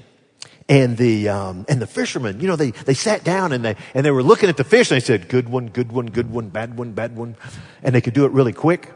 and 0.69 0.97
the 0.97 1.29
um, 1.29 1.67
and 1.69 1.83
the 1.83 1.87
fishermen, 1.87 2.39
you 2.39 2.47
know, 2.47 2.55
they 2.55 2.71
they 2.71 2.95
sat 2.95 3.25
down 3.25 3.51
and 3.53 3.65
they 3.65 3.75
and 3.93 4.07
they 4.07 4.13
were 4.13 4.23
looking 4.23 4.49
at 4.49 4.57
the 4.57 4.63
fish 4.63 4.89
and 4.93 5.01
they 5.01 5.05
said, 5.05 5.29
"Good 5.29 5.49
one, 5.49 5.67
good 5.67 5.91
one, 5.91 6.07
good 6.07 6.31
one, 6.31 6.49
bad 6.49 6.79
one, 6.79 6.93
bad 6.93 7.17
one," 7.17 7.35
and 7.83 7.93
they 7.93 8.01
could 8.01 8.15
do 8.15 8.25
it 8.25 8.31
really 8.31 8.53
quick. 8.53 8.93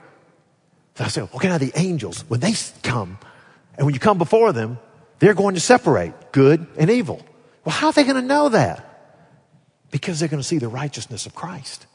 So 0.95 1.05
I 1.05 1.09
said, 1.09 1.29
"Okay, 1.35 1.49
now 1.49 1.59
the 1.59 1.73
angels, 1.75 2.25
when 2.29 2.38
they 2.38 2.55
come, 2.85 3.19
and 3.76 3.84
when 3.87 3.94
you 3.94 4.00
come 4.00 4.18
before 4.18 4.52
them, 4.52 4.78
they're 5.18 5.34
going 5.34 5.54
to 5.54 5.60
separate 5.60 6.32
good 6.32 6.66
and 6.76 6.90
evil. 6.90 7.24
Well, 7.64 7.74
how 7.74 7.88
are 7.88 7.92
they 7.92 8.04
going 8.04 8.16
to 8.16 8.22
know 8.22 8.50
that? 8.50 8.84
Because 9.90 10.20
they're 10.20 10.28
going 10.28 10.42
to 10.42 10.46
see 10.46 10.58
the 10.58 10.68
righteousness 10.68 11.26
of 11.26 11.34
Christ. 11.34 11.87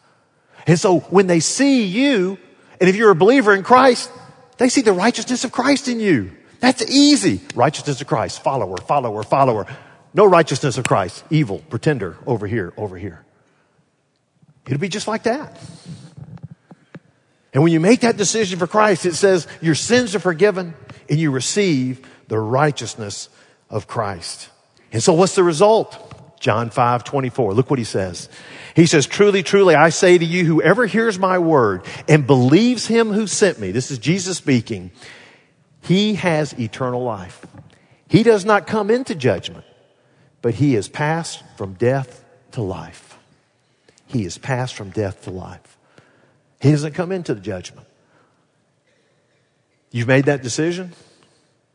And 0.68 0.80
so 0.80 1.00
when 1.00 1.28
they 1.28 1.40
see 1.40 1.84
you, 1.84 2.38
and 2.80 2.90
if 2.90 2.96
you're 2.96 3.12
a 3.12 3.16
believer 3.16 3.54
in 3.54 3.64
Christ, 3.64 4.12
they 4.58 4.70
see 4.70 4.82
the 4.82 4.94
righteousness 4.94 5.44
of 5.44 5.52
Christ 5.52 5.88
in 5.88 6.00
you. 6.00 6.32
That's 6.60 6.82
easy. 6.90 7.42
Righteousness 7.56 8.02
of 8.02 8.08
Christ, 8.08 8.44
follower, 8.44 8.78
follower, 8.78 9.24
follower. 9.24 9.66
No 10.14 10.26
righteousness 10.26 10.78
of 10.78 10.86
Christ, 10.86 11.24
evil, 11.30 11.60
pretender, 11.70 12.18
over 12.26 12.48
here, 12.48 12.74
over 12.78 12.98
here. 12.98 13.24
It'll 14.66 14.80
be 14.80 14.90
just 14.90 15.08
like 15.08 15.24
that. 15.24 15.58
And 17.54 17.64
when 17.64 17.72
you 17.72 17.80
make 17.80 18.02
that 18.02 18.18
decision 18.18 18.60
for 18.60 18.68
Christ, 18.68 19.06
it 19.06 19.16
says 19.16 19.48
your 19.62 19.76
sins 19.76 20.14
are 20.16 20.20
forgiven 20.20 20.74
and 21.10 21.20
you 21.20 21.32
receive 21.32 22.08
the 22.28 22.40
righteousness 22.40 23.30
of 23.70 23.88
Christ. 23.88 24.50
And 24.92 25.02
so 25.02 25.14
what's 25.14 25.36
the 25.36 25.44
result? 25.44 26.06
John 26.40 26.70
5, 26.70 27.04
24. 27.04 27.54
Look 27.54 27.70
what 27.70 27.80
he 27.80 27.86
says. 27.86 28.30
He 28.76 28.86
says, 28.86 29.06
truly, 29.06 29.44
truly, 29.44 29.76
I 29.76 29.90
say 29.90 30.18
to 30.18 30.26
you, 30.26 30.46
whoever 30.46 30.86
hears 30.86 31.20
my 31.20 31.38
word 31.38 31.84
and 32.08 32.26
believes 32.26 32.88
him 32.88 33.12
who 33.12 33.28
sent 33.28 33.60
me, 33.60 33.72
this 33.72 33.92
is 33.92 34.00
Jesus 34.00 34.38
speaking, 34.38 34.92
he 35.82 36.16
has 36.16 36.58
eternal 36.58 37.04
life. 37.04 37.46
He 38.08 38.24
does 38.24 38.46
not 38.46 38.68
come 38.68 38.90
into 38.90 39.16
judgment, 39.16 39.66
but 40.42 40.56
he 40.56 40.76
is 40.76 40.88
passed 40.88 41.44
from 41.58 41.74
death 41.74 42.24
to 42.52 42.62
life. 42.62 43.18
He 44.08 44.26
is 44.26 44.38
passed 44.38 44.76
from 44.76 44.90
death 44.90 45.24
to 45.24 45.32
life. 45.32 45.78
He 46.62 46.72
doesn't 46.72 46.94
come 46.94 47.12
into 47.12 47.34
the 47.34 47.42
judgment. 47.42 47.88
You've 49.92 50.08
made 50.08 50.26
that 50.26 50.44
decision, 50.44 50.94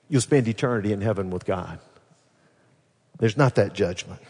you'll 0.08 0.20
spend 0.20 0.46
eternity 0.46 0.92
in 0.92 1.00
heaven 1.00 1.30
with 1.30 1.44
God. 1.44 1.78
There's 3.18 3.36
not 3.36 3.56
that 3.56 3.72
judgment. 3.72 4.20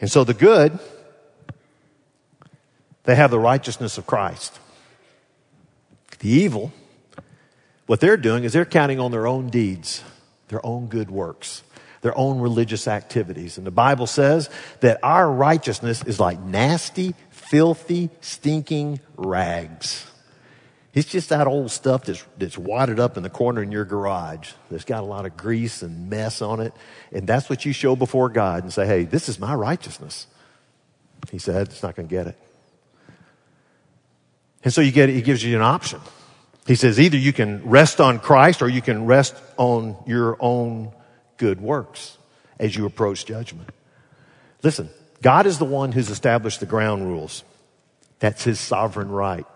And 0.00 0.10
so 0.10 0.24
the 0.24 0.34
good, 0.34 0.78
they 3.04 3.14
have 3.14 3.30
the 3.30 3.38
righteousness 3.38 3.98
of 3.98 4.06
Christ. 4.06 4.58
The 6.20 6.28
evil, 6.28 6.72
what 7.86 8.00
they're 8.00 8.16
doing 8.16 8.44
is 8.44 8.52
they're 8.52 8.64
counting 8.64 9.00
on 9.00 9.10
their 9.10 9.26
own 9.26 9.48
deeds, 9.50 10.02
their 10.48 10.64
own 10.64 10.86
good 10.86 11.10
works, 11.10 11.62
their 12.02 12.16
own 12.16 12.40
religious 12.40 12.86
activities. 12.86 13.56
And 13.58 13.66
the 13.66 13.72
Bible 13.72 14.06
says 14.06 14.50
that 14.80 15.00
our 15.02 15.30
righteousness 15.30 16.02
is 16.04 16.20
like 16.20 16.38
nasty, 16.40 17.14
filthy, 17.30 18.10
stinking 18.20 19.00
rags. 19.16 20.06
It's 20.98 21.08
just 21.08 21.28
that 21.28 21.46
old 21.46 21.70
stuff 21.70 22.06
that's, 22.06 22.24
that's 22.38 22.58
wadded 22.58 22.98
up 22.98 23.16
in 23.16 23.22
the 23.22 23.30
corner 23.30 23.62
in 23.62 23.70
your 23.70 23.84
garage 23.84 24.50
that's 24.68 24.84
got 24.84 25.04
a 25.04 25.06
lot 25.06 25.26
of 25.26 25.36
grease 25.36 25.82
and 25.82 26.10
mess 26.10 26.42
on 26.42 26.58
it. 26.58 26.72
And 27.12 27.24
that's 27.24 27.48
what 27.48 27.64
you 27.64 27.72
show 27.72 27.94
before 27.94 28.28
God 28.28 28.64
and 28.64 28.72
say, 28.72 28.84
hey, 28.84 29.04
this 29.04 29.28
is 29.28 29.38
my 29.38 29.54
righteousness. 29.54 30.26
He 31.30 31.38
said, 31.38 31.68
it's 31.68 31.84
not 31.84 31.94
going 31.94 32.08
to 32.08 32.12
get 32.12 32.26
it. 32.26 32.36
And 34.64 34.74
so 34.74 34.80
you 34.80 34.90
get, 34.90 35.08
it, 35.08 35.12
he 35.12 35.22
gives 35.22 35.44
you 35.44 35.54
an 35.54 35.62
option. 35.62 36.00
He 36.66 36.74
says 36.74 36.98
either 36.98 37.16
you 37.16 37.32
can 37.32 37.68
rest 37.68 38.00
on 38.00 38.18
Christ 38.18 38.60
or 38.60 38.68
you 38.68 38.82
can 38.82 39.06
rest 39.06 39.36
on 39.56 39.96
your 40.04 40.36
own 40.40 40.90
good 41.36 41.60
works 41.60 42.18
as 42.58 42.74
you 42.74 42.86
approach 42.86 43.24
judgment. 43.24 43.70
Listen, 44.64 44.90
God 45.22 45.46
is 45.46 45.58
the 45.58 45.64
one 45.64 45.92
who's 45.92 46.10
established 46.10 46.58
the 46.58 46.66
ground 46.66 47.04
rules. 47.06 47.44
That's 48.18 48.42
his 48.42 48.58
sovereign 48.58 49.12
right. 49.12 49.46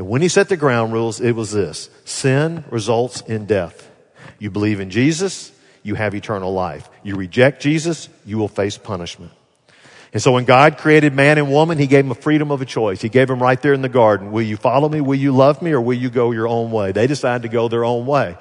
And 0.00 0.08
when 0.08 0.22
he 0.22 0.28
set 0.28 0.48
the 0.48 0.56
ground 0.56 0.94
rules, 0.94 1.20
it 1.20 1.32
was 1.32 1.52
this. 1.52 1.90
Sin 2.06 2.64
results 2.70 3.20
in 3.20 3.44
death. 3.44 3.90
You 4.38 4.50
believe 4.50 4.80
in 4.80 4.88
Jesus, 4.88 5.52
you 5.82 5.94
have 5.94 6.14
eternal 6.14 6.54
life. 6.54 6.88
You 7.02 7.16
reject 7.16 7.60
Jesus, 7.60 8.08
you 8.24 8.38
will 8.38 8.48
face 8.48 8.78
punishment. 8.78 9.30
And 10.14 10.22
so 10.22 10.32
when 10.32 10.46
God 10.46 10.78
created 10.78 11.12
man 11.12 11.36
and 11.36 11.52
woman, 11.52 11.76
He 11.76 11.86
gave 11.86 12.04
them 12.04 12.12
a 12.12 12.14
freedom 12.14 12.50
of 12.50 12.62
a 12.62 12.64
choice. 12.64 13.02
He 13.02 13.10
gave 13.10 13.28
them 13.28 13.42
right 13.42 13.60
there 13.60 13.74
in 13.74 13.82
the 13.82 13.90
garden. 13.90 14.32
Will 14.32 14.40
you 14.40 14.56
follow 14.56 14.88
me? 14.88 15.02
Will 15.02 15.18
you 15.18 15.32
love 15.32 15.60
me? 15.60 15.72
Or 15.72 15.82
will 15.82 15.98
you 15.98 16.08
go 16.08 16.30
your 16.30 16.48
own 16.48 16.70
way? 16.70 16.92
They 16.92 17.06
decided 17.06 17.42
to 17.42 17.48
go 17.48 17.68
their 17.68 17.84
own 17.84 18.06
way. 18.06 18.38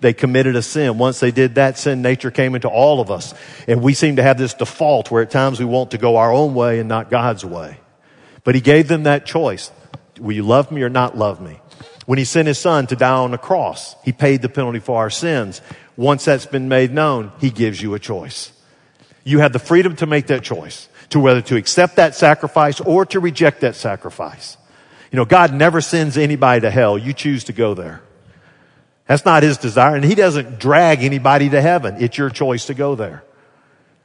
They 0.00 0.14
committed 0.14 0.56
a 0.56 0.62
sin. 0.62 0.96
Once 0.96 1.20
they 1.20 1.30
did 1.30 1.56
that, 1.56 1.76
sin 1.76 2.00
nature 2.00 2.30
came 2.30 2.54
into 2.54 2.68
all 2.68 3.02
of 3.02 3.10
us. 3.10 3.34
And 3.68 3.82
we 3.82 3.92
seem 3.92 4.16
to 4.16 4.22
have 4.22 4.38
this 4.38 4.54
default 4.54 5.10
where 5.10 5.20
at 5.20 5.30
times 5.30 5.60
we 5.60 5.66
want 5.66 5.90
to 5.90 5.98
go 5.98 6.16
our 6.16 6.32
own 6.32 6.54
way 6.54 6.78
and 6.78 6.88
not 6.88 7.10
God's 7.10 7.44
way. 7.44 7.76
But 8.44 8.54
He 8.54 8.62
gave 8.62 8.88
them 8.88 9.02
that 9.02 9.26
choice. 9.26 9.70
Will 10.22 10.32
you 10.32 10.44
love 10.44 10.70
me 10.70 10.82
or 10.82 10.88
not 10.88 11.18
love 11.18 11.40
me? 11.40 11.60
When 12.06 12.18
He 12.18 12.24
sent 12.24 12.48
His 12.48 12.58
Son 12.58 12.86
to 12.86 12.96
die 12.96 13.10
on 13.10 13.32
the 13.32 13.38
cross, 13.38 13.96
He 14.04 14.12
paid 14.12 14.40
the 14.40 14.48
penalty 14.48 14.78
for 14.78 14.98
our 14.98 15.10
sins. 15.10 15.60
Once 15.96 16.24
that's 16.24 16.46
been 16.46 16.68
made 16.68 16.92
known, 16.92 17.32
He 17.40 17.50
gives 17.50 17.82
you 17.82 17.94
a 17.94 17.98
choice. 17.98 18.52
You 19.24 19.40
have 19.40 19.52
the 19.52 19.58
freedom 19.58 19.96
to 19.96 20.06
make 20.06 20.28
that 20.28 20.42
choice 20.42 20.88
to 21.10 21.20
whether 21.20 21.42
to 21.42 21.56
accept 21.56 21.96
that 21.96 22.14
sacrifice 22.14 22.80
or 22.80 23.04
to 23.06 23.20
reject 23.20 23.60
that 23.60 23.76
sacrifice. 23.76 24.56
You 25.10 25.16
know, 25.16 25.24
God 25.24 25.52
never 25.52 25.80
sends 25.80 26.16
anybody 26.16 26.62
to 26.62 26.70
hell. 26.70 26.96
You 26.96 27.12
choose 27.12 27.44
to 27.44 27.52
go 27.52 27.74
there. 27.74 28.00
That's 29.06 29.24
not 29.24 29.42
his 29.42 29.58
desire. 29.58 29.94
And 29.94 30.04
he 30.04 30.14
doesn't 30.14 30.58
drag 30.58 31.02
anybody 31.02 31.50
to 31.50 31.60
heaven. 31.60 31.96
It's 31.98 32.16
your 32.16 32.30
choice 32.30 32.66
to 32.66 32.74
go 32.74 32.94
there. 32.94 33.24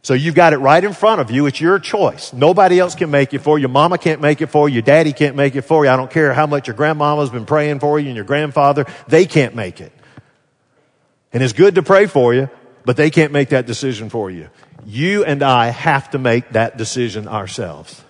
So 0.07 0.13
you've 0.13 0.35
got 0.35 0.53
it 0.53 0.59
right 0.59 0.81
in 0.81 0.93
front 0.93 1.19
of 1.19 1.31
you. 1.31 1.47
It's 1.47 1.59
your 1.59 1.79
choice. 1.79 2.31
Nobody 2.31 2.79
else 2.79 2.95
can 2.95 3.11
make 3.11 3.33
it 3.33 3.39
for 3.39 3.59
you. 3.59 3.67
Mama 3.67 3.97
can't 3.97 4.21
make 4.21 4.39
it 4.39 4.47
for 4.47 4.69
you. 4.69 4.81
Daddy 4.81 5.11
can't 5.11 5.35
make 5.35 5.57
it 5.57 5.63
for 5.63 5.83
you. 5.83 5.91
I 5.91 5.97
don't 5.97 6.09
care 6.09 6.33
how 6.33 6.47
much 6.47 6.67
your 6.67 6.77
grandmama's 6.77 7.29
been 7.29 7.45
praying 7.45 7.81
for 7.81 7.99
you 7.99 8.07
and 8.07 8.15
your 8.15 8.23
grandfather. 8.23 8.85
They 9.09 9.25
can't 9.25 9.53
make 9.53 9.81
it. 9.81 9.91
And 11.33 11.43
it's 11.43 11.51
good 11.51 11.75
to 11.75 11.83
pray 11.83 12.05
for 12.05 12.33
you, 12.33 12.49
but 12.85 12.95
they 12.95 13.09
can't 13.09 13.33
make 13.33 13.49
that 13.49 13.65
decision 13.65 14.09
for 14.09 14.31
you. 14.31 14.47
You 14.85 15.25
and 15.25 15.43
I 15.43 15.71
have 15.71 16.09
to 16.11 16.17
make 16.17 16.51
that 16.51 16.77
decision 16.77 17.27
ourselves. 17.27 18.01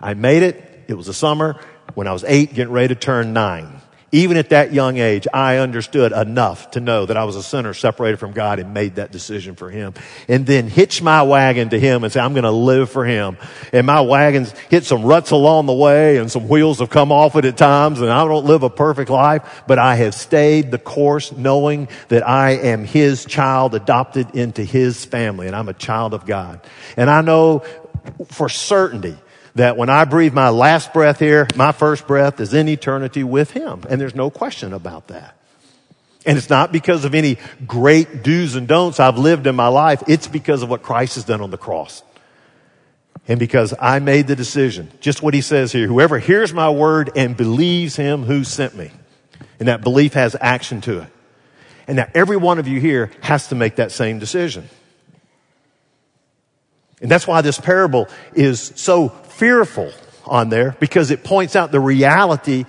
I 0.00 0.14
made 0.14 0.42
it. 0.42 0.84
It 0.88 0.94
was 0.94 1.06
a 1.06 1.14
summer 1.14 1.60
when 1.94 2.08
I 2.08 2.12
was 2.12 2.24
eight, 2.24 2.54
getting 2.54 2.72
ready 2.72 2.92
to 2.92 2.98
turn 3.00 3.32
nine. 3.32 3.80
Even 4.14 4.36
at 4.36 4.50
that 4.50 4.72
young 4.72 4.98
age, 4.98 5.26
I 5.34 5.56
understood 5.56 6.12
enough 6.12 6.70
to 6.70 6.80
know 6.80 7.04
that 7.04 7.16
I 7.16 7.24
was 7.24 7.34
a 7.34 7.42
sinner 7.42 7.74
separated 7.74 8.18
from 8.18 8.30
God 8.30 8.60
and 8.60 8.72
made 8.72 8.94
that 8.94 9.10
decision 9.10 9.56
for 9.56 9.70
Him. 9.70 9.92
And 10.28 10.46
then 10.46 10.68
hitch 10.68 11.02
my 11.02 11.24
wagon 11.24 11.70
to 11.70 11.80
Him 11.80 12.04
and 12.04 12.12
say, 12.12 12.20
I'm 12.20 12.32
going 12.32 12.44
to 12.44 12.52
live 12.52 12.90
for 12.90 13.04
Him. 13.04 13.36
And 13.72 13.88
my 13.88 14.02
wagon's 14.02 14.52
hit 14.70 14.84
some 14.84 15.02
ruts 15.02 15.32
along 15.32 15.66
the 15.66 15.72
way 15.72 16.18
and 16.18 16.30
some 16.30 16.46
wheels 16.46 16.78
have 16.78 16.90
come 16.90 17.10
off 17.10 17.34
it 17.34 17.44
at 17.44 17.56
times 17.56 18.00
and 18.00 18.08
I 18.08 18.24
don't 18.24 18.44
live 18.44 18.62
a 18.62 18.70
perfect 18.70 19.10
life, 19.10 19.64
but 19.66 19.80
I 19.80 19.96
have 19.96 20.14
stayed 20.14 20.70
the 20.70 20.78
course 20.78 21.32
knowing 21.32 21.88
that 22.06 22.24
I 22.24 22.50
am 22.50 22.84
His 22.84 23.24
child 23.24 23.74
adopted 23.74 24.36
into 24.36 24.62
His 24.62 25.04
family 25.04 25.48
and 25.48 25.56
I'm 25.56 25.68
a 25.68 25.74
child 25.74 26.14
of 26.14 26.24
God. 26.24 26.60
And 26.96 27.10
I 27.10 27.20
know 27.20 27.64
for 28.28 28.48
certainty 28.48 29.16
that 29.54 29.76
when 29.76 29.88
I 29.88 30.04
breathe 30.04 30.32
my 30.32 30.48
last 30.48 30.92
breath 30.92 31.18
here, 31.18 31.46
my 31.54 31.72
first 31.72 32.06
breath 32.06 32.40
is 32.40 32.54
in 32.54 32.68
eternity 32.68 33.22
with 33.22 33.52
Him. 33.52 33.84
And 33.88 34.00
there's 34.00 34.14
no 34.14 34.30
question 34.30 34.72
about 34.72 35.08
that. 35.08 35.36
And 36.26 36.38
it's 36.38 36.50
not 36.50 36.72
because 36.72 37.04
of 37.04 37.14
any 37.14 37.36
great 37.66 38.22
do's 38.22 38.56
and 38.56 38.66
don'ts 38.66 38.98
I've 38.98 39.18
lived 39.18 39.46
in 39.46 39.54
my 39.54 39.68
life. 39.68 40.02
It's 40.08 40.26
because 40.26 40.62
of 40.62 40.70
what 40.70 40.82
Christ 40.82 41.16
has 41.16 41.24
done 41.24 41.40
on 41.40 41.50
the 41.50 41.58
cross. 41.58 42.02
And 43.28 43.38
because 43.38 43.74
I 43.78 43.98
made 44.00 44.26
the 44.26 44.36
decision, 44.36 44.90
just 45.00 45.22
what 45.22 45.34
he 45.34 45.40
says 45.40 45.72
here, 45.72 45.86
whoever 45.86 46.18
hears 46.18 46.52
my 46.52 46.70
word 46.70 47.10
and 47.16 47.36
believes 47.36 47.96
him 47.96 48.22
who 48.22 48.44
sent 48.44 48.74
me. 48.74 48.90
And 49.58 49.68
that 49.68 49.82
belief 49.82 50.14
has 50.14 50.36
action 50.40 50.80
to 50.82 51.00
it. 51.00 51.08
And 51.86 51.96
now 51.96 52.08
every 52.14 52.36
one 52.36 52.58
of 52.58 52.66
you 52.66 52.80
here 52.80 53.10
has 53.20 53.48
to 53.48 53.54
make 53.54 53.76
that 53.76 53.92
same 53.92 54.18
decision. 54.18 54.68
And 57.04 57.10
that's 57.10 57.26
why 57.26 57.42
this 57.42 57.60
parable 57.60 58.08
is 58.32 58.72
so 58.76 59.10
fearful 59.10 59.92
on 60.24 60.48
there 60.48 60.74
because 60.80 61.10
it 61.10 61.22
points 61.22 61.54
out 61.54 61.70
the 61.70 61.78
reality 61.78 62.64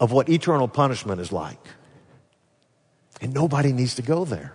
of 0.00 0.10
what 0.10 0.30
eternal 0.30 0.68
punishment 0.68 1.20
is 1.20 1.32
like. 1.32 1.60
And 3.20 3.34
nobody 3.34 3.74
needs 3.74 3.96
to 3.96 4.02
go 4.02 4.24
there. 4.24 4.54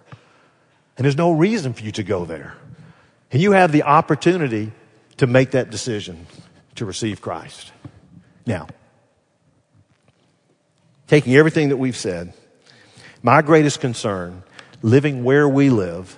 And 0.98 1.06
there's 1.06 1.16
no 1.16 1.32
reason 1.32 1.74
for 1.74 1.84
you 1.84 1.92
to 1.92 2.02
go 2.02 2.26
there. 2.26 2.56
And 3.32 3.40
you 3.40 3.52
have 3.52 3.72
the 3.72 3.84
opportunity 3.84 4.72
to 5.18 5.28
make 5.28 5.52
that 5.52 5.70
decision 5.70 6.26
to 6.74 6.86
receive 6.86 7.22
Christ. 7.22 7.72
Now, 8.48 8.66
taking 11.06 11.36
everything 11.36 11.70
that 11.70 11.78
we've 11.78 11.96
said, 11.96 12.34
my 13.22 13.44
greatest 13.44 13.80
concern, 13.80 14.42
living 14.82 15.24
where 15.24 15.48
we 15.48 15.70
live, 15.70 16.18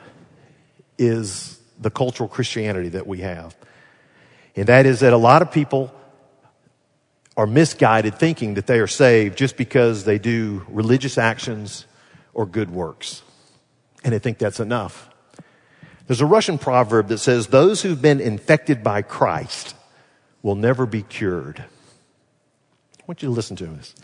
is 1.04 1.60
the 1.80 1.89
cultural 1.89 2.30
Christianity 2.30 2.89
that 2.89 3.08
we 3.08 3.20
have. 3.20 3.56
And 4.56 4.68
that 4.68 4.86
is 4.86 4.99
that 5.01 5.14
a 5.14 5.18
lot 5.18 5.41
of 5.41 5.51
people 5.51 5.93
are 7.36 7.47
misguided 7.47 8.16
thinking 8.16 8.54
that 8.56 8.68
they 8.68 8.80
are 8.80 8.88
saved 8.88 9.38
just 9.38 9.58
because 9.58 10.06
they 10.06 10.20
do 10.20 10.66
religious 10.70 11.18
actions 11.18 11.86
or 12.34 12.45
good 12.45 12.70
works. 12.70 13.24
And 14.04 14.14
they 14.14 14.20
think 14.20 14.38
that's 14.38 14.60
enough. 14.60 15.10
There's 16.08 16.22
a 16.22 16.26
Russian 16.26 16.58
proverb 16.58 17.08
that 17.08 17.20
says, 17.20 17.47
Those 17.47 17.82
who've 17.82 18.01
been 18.01 18.20
infected 18.20 18.84
by 18.84 19.01
Christ 19.01 19.76
will 20.41 20.56
never 20.56 20.86
be 20.86 21.01
cured. 21.01 21.60
I 21.60 23.04
want 23.08 23.22
you 23.22 23.30
to 23.30 23.34
listen 23.34 23.56
to 23.58 23.66
this. 23.66 23.95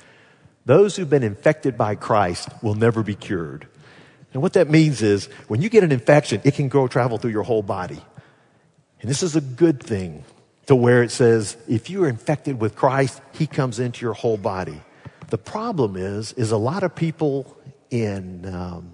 Those 0.66 0.96
who've 0.96 1.10
been 1.10 1.24
infected 1.24 1.78
by 1.78 1.96
Christ 1.96 2.50
will 2.62 2.76
never 2.76 3.04
be 3.04 3.16
cured. 3.16 3.68
And 4.34 4.42
what 4.42 4.54
that 4.54 4.70
means 4.70 5.02
is 5.02 5.26
when 5.48 5.62
you 5.62 5.70
get 5.70 5.84
an 5.84 5.92
infection, 5.92 6.42
it 6.44 6.54
can 6.54 6.70
go 6.70 6.88
travel 6.88 7.18
through 7.18 7.32
your 7.32 7.44
whole 7.44 7.64
body. 7.64 8.02
And 9.02 9.10
this 9.10 9.24
is 9.24 9.36
a 9.36 9.42
good 9.42 9.82
thing 9.82 10.24
to 10.68 10.76
where 10.76 11.02
it 11.02 11.10
says 11.10 11.58
if 11.68 11.90
you 11.90 12.04
are 12.04 12.10
infected 12.10 12.62
with 12.62 12.76
Christ, 12.76 13.22
he 13.34 13.48
comes 13.48 13.80
into 13.80 14.06
your 14.06 14.14
whole 14.14 14.38
body. 14.38 14.82
The 15.30 15.38
problem 15.38 15.96
is, 15.96 16.34
is 16.34 16.52
a 16.52 16.58
lot 16.58 16.84
of 16.84 16.96
people 16.96 17.58
in, 17.90 18.46
um, 18.54 18.92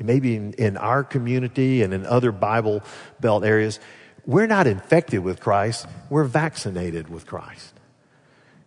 maybe 0.00 0.36
in, 0.36 0.52
in 0.54 0.76
our 0.76 1.02
community 1.02 1.82
and 1.82 1.92
in 1.92 2.06
other 2.06 2.30
Bible 2.30 2.82
Belt 3.20 3.44
areas, 3.44 3.80
we're 4.26 4.46
not 4.46 4.66
infected 4.66 5.20
with 5.20 5.40
Christ, 5.40 5.86
we're 6.08 6.24
vaccinated 6.24 7.08
with 7.08 7.26
Christ. 7.26 7.71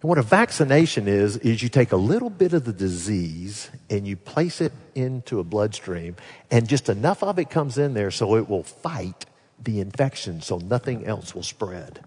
And 0.01 0.09
what 0.09 0.17
a 0.17 0.23
vaccination 0.23 1.07
is, 1.07 1.37
is 1.37 1.63
you 1.63 1.69
take 1.69 1.91
a 1.91 1.97
little 1.97 2.29
bit 2.29 2.53
of 2.53 2.65
the 2.65 2.73
disease 2.73 3.69
and 3.89 4.07
you 4.07 4.15
place 4.15 4.61
it 4.61 4.71
into 4.93 5.39
a 5.39 5.43
bloodstream, 5.43 6.15
and 6.51 6.67
just 6.67 6.89
enough 6.89 7.23
of 7.23 7.39
it 7.39 7.49
comes 7.49 7.77
in 7.77 7.93
there 7.93 8.11
so 8.11 8.35
it 8.35 8.49
will 8.49 8.63
fight 8.63 9.25
the 9.63 9.79
infection 9.79 10.41
so 10.41 10.57
nothing 10.57 11.05
else 11.05 11.33
will 11.33 11.43
spread. 11.43 12.01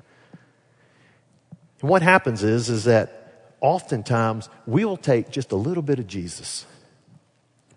And 1.80 1.90
what 1.90 2.02
happens 2.02 2.42
is, 2.42 2.68
is 2.68 2.84
that 2.84 3.54
oftentimes 3.60 4.48
we 4.66 4.84
will 4.84 4.96
take 4.96 5.30
just 5.30 5.52
a 5.52 5.56
little 5.56 5.82
bit 5.82 5.98
of 5.98 6.06
Jesus. 6.06 6.66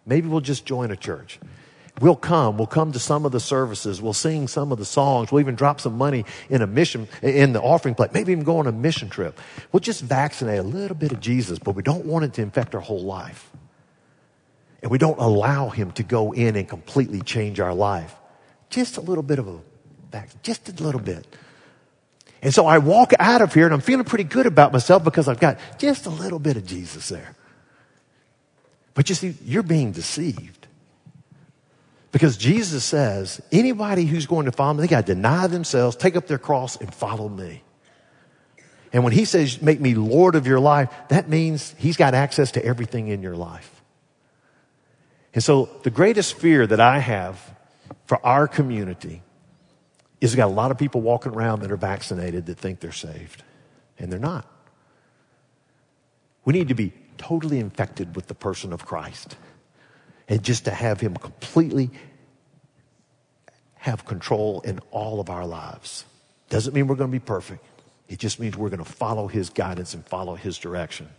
Maybe 0.05 0.27
we'll 0.27 0.41
just 0.41 0.65
join 0.65 0.91
a 0.91 0.95
church. 0.95 1.39
We'll 2.01 2.15
come. 2.15 2.57
We'll 2.57 2.67
come 2.67 2.91
to 2.93 2.99
some 2.99 3.25
of 3.25 3.31
the 3.31 3.39
services. 3.39 4.01
We'll 4.01 4.13
sing 4.13 4.47
some 4.47 4.71
of 4.71 4.79
the 4.79 4.85
songs. 4.85 5.31
We'll 5.31 5.41
even 5.41 5.53
drop 5.53 5.79
some 5.79 5.97
money 5.97 6.25
in 6.49 6.63
a 6.63 6.67
mission, 6.67 7.07
in 7.21 7.53
the 7.53 7.61
offering 7.61 7.93
plate. 7.93 8.11
Maybe 8.11 8.31
even 8.31 8.43
go 8.43 8.57
on 8.57 8.65
a 8.65 8.71
mission 8.71 9.07
trip. 9.07 9.39
We'll 9.71 9.81
just 9.81 10.01
vaccinate 10.01 10.59
a 10.59 10.63
little 10.63 10.97
bit 10.97 11.11
of 11.11 11.19
Jesus, 11.19 11.59
but 11.59 11.75
we 11.75 11.83
don't 11.83 12.05
want 12.05 12.25
it 12.25 12.33
to 12.33 12.41
infect 12.41 12.73
our 12.73 12.81
whole 12.81 13.03
life. 13.03 13.51
And 14.81 14.89
we 14.89 14.97
don't 14.97 15.19
allow 15.19 15.69
him 15.69 15.91
to 15.91 16.03
go 16.03 16.31
in 16.31 16.55
and 16.55 16.67
completely 16.67 17.21
change 17.21 17.59
our 17.59 17.73
life. 17.73 18.15
Just 18.71 18.97
a 18.97 19.01
little 19.01 19.23
bit 19.23 19.37
of 19.37 19.47
a 19.47 19.59
vaccine, 20.11 20.39
just 20.41 20.69
a 20.69 20.83
little 20.83 20.99
bit. 21.01 21.27
And 22.41 22.51
so 22.51 22.65
I 22.65 22.79
walk 22.79 23.13
out 23.19 23.43
of 23.43 23.53
here 23.53 23.65
and 23.65 23.73
I'm 23.75 23.81
feeling 23.81 24.05
pretty 24.05 24.23
good 24.23 24.47
about 24.47 24.73
myself 24.73 25.03
because 25.03 25.27
I've 25.27 25.39
got 25.39 25.59
just 25.77 26.07
a 26.07 26.09
little 26.09 26.39
bit 26.39 26.57
of 26.57 26.65
Jesus 26.65 27.09
there. 27.09 27.35
But 28.95 29.09
you 29.09 29.15
see, 29.15 29.35
you're 29.45 29.61
being 29.61 29.91
deceived. 29.91 30.60
Because 32.11 32.35
Jesus 32.35 32.83
says, 32.83 33.41
anybody 33.51 34.05
who's 34.05 34.25
going 34.25 34.45
to 34.45 34.51
follow 34.51 34.73
me, 34.73 34.81
they 34.81 34.87
got 34.87 35.05
to 35.05 35.13
deny 35.15 35.47
themselves, 35.47 35.95
take 35.95 36.15
up 36.15 36.27
their 36.27 36.37
cross, 36.37 36.75
and 36.75 36.93
follow 36.93 37.29
me. 37.29 37.63
And 38.91 39.05
when 39.05 39.13
he 39.13 39.23
says, 39.23 39.61
make 39.61 39.79
me 39.79 39.95
Lord 39.95 40.35
of 40.35 40.45
your 40.45 40.59
life, 40.59 40.93
that 41.07 41.29
means 41.29 41.73
he's 41.77 41.95
got 41.95 42.13
access 42.13 42.51
to 42.51 42.65
everything 42.65 43.07
in 43.07 43.21
your 43.21 43.37
life. 43.37 43.81
And 45.33 45.41
so 45.41 45.69
the 45.83 45.89
greatest 45.89 46.33
fear 46.33 46.67
that 46.67 46.81
I 46.81 46.99
have 46.99 47.39
for 48.05 48.23
our 48.25 48.49
community 48.49 49.23
is 50.19 50.31
we've 50.31 50.37
got 50.37 50.47
a 50.47 50.53
lot 50.53 50.71
of 50.71 50.77
people 50.77 50.99
walking 50.99 51.33
around 51.33 51.61
that 51.61 51.71
are 51.71 51.77
vaccinated 51.77 52.45
that 52.47 52.57
think 52.57 52.81
they're 52.81 52.91
saved. 52.91 53.43
and 54.01 54.11
they're 54.11 54.19
not. 54.19 54.45
We 56.43 56.53
need 56.53 56.67
to 56.69 56.73
be 56.73 56.91
totally 57.17 57.59
infected 57.59 58.15
with 58.15 58.27
the 58.27 58.33
person 58.33 58.73
of 58.73 58.85
Christ 58.85 59.37
and 60.31 60.41
just 60.41 60.63
to 60.63 60.71
have 60.71 61.01
him 61.01 61.13
completely 61.13 61.91
have 63.75 64.05
control 64.05 64.61
in 64.61 64.79
all 64.89 65.19
of 65.19 65.29
our 65.29 65.45
lives. 65.45 66.05
Doesn't 66.49 66.73
mean 66.73 66.87
we're 66.87 66.95
going 66.95 67.09
to 67.09 67.19
be 67.19 67.19
perfect. 67.19 67.65
It 68.07 68.17
just 68.17 68.39
means 68.39 68.55
we're 68.55 68.69
going 68.69 68.83
to 68.83 68.89
follow 68.89 69.27
his 69.27 69.49
guidance 69.49 69.93
and 69.93 70.05
follow 70.05 70.35
his 70.35 70.57
direction. 70.57 71.09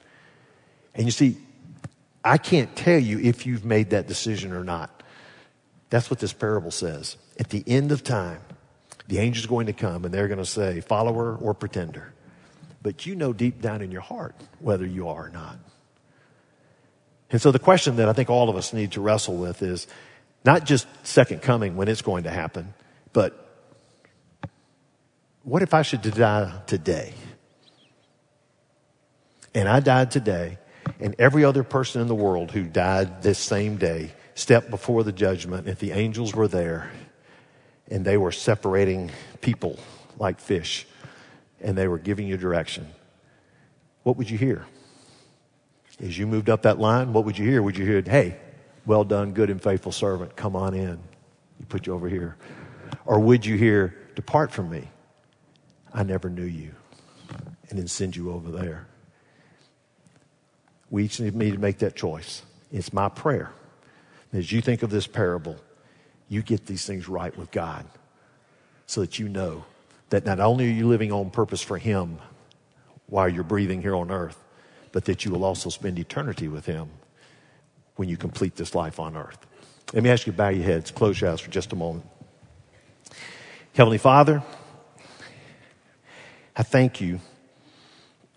And 0.94 1.04
you 1.04 1.10
see, 1.10 1.36
I 2.24 2.38
can't 2.38 2.74
tell 2.74 2.98
you 2.98 3.18
if 3.18 3.44
you've 3.44 3.66
made 3.66 3.90
that 3.90 4.08
decision 4.08 4.52
or 4.52 4.64
not. 4.64 5.02
That's 5.90 6.08
what 6.08 6.18
this 6.18 6.32
parable 6.32 6.70
says. 6.70 7.18
At 7.38 7.50
the 7.50 7.62
end 7.66 7.92
of 7.92 8.02
time, 8.02 8.40
the 9.08 9.18
angel's 9.18 9.44
going 9.44 9.66
to 9.66 9.74
come 9.74 10.06
and 10.06 10.14
they're 10.14 10.28
going 10.28 10.38
to 10.38 10.46
say, 10.46 10.80
follower 10.80 11.36
or 11.36 11.52
pretender. 11.52 12.14
But 12.80 13.04
you 13.04 13.14
know 13.14 13.34
deep 13.34 13.60
down 13.60 13.82
in 13.82 13.90
your 13.90 14.00
heart 14.00 14.34
whether 14.60 14.86
you 14.86 15.08
are 15.08 15.26
or 15.26 15.28
not. 15.28 15.58
And 17.32 17.40
so 17.40 17.50
the 17.50 17.58
question 17.58 17.96
that 17.96 18.08
I 18.08 18.12
think 18.12 18.28
all 18.28 18.50
of 18.50 18.56
us 18.56 18.72
need 18.72 18.92
to 18.92 19.00
wrestle 19.00 19.36
with 19.36 19.62
is 19.62 19.86
not 20.44 20.64
just 20.64 20.86
second 21.02 21.40
coming 21.40 21.76
when 21.76 21.88
it's 21.88 22.02
going 22.02 22.24
to 22.24 22.30
happen, 22.30 22.74
but 23.12 23.38
what 25.42 25.62
if 25.62 25.74
I 25.74 25.82
should 25.82 26.02
die 26.02 26.60
today? 26.66 27.14
And 29.54 29.68
I 29.68 29.80
died 29.80 30.10
today, 30.10 30.58
and 31.00 31.14
every 31.18 31.44
other 31.44 31.62
person 31.62 32.00
in 32.00 32.06
the 32.06 32.14
world 32.14 32.50
who 32.50 32.64
died 32.64 33.22
this 33.22 33.38
same 33.38 33.76
day 33.76 34.12
stepped 34.34 34.70
before 34.70 35.02
the 35.02 35.12
judgment, 35.12 35.68
if 35.68 35.78
the 35.78 35.92
angels 35.92 36.34
were 36.34 36.48
there, 36.48 36.90
and 37.88 38.04
they 38.04 38.16
were 38.16 38.32
separating 38.32 39.10
people 39.40 39.78
like 40.18 40.38
fish, 40.38 40.86
and 41.60 41.76
they 41.76 41.88
were 41.88 41.98
giving 41.98 42.26
you 42.26 42.36
direction, 42.36 42.86
what 44.02 44.16
would 44.16 44.30
you 44.30 44.38
hear? 44.38 44.66
As 46.02 46.18
you 46.18 46.26
moved 46.26 46.50
up 46.50 46.62
that 46.62 46.80
line, 46.80 47.12
what 47.12 47.24
would 47.24 47.38
you 47.38 47.48
hear? 47.48 47.62
Would 47.62 47.78
you 47.78 47.86
hear, 47.86 48.02
hey, 48.02 48.36
well 48.84 49.04
done, 49.04 49.32
good 49.32 49.50
and 49.50 49.62
faithful 49.62 49.92
servant, 49.92 50.34
come 50.34 50.56
on 50.56 50.74
in. 50.74 50.98
You 51.60 51.66
put 51.68 51.86
you 51.86 51.94
over 51.94 52.08
here. 52.08 52.36
Or 53.06 53.20
would 53.20 53.46
you 53.46 53.56
hear, 53.56 53.96
depart 54.16 54.50
from 54.50 54.68
me? 54.68 54.88
I 55.94 56.02
never 56.02 56.28
knew 56.28 56.44
you. 56.44 56.74
And 57.70 57.78
then 57.78 57.86
send 57.86 58.16
you 58.16 58.32
over 58.32 58.50
there. 58.50 58.88
We 60.90 61.04
each 61.04 61.20
need 61.20 61.52
to 61.52 61.58
make 61.58 61.78
that 61.78 61.94
choice. 61.94 62.42
It's 62.72 62.92
my 62.92 63.08
prayer. 63.08 63.52
As 64.32 64.50
you 64.50 64.60
think 64.60 64.82
of 64.82 64.90
this 64.90 65.06
parable, 65.06 65.56
you 66.28 66.42
get 66.42 66.66
these 66.66 66.84
things 66.84 67.08
right 67.08 67.36
with 67.36 67.50
God 67.50 67.86
so 68.86 69.02
that 69.02 69.18
you 69.18 69.28
know 69.28 69.64
that 70.10 70.26
not 70.26 70.40
only 70.40 70.66
are 70.66 70.72
you 70.72 70.88
living 70.88 71.12
on 71.12 71.30
purpose 71.30 71.62
for 71.62 71.78
Him 71.78 72.18
while 73.06 73.28
you're 73.28 73.44
breathing 73.44 73.80
here 73.80 73.94
on 73.94 74.10
earth, 74.10 74.41
but 74.92 75.06
that 75.06 75.24
you 75.24 75.30
will 75.30 75.44
also 75.44 75.70
spend 75.70 75.98
eternity 75.98 76.48
with 76.48 76.66
Him 76.66 76.88
when 77.96 78.08
you 78.08 78.16
complete 78.16 78.56
this 78.56 78.74
life 78.74 79.00
on 79.00 79.16
earth. 79.16 79.38
Let 79.92 80.02
me 80.02 80.10
ask 80.10 80.26
you 80.26 80.32
to 80.32 80.36
bow 80.36 80.48
your 80.48 80.64
heads, 80.64 80.90
close 80.90 81.20
your 81.20 81.30
eyes 81.30 81.40
for 81.40 81.50
just 81.50 81.72
a 81.72 81.76
moment. 81.76 82.06
Heavenly 83.74 83.98
Father, 83.98 84.42
I 86.54 86.62
thank 86.62 87.00
you 87.00 87.20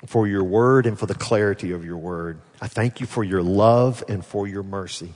for 0.05 0.27
your 0.27 0.43
word 0.43 0.85
and 0.85 0.97
for 0.97 1.05
the 1.05 1.15
clarity 1.15 1.71
of 1.71 1.83
your 1.83 1.97
word. 1.97 2.39
I 2.61 2.67
thank 2.67 2.99
you 2.99 3.07
for 3.07 3.23
your 3.23 3.41
love 3.41 4.03
and 4.07 4.25
for 4.25 4.47
your 4.47 4.63
mercy. 4.63 5.13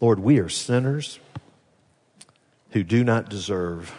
Lord, 0.00 0.20
we 0.20 0.38
are 0.38 0.48
sinners 0.48 1.18
who 2.70 2.82
do 2.82 3.04
not 3.04 3.28
deserve 3.28 3.94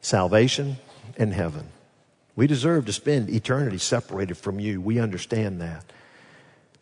salvation 0.00 0.76
and 1.16 1.32
heaven. 1.32 1.68
We 2.36 2.46
deserve 2.46 2.84
to 2.86 2.92
spend 2.92 3.30
eternity 3.30 3.78
separated 3.78 4.36
from 4.36 4.60
you. 4.60 4.80
We 4.80 5.00
understand 5.00 5.60
that. 5.62 5.84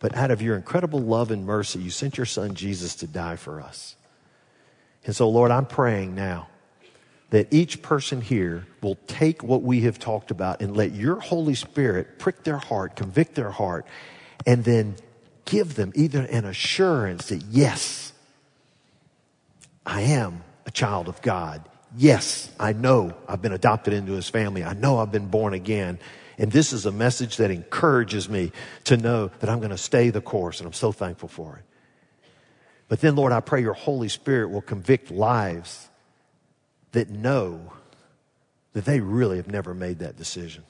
But 0.01 0.15
out 0.17 0.31
of 0.31 0.43
your 0.43 0.57
incredible 0.57 0.99
love 0.99 1.31
and 1.31 1.47
mercy, 1.47 1.79
you 1.79 1.91
sent 1.91 2.19
your 2.19 2.27
son 2.27 2.55
Jesus 2.55 2.97
to 2.97 3.07
die 3.07 3.37
for 3.37 3.61
us. 3.61 3.95
And 5.07 5.15
so, 5.15 5.29
Lord, 5.29 5.51
I'm 5.51 5.67
praying 5.67 6.15
now 6.15 6.49
that 7.31 7.53
each 7.53 7.83
person 7.83 8.21
here 8.21 8.67
will 8.83 8.97
take 9.07 9.43
what 9.43 9.63
we 9.63 9.83
have 9.83 9.99
talked 9.99 10.31
about 10.31 10.61
and 10.61 10.77
let 10.77 10.93
your 10.93 11.21
Holy 11.21 11.55
Spirit 11.55 12.19
prick 12.19 12.43
their 12.45 12.59
heart, 12.59 12.97
convict 12.97 13.35
their 13.35 13.51
heart, 13.51 13.87
and 14.47 14.65
then 14.65 14.97
give 15.45 15.75
them 15.75 15.93
either 15.95 16.23
an 16.23 16.45
assurance 16.45 17.29
that, 17.29 17.43
yes, 17.43 18.13
I 19.87 20.03
am 20.03 20.43
a 20.67 20.71
child 20.71 21.09
of 21.09 21.21
God. 21.23 21.63
Yes, 21.97 22.51
I 22.59 22.73
know 22.73 23.15
I've 23.29 23.41
been 23.41 23.53
adopted 23.53 23.95
into 23.95 24.13
his 24.13 24.29
family. 24.29 24.65
I 24.65 24.73
know 24.73 24.99
I've 24.99 25.13
been 25.13 25.29
born 25.29 25.55
again. 25.55 25.99
And 26.39 26.51
this 26.51 26.73
is 26.73 26.87
a 26.87 26.93
message 26.93 27.37
that 27.37 27.53
encourages 27.53 28.29
me 28.29 28.51
to 28.85 28.97
know 28.97 29.31
that 29.39 29.49
I'm 29.49 29.59
going 29.59 29.71
to 29.71 29.79
stay 29.79 30.11
the 30.11 30.21
course, 30.21 30.59
and 30.59 30.67
I'm 30.67 30.73
so 30.73 30.91
thankful 30.91 31.29
for 31.29 31.57
it. 31.57 31.65
But 32.89 33.01
then, 33.01 33.15
Lord, 33.15 33.33
I 33.33 33.41
pray 33.41 33.63
your 33.63 33.75
Holy 33.75 34.09
Spirit 34.09 34.51
will 34.51 34.61
convict 34.61 35.11
lives 35.11 35.89
that 36.93 37.09
know 37.11 37.73
that 38.73 38.85
they 38.85 39.01
really 39.01 39.37
have 39.37 39.49
never 39.49 39.75
made 39.75 40.01
that 40.01 40.17
decision. 40.17 40.65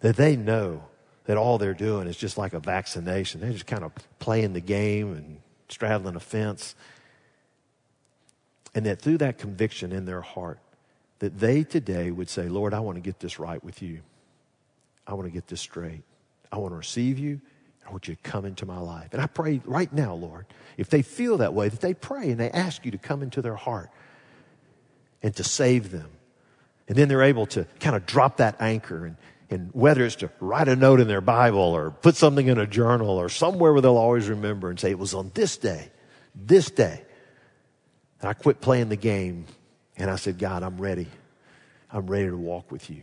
That 0.00 0.16
they 0.16 0.36
know 0.36 0.84
that 1.24 1.36
all 1.36 1.58
they're 1.58 1.74
doing 1.74 2.06
is 2.06 2.16
just 2.16 2.38
like 2.38 2.52
a 2.52 2.60
vaccination. 2.60 3.40
They're 3.40 3.52
just 3.52 3.66
kind 3.66 3.84
of 3.84 3.92
playing 4.18 4.52
the 4.52 4.60
game 4.60 5.14
and 5.14 5.40
straddling 5.68 6.14
a 6.14 6.20
fence. 6.20 6.74
And 8.74 8.86
that 8.86 9.00
through 9.00 9.18
that 9.18 9.38
conviction 9.38 9.92
in 9.92 10.04
their 10.04 10.20
heart, 10.20 10.60
that 11.18 11.38
they 11.38 11.64
today 11.64 12.10
would 12.10 12.28
say, 12.28 12.48
Lord, 12.48 12.74
I 12.74 12.80
want 12.80 12.96
to 12.96 13.00
get 13.00 13.20
this 13.20 13.38
right 13.38 13.62
with 13.62 13.82
you. 13.82 14.00
I 15.06 15.14
want 15.14 15.26
to 15.26 15.32
get 15.32 15.46
this 15.46 15.60
straight. 15.60 16.02
I 16.52 16.58
want 16.58 16.72
to 16.72 16.76
receive 16.76 17.18
you. 17.18 17.40
I 17.86 17.90
want 17.90 18.06
you 18.06 18.14
to 18.14 18.22
come 18.22 18.44
into 18.44 18.66
my 18.66 18.78
life. 18.78 19.08
And 19.12 19.22
I 19.22 19.26
pray 19.26 19.62
right 19.64 19.90
now, 19.92 20.14
Lord, 20.14 20.46
if 20.76 20.90
they 20.90 21.00
feel 21.00 21.38
that 21.38 21.54
way, 21.54 21.68
that 21.68 21.80
they 21.80 21.94
pray 21.94 22.30
and 22.30 22.38
they 22.38 22.50
ask 22.50 22.84
you 22.84 22.90
to 22.90 22.98
come 22.98 23.22
into 23.22 23.40
their 23.40 23.54
heart 23.54 23.90
and 25.22 25.34
to 25.36 25.44
save 25.44 25.90
them. 25.90 26.10
And 26.86 26.96
then 26.96 27.08
they're 27.08 27.22
able 27.22 27.46
to 27.46 27.66
kind 27.80 27.96
of 27.96 28.04
drop 28.04 28.36
that 28.38 28.60
anchor 28.60 29.06
and, 29.06 29.16
and 29.50 29.70
whether 29.72 30.04
it's 30.04 30.16
to 30.16 30.30
write 30.40 30.68
a 30.68 30.76
note 30.76 31.00
in 31.00 31.08
their 31.08 31.22
Bible 31.22 31.60
or 31.60 31.90
put 31.90 32.16
something 32.16 32.46
in 32.46 32.58
a 32.58 32.66
journal 32.66 33.10
or 33.10 33.30
somewhere 33.30 33.72
where 33.72 33.80
they'll 33.80 33.96
always 33.96 34.28
remember 34.28 34.68
and 34.68 34.78
say, 34.78 34.90
it 34.90 34.98
was 34.98 35.14
on 35.14 35.30
this 35.34 35.56
day, 35.56 35.90
this 36.34 36.70
day. 36.70 37.02
And 38.20 38.28
I 38.28 38.32
quit 38.32 38.60
playing 38.60 38.88
the 38.88 38.96
game 38.96 39.46
and 39.96 40.10
I 40.10 40.16
said, 40.16 40.38
God, 40.38 40.62
I'm 40.62 40.78
ready. 40.78 41.08
I'm 41.90 42.06
ready 42.06 42.28
to 42.28 42.36
walk 42.36 42.70
with 42.70 42.90
you. 42.90 43.02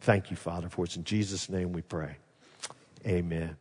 Thank 0.00 0.30
you, 0.30 0.36
Father, 0.36 0.68
for 0.68 0.84
it's 0.84 0.96
in 0.96 1.04
Jesus' 1.04 1.48
name 1.48 1.72
we 1.72 1.82
pray. 1.82 2.16
Amen. 3.06 3.56